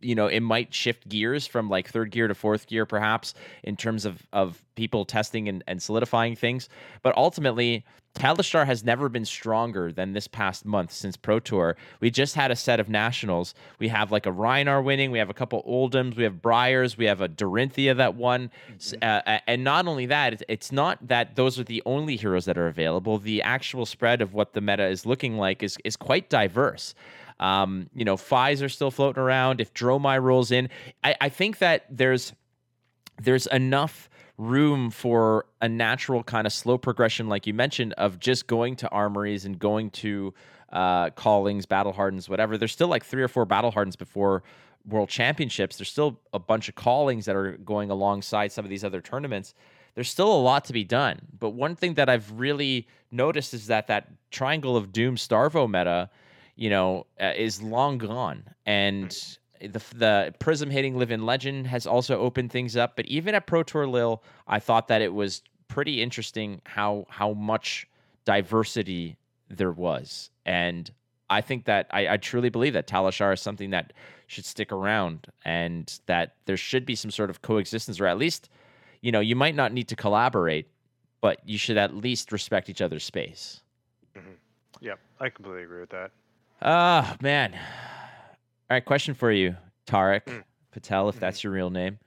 [0.00, 3.76] you know it might shift gears from like third gear to fourth gear perhaps in
[3.76, 6.68] terms of of people testing and, and solidifying things.
[7.02, 11.76] But ultimately Talishar has never been stronger than this past month since Pro Tour.
[12.00, 13.54] We just had a set of nationals.
[13.78, 15.10] We have like a Rhinar winning.
[15.10, 16.14] We have a couple Oldhims.
[16.16, 16.98] We have Briars.
[16.98, 18.50] We have a Dorinthea that won.
[18.76, 18.98] Mm-hmm.
[19.02, 22.68] Uh, and not only that, it's not that those are the only heroes that are
[22.68, 23.18] available.
[23.18, 26.94] The actual spread of what the meta is looking like is is quite diverse.
[27.40, 29.60] Um, you know, Fies are still floating around.
[29.60, 30.68] If Dromai rolls in,
[31.02, 32.34] I, I think that there's
[33.20, 34.08] there's enough
[34.42, 38.88] room for a natural kind of slow progression, like you mentioned, of just going to
[38.88, 40.34] armories and going to
[40.72, 42.58] uh, callings, battle hardens, whatever.
[42.58, 44.42] There's still like three or four battle hardens before
[44.86, 45.76] world championships.
[45.76, 49.54] There's still a bunch of callings that are going alongside some of these other tournaments.
[49.94, 51.20] There's still a lot to be done.
[51.38, 56.10] But one thing that I've really noticed is that that triangle of doom starvo meta,
[56.56, 58.44] you know, uh, is long gone.
[58.66, 59.16] And
[59.68, 63.46] the the prism hitting live in legend has also opened things up but even at
[63.46, 67.86] pro tour Lille i thought that it was pretty interesting how how much
[68.24, 69.16] diversity
[69.48, 70.30] there was.
[70.44, 70.90] And
[71.30, 73.92] i think that i, I truly believe that talishar is something that
[74.26, 78.48] should stick around and that there should be some sort of coexistence or at least
[79.00, 80.68] you know you might not need to collaborate
[81.20, 83.60] but you should at least respect each other's space.
[84.16, 84.32] Mm-hmm.
[84.80, 86.10] yep i completely agree with that.
[86.60, 87.58] Ah uh, man
[88.72, 89.54] all right, question for you,
[89.86, 90.42] Tariq mm.
[90.70, 91.20] Patel, if mm-hmm.
[91.20, 91.98] that's your real name.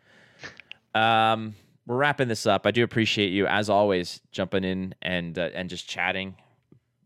[0.96, 1.54] Um,
[1.86, 2.66] we're wrapping this up.
[2.66, 6.34] I do appreciate you, as always, jumping in and uh, and just chatting.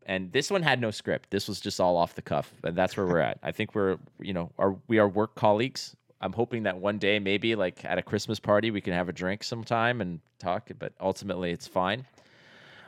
[0.05, 1.29] And this one had no script.
[1.29, 3.37] This was just all off the cuff, and that's where we're at.
[3.43, 5.93] I think we're, you know, are we are work colleagues.
[6.21, 9.13] I'm hoping that one day, maybe like at a Christmas party, we can have a
[9.13, 10.69] drink sometime and talk.
[10.79, 12.05] But ultimately, it's fine.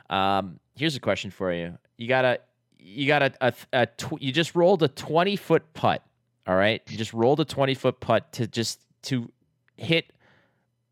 [0.08, 1.76] Um, here's a question for you.
[1.98, 2.38] You got a,
[2.78, 6.02] you got a, a, a tw- you just rolled a 20 foot putt
[6.46, 6.82] all right.
[6.88, 9.30] You just rolled a 20 foot putt to just to
[9.76, 10.12] hit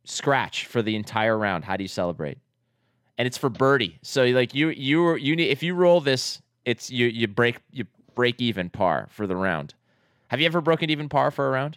[0.05, 1.64] scratch for the entire round.
[1.64, 2.39] How do you celebrate?
[3.18, 3.98] And it's for birdie.
[4.02, 7.85] So like you you you need if you roll this, it's you you break you
[8.14, 9.74] break even par for the round.
[10.28, 11.77] Have you ever broken even par for a round?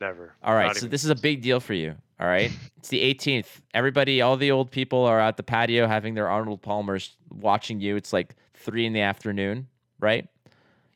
[0.00, 0.34] Never.
[0.42, 0.68] All right.
[0.68, 1.94] Not so this is a big deal for you.
[2.20, 2.50] All right.
[2.78, 3.48] it's the 18th.
[3.74, 7.96] Everybody, all the old people are at the patio having their Arnold Palmers watching you.
[7.96, 9.66] It's like three in the afternoon,
[9.98, 10.26] right?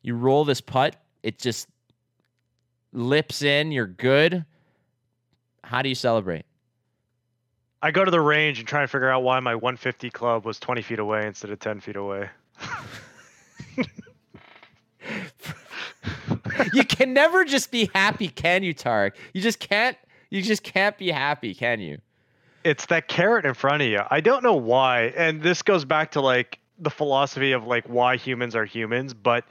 [0.03, 0.97] You roll this putt.
[1.23, 1.69] It just
[2.93, 4.45] lips in, you're good.
[5.65, 6.45] How do you celebrate?
[7.83, 10.61] I go to the range and try and figure out why my 150 club was
[10.61, 12.29] 20 feet away instead of 10 feet away.
[16.73, 19.13] you can never just be happy, can you, Tariq?
[19.33, 19.97] You just can't.
[20.31, 21.99] You just can't be happy, can you?
[22.65, 24.01] It's that carrot in front of you.
[24.11, 28.17] I don't know why, and this goes back to like the philosophy of like why
[28.17, 29.45] humans are humans, but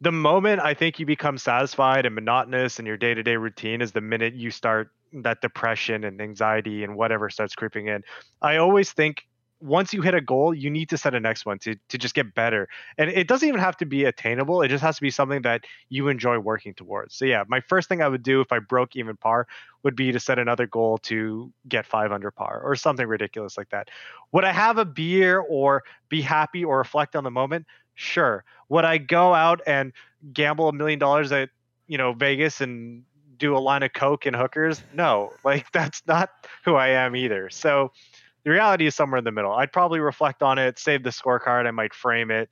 [0.00, 3.80] the moment I think you become satisfied and monotonous in your day to day routine
[3.80, 8.02] is the minute you start that depression and anxiety and whatever starts creeping in.
[8.42, 9.26] I always think
[9.60, 12.14] once you hit a goal, you need to set a next one to, to just
[12.14, 12.68] get better.
[12.98, 14.60] And it doesn't even have to be attainable.
[14.62, 17.14] It just has to be something that you enjoy working towards.
[17.14, 19.46] So yeah, my first thing I would do if I broke even par
[19.82, 23.70] would be to set another goal to get five under par or something ridiculous like
[23.70, 23.88] that.
[24.32, 27.66] Would I have a beer or be happy or reflect on the moment?
[27.94, 28.44] Sure.
[28.68, 29.92] Would I go out and
[30.32, 31.48] gamble a million dollars at,
[31.86, 33.04] you know, Vegas and
[33.38, 34.82] do a line of coke and hookers?
[34.92, 35.32] No.
[35.44, 36.28] Like that's not
[36.64, 37.48] who I am either.
[37.48, 37.92] So
[38.46, 39.52] the reality is somewhere in the middle.
[39.52, 42.48] I'd probably reflect on it, save the scorecard, I might frame it,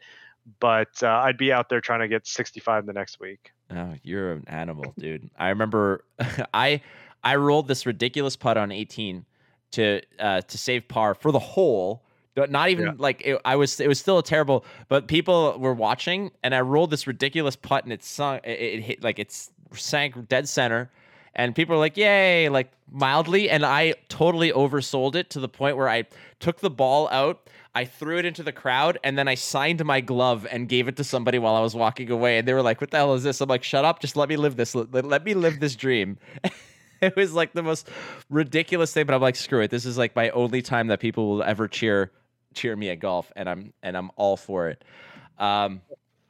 [0.58, 3.52] but uh, I'd be out there trying to get 65 the next week.
[3.70, 5.30] Oh, you're an animal, dude.
[5.38, 6.04] I remember
[6.52, 6.82] I
[7.22, 9.24] I rolled this ridiculous putt on 18
[9.70, 12.02] to uh, to save par for the hole
[12.36, 12.92] Not even Yeah.
[12.98, 13.78] like it, I was.
[13.78, 14.64] It was still a terrible.
[14.88, 18.42] But people were watching, and I rolled this ridiculous putt, and it sunk.
[18.44, 20.90] It, it hit like it's sank dead center,
[21.34, 25.76] and people were like, "Yay!" Like mildly, and I totally oversold it to the point
[25.76, 26.04] where I
[26.40, 27.48] took the ball out.
[27.74, 30.96] I threw it into the crowd and then I signed my glove and gave it
[30.98, 32.38] to somebody while I was walking away.
[32.38, 33.40] And they were like, What the hell is this?
[33.40, 33.98] I'm like, Shut up.
[33.98, 34.76] Just let me live this.
[34.76, 36.18] Let, let me live this dream.
[37.00, 37.88] it was like the most
[38.30, 39.72] ridiculous thing, but I'm like, Screw it.
[39.72, 42.12] This is like my only time that people will ever cheer
[42.54, 44.84] cheer me at golf and I'm and I'm all for it.
[45.40, 45.80] Um,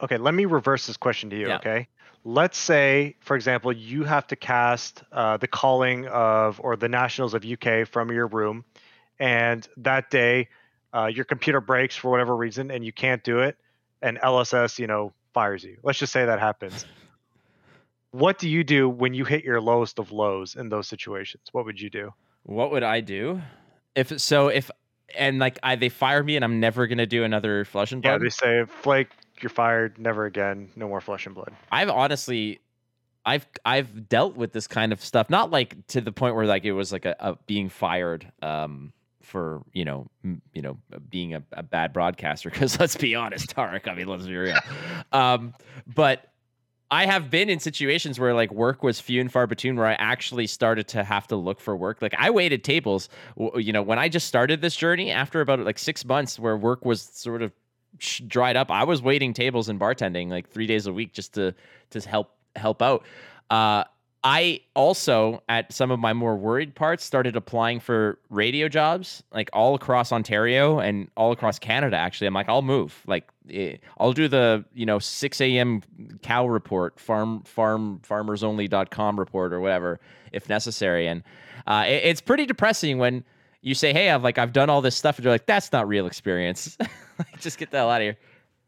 [0.01, 1.47] Okay, let me reverse this question to you.
[1.47, 1.55] Yeah.
[1.55, 1.87] Okay,
[2.25, 7.33] let's say, for example, you have to cast uh, the calling of or the Nationals
[7.33, 8.65] of UK from your room,
[9.19, 10.49] and that day
[10.93, 13.57] uh, your computer breaks for whatever reason and you can't do it,
[14.01, 15.77] and LSS, you know, fires you.
[15.83, 16.85] Let's just say that happens.
[18.11, 21.43] What do you do when you hit your lowest of lows in those situations?
[21.51, 22.13] What would you do?
[22.45, 23.41] what would I do?
[23.95, 24.69] If so if
[25.17, 28.17] and like I they fire me and I'm never gonna do another flush and Yeah,
[28.17, 29.09] they say Flake,
[29.41, 29.97] you're fired.
[29.97, 30.69] Never again.
[30.75, 31.53] No more flesh and blood.
[31.71, 32.59] I've honestly,
[33.25, 36.65] I've I've dealt with this kind of stuff, not like to the point where like
[36.65, 40.77] it was like a, a being fired um, for you know m- you know
[41.09, 42.49] being a, a bad broadcaster.
[42.49, 43.87] Because let's be honest, Tariq.
[43.87, 44.59] I mean, let's be real.
[45.11, 45.53] um,
[45.87, 46.31] but
[46.91, 49.93] I have been in situations where like work was few and far between, where I
[49.93, 52.01] actually started to have to look for work.
[52.01, 53.09] Like I waited tables,
[53.55, 56.85] you know, when I just started this journey after about like six months, where work
[56.85, 57.51] was sort of
[57.99, 58.71] dried up.
[58.71, 61.53] I was waiting tables and bartending like three days a week just to
[61.91, 63.03] to help help out.
[63.49, 63.83] Uh,
[64.27, 69.51] I also, at some of my more worried parts, started applying for radio jobs like
[69.53, 71.95] all across Ontario and all across Canada.
[71.95, 73.03] Actually, I'm like, I'll move.
[73.05, 75.83] Like, eh, I'll do the you know 6 a.m.
[76.23, 79.99] cow report, farm farm farmersonly.com report or whatever
[80.31, 81.07] if necessary.
[81.07, 81.23] And
[81.67, 83.23] uh, it- it's pretty depressing when
[83.65, 85.87] you say, "Hey, I've like I've done all this stuff," and you're like, "That's not
[85.87, 86.77] real experience."
[87.17, 88.17] like, just get the hell out of here.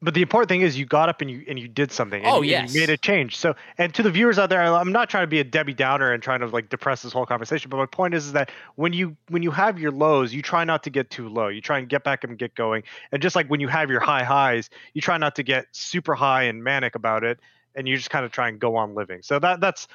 [0.02, 2.24] But the important thing is you got up and you and you did something.
[2.24, 2.74] And Oh, you, yes.
[2.74, 3.38] you made a change.
[3.38, 6.12] So and to the viewers out there, I'm not trying to be a Debbie Downer
[6.14, 7.70] and trying to like depress this whole conversation.
[7.70, 10.64] But my point is, is that when you when you have your lows, you try
[10.64, 11.48] not to get too low.
[11.48, 12.84] You try and get back and get going.
[13.12, 16.16] And just like when you have your high highs, you try not to get super
[16.16, 17.40] high and manic about it.
[17.76, 19.22] And you just kind of try and go on living.
[19.22, 19.88] So that that's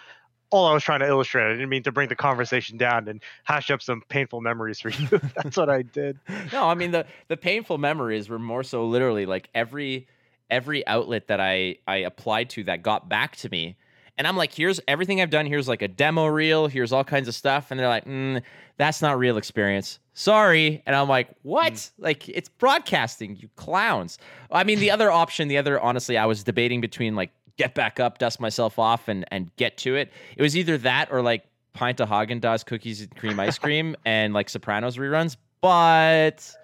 [0.52, 1.46] all I was trying to illustrate.
[1.46, 4.90] I didn't mean to bring the conversation down and hash up some painful memories for
[4.90, 5.08] you.
[5.36, 6.18] that's what I did.
[6.52, 10.06] no, I mean the the painful memories were more so literally like every
[10.50, 13.76] every outlet that I I applied to that got back to me.
[14.18, 15.46] And I'm like, here's everything I've done.
[15.46, 16.66] Here's like a demo reel.
[16.66, 17.70] Here's all kinds of stuff.
[17.70, 18.42] And they're like, mm,
[18.76, 19.98] that's not real experience.
[20.12, 20.82] Sorry.
[20.84, 21.90] And I'm like, what?
[21.98, 24.18] Like, it's broadcasting, you clowns.
[24.50, 28.00] I mean, the other option, the other, honestly, I was debating between like get back
[28.00, 30.10] up, dust myself off, and and get to it.
[30.36, 33.96] It was either that or like pint of Haagen Dazs cookies and cream ice cream
[34.04, 35.36] and like Sopranos reruns.
[35.60, 36.54] But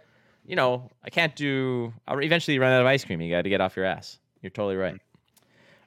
[0.44, 1.93] you know, I can't do.
[2.06, 3.20] I'll eventually run out of ice cream.
[3.20, 4.19] You got to get off your ass.
[4.43, 4.97] You're totally right.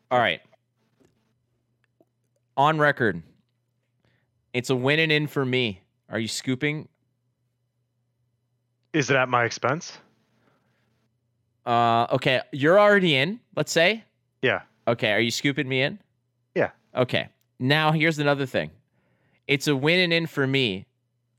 [0.09, 0.41] All right.
[2.57, 3.23] On record,
[4.53, 5.81] it's a win and in for me.
[6.09, 6.89] Are you scooping?
[8.93, 9.97] Is it at my expense?
[11.65, 13.39] Uh, okay, you're already in.
[13.55, 14.03] Let's say.
[14.41, 14.61] Yeah.
[14.91, 15.99] Okay, are you scooping me in?
[16.55, 16.71] Yeah.
[16.95, 17.29] Okay.
[17.59, 18.71] Now here's another thing.
[19.47, 20.85] It's a win and in for me.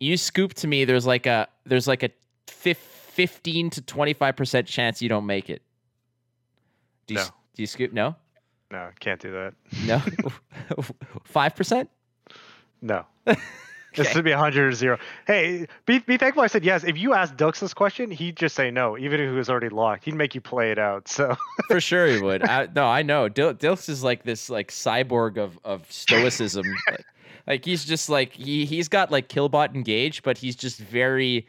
[0.00, 0.84] You scoop to me.
[0.84, 2.10] There's like a there's like a
[2.46, 5.62] 15 to 25 percent chance you don't make it.
[7.06, 7.26] Do you No.
[7.54, 7.92] do you scoop?
[7.92, 8.16] No.
[8.70, 9.54] No, can't do that.
[9.84, 10.00] No.
[11.24, 11.90] Five percent.
[12.80, 13.04] No.
[13.96, 14.98] This would be 100 or 0.
[15.26, 16.82] Hey, be, be thankful I said yes.
[16.84, 19.68] If you asked Dux this question, he'd just say no, even if he was already
[19.68, 20.04] locked.
[20.04, 21.08] He'd make you play it out.
[21.08, 21.36] So,
[21.68, 22.42] For sure he would.
[22.42, 23.28] I, no, I know.
[23.28, 26.64] Dil- Dilks is like this like cyborg of of stoicism.
[26.90, 27.04] like,
[27.46, 31.46] like he's just like he he's got like Killbot engaged, but he's just very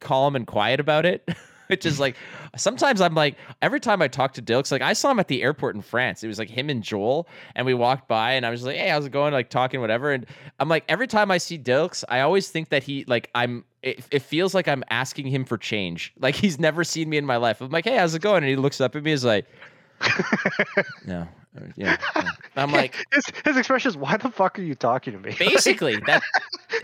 [0.00, 1.28] calm and quiet about it.
[1.68, 2.16] Which is like
[2.56, 5.42] sometimes I'm like every time I talk to Dilks, like I saw him at the
[5.42, 6.22] airport in France.
[6.22, 8.88] It was like him and Joel, and we walked by, and I was like, "Hey,
[8.88, 10.12] how's it going?" Like talking, whatever.
[10.12, 10.26] And
[10.60, 13.64] I'm like, every time I see Dilks, I always think that he like I'm.
[13.82, 16.14] It, it feels like I'm asking him for change.
[16.18, 17.60] Like he's never seen me in my life.
[17.60, 19.46] I'm like, "Hey, how's it going?" And he looks up at me, is like,
[21.06, 21.26] no,
[21.56, 21.96] uh, yeah.
[22.16, 22.30] yeah.
[22.56, 25.34] I'm like, his, his expression is, why the fuck are you talking to me?
[25.38, 26.22] basically that.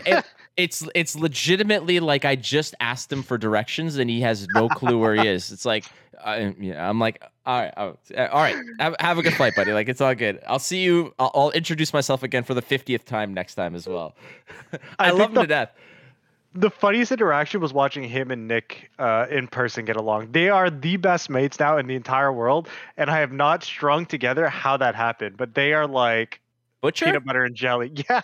[0.05, 0.25] It,
[0.57, 4.97] it's it's legitimately like I just asked him for directions and he has no clue
[4.99, 5.51] where he is.
[5.51, 5.85] It's like,
[6.23, 9.71] uh, yeah, I'm like, all right, oh, all right, have, have a good flight, buddy.
[9.73, 10.39] Like it's all good.
[10.47, 11.13] I'll see you.
[11.17, 14.15] I'll, I'll introduce myself again for the fiftieth time next time as well.
[14.99, 15.71] I, I love him the- to death.
[16.53, 20.33] the funniest interaction was watching him and Nick uh, in person get along.
[20.33, 22.67] They are the best mates now in the entire world,
[22.97, 25.37] and I have not strung together how that happened.
[25.37, 26.41] But they are like
[26.81, 27.05] Butcher?
[27.05, 27.91] Peanut butter and jelly.
[28.09, 28.21] Yeah.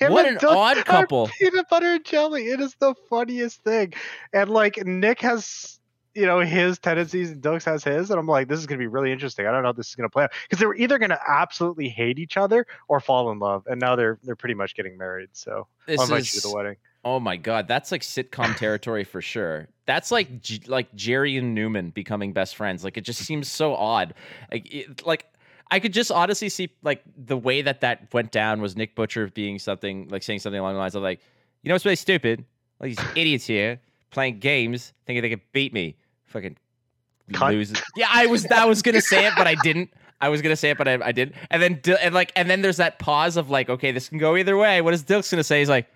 [0.00, 1.28] Him what an Doug odd couple.
[1.38, 2.44] Peanut butter and jelly.
[2.46, 3.92] It is the funniest thing.
[4.32, 5.78] And like Nick has,
[6.14, 8.10] you know, his tendencies and Doug's has his.
[8.10, 9.46] And I'm like, this is gonna be really interesting.
[9.46, 10.30] I don't know how this is gonna play out.
[10.44, 13.64] Because they were either gonna absolutely hate each other or fall in love.
[13.66, 15.30] And now they're they're pretty much getting married.
[15.32, 16.76] So This I'll invite you to is the wedding.
[17.04, 19.68] oh my god, that's like sitcom territory for sure.
[19.86, 20.28] That's like
[20.66, 22.84] like Jerry and Newman becoming best friends.
[22.84, 24.14] Like it just seems so odd.
[24.52, 25.26] Like it, like
[25.70, 29.28] I could just honestly see like the way that that went down was Nick Butcher
[29.28, 31.20] being something like saying something along the lines of like,
[31.62, 32.44] you know, what's really stupid.
[32.80, 33.80] Like these idiots here
[34.10, 35.96] playing games, thinking they could beat me.
[36.26, 36.56] Fucking
[37.32, 37.52] Cunt.
[37.52, 37.80] losers.
[37.96, 39.90] Yeah, I was that was gonna say it, but I didn't.
[40.20, 41.34] I was gonna say it, but I, I didn't.
[41.50, 44.36] And then and like and then there's that pause of like, okay, this can go
[44.36, 44.80] either way.
[44.82, 45.60] What is Dilk's gonna say?
[45.60, 45.86] He's like,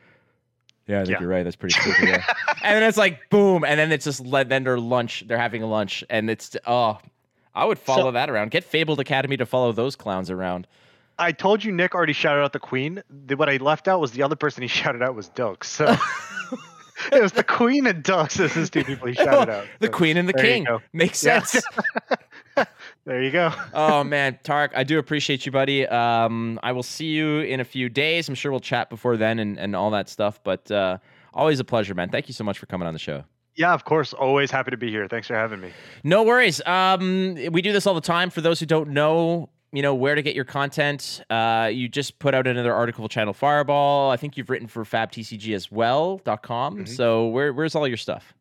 [0.87, 1.21] yeah, I think Yeah.
[1.21, 1.43] you're right.
[1.43, 2.09] That's pretty stupid.
[2.09, 2.25] Yeah.
[2.63, 5.25] and then it's like boom, and then it's just le- then they're lunch.
[5.27, 6.99] They're having a lunch, and it's oh,
[7.55, 8.51] I would follow So- that around.
[8.51, 10.67] Get Fabled Academy to follow those clowns around.
[11.19, 13.01] I told you Nick already shouted out the queen.
[13.27, 15.65] The, what I left out was the other person he shouted out was Doug.
[15.65, 15.85] So
[17.13, 19.67] it was the queen and Doug as his two people he shouted out.
[19.79, 21.43] the So Queen and the King makes Yeah.
[21.43, 21.65] sense.
[23.05, 23.53] There you go.
[23.75, 25.87] oh man, Tark, I do appreciate you, buddy.
[25.87, 28.29] Um, I will see you in a few days.
[28.29, 30.41] I'm sure we'll chat before then and, and all that stuff.
[30.43, 30.99] But uh,
[31.35, 32.09] always a pleasure, man.
[32.09, 33.25] Thank you so much for coming on the show.
[33.57, 34.13] Yeah, of course.
[34.13, 35.07] Always happy to be here.
[35.09, 35.71] Thanks for having me.
[36.03, 36.61] No worries.
[36.67, 38.31] Um, we do this all the time.
[38.31, 41.23] For those who don't know, you know where to get your content.
[41.31, 44.11] Uh, you just put out another article, Channel Fireball.
[44.11, 46.19] I think you've written for FabTCG as well.
[46.25, 46.79] dot .com.
[46.79, 46.89] Mhm.
[46.89, 48.35] So where, where's all your stuff?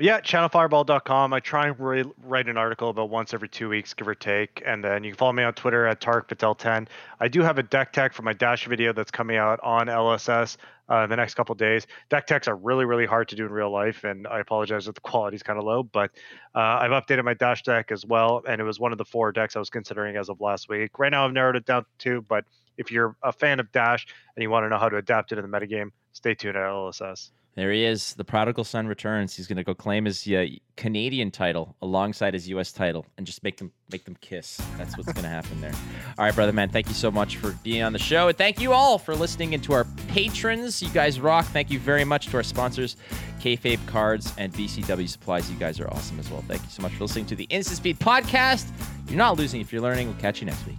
[0.00, 1.32] Yeah, channelfireball.com.
[1.32, 4.62] I try and re- write an article about once every two weeks, give or take.
[4.64, 6.86] And then you can follow me on Twitter at TarkPatel10.
[7.18, 10.56] I do have a deck tech for my Dash video that's coming out on LSS
[10.90, 11.86] uh, in the next couple days.
[12.08, 14.94] Deck techs are really, really hard to do in real life, and I apologize if
[14.94, 16.10] the quality's kind of low, but
[16.54, 19.32] uh, I've updated my Dash deck as well, and it was one of the four
[19.32, 20.98] decks I was considering as of last week.
[20.98, 22.44] Right now, I've narrowed it down to two, but
[22.76, 24.06] if you're a fan of Dash
[24.36, 26.62] and you want to know how to adapt it in the metagame, stay tuned at
[26.62, 27.30] LSS.
[27.58, 28.14] There he is.
[28.14, 29.34] The prodigal son returns.
[29.34, 32.70] He's going to go claim his uh, Canadian title alongside his U.S.
[32.70, 34.60] title and just make them make them kiss.
[34.76, 35.72] That's what's going to happen there.
[36.16, 36.68] All right, brother man.
[36.68, 39.54] Thank you so much for being on the show, and thank you all for listening
[39.54, 40.80] and to our patrons.
[40.80, 41.46] You guys rock.
[41.46, 42.96] Thank you very much to our sponsors,
[43.40, 45.50] Kayfabe Cards and BCW Supplies.
[45.50, 46.44] You guys are awesome as well.
[46.46, 48.70] Thank you so much for listening to the Instant Speed podcast.
[49.08, 50.06] You're not losing if you're learning.
[50.06, 50.78] We'll catch you next week.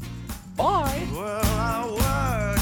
[0.55, 1.05] Bye.
[1.11, 2.58] Well,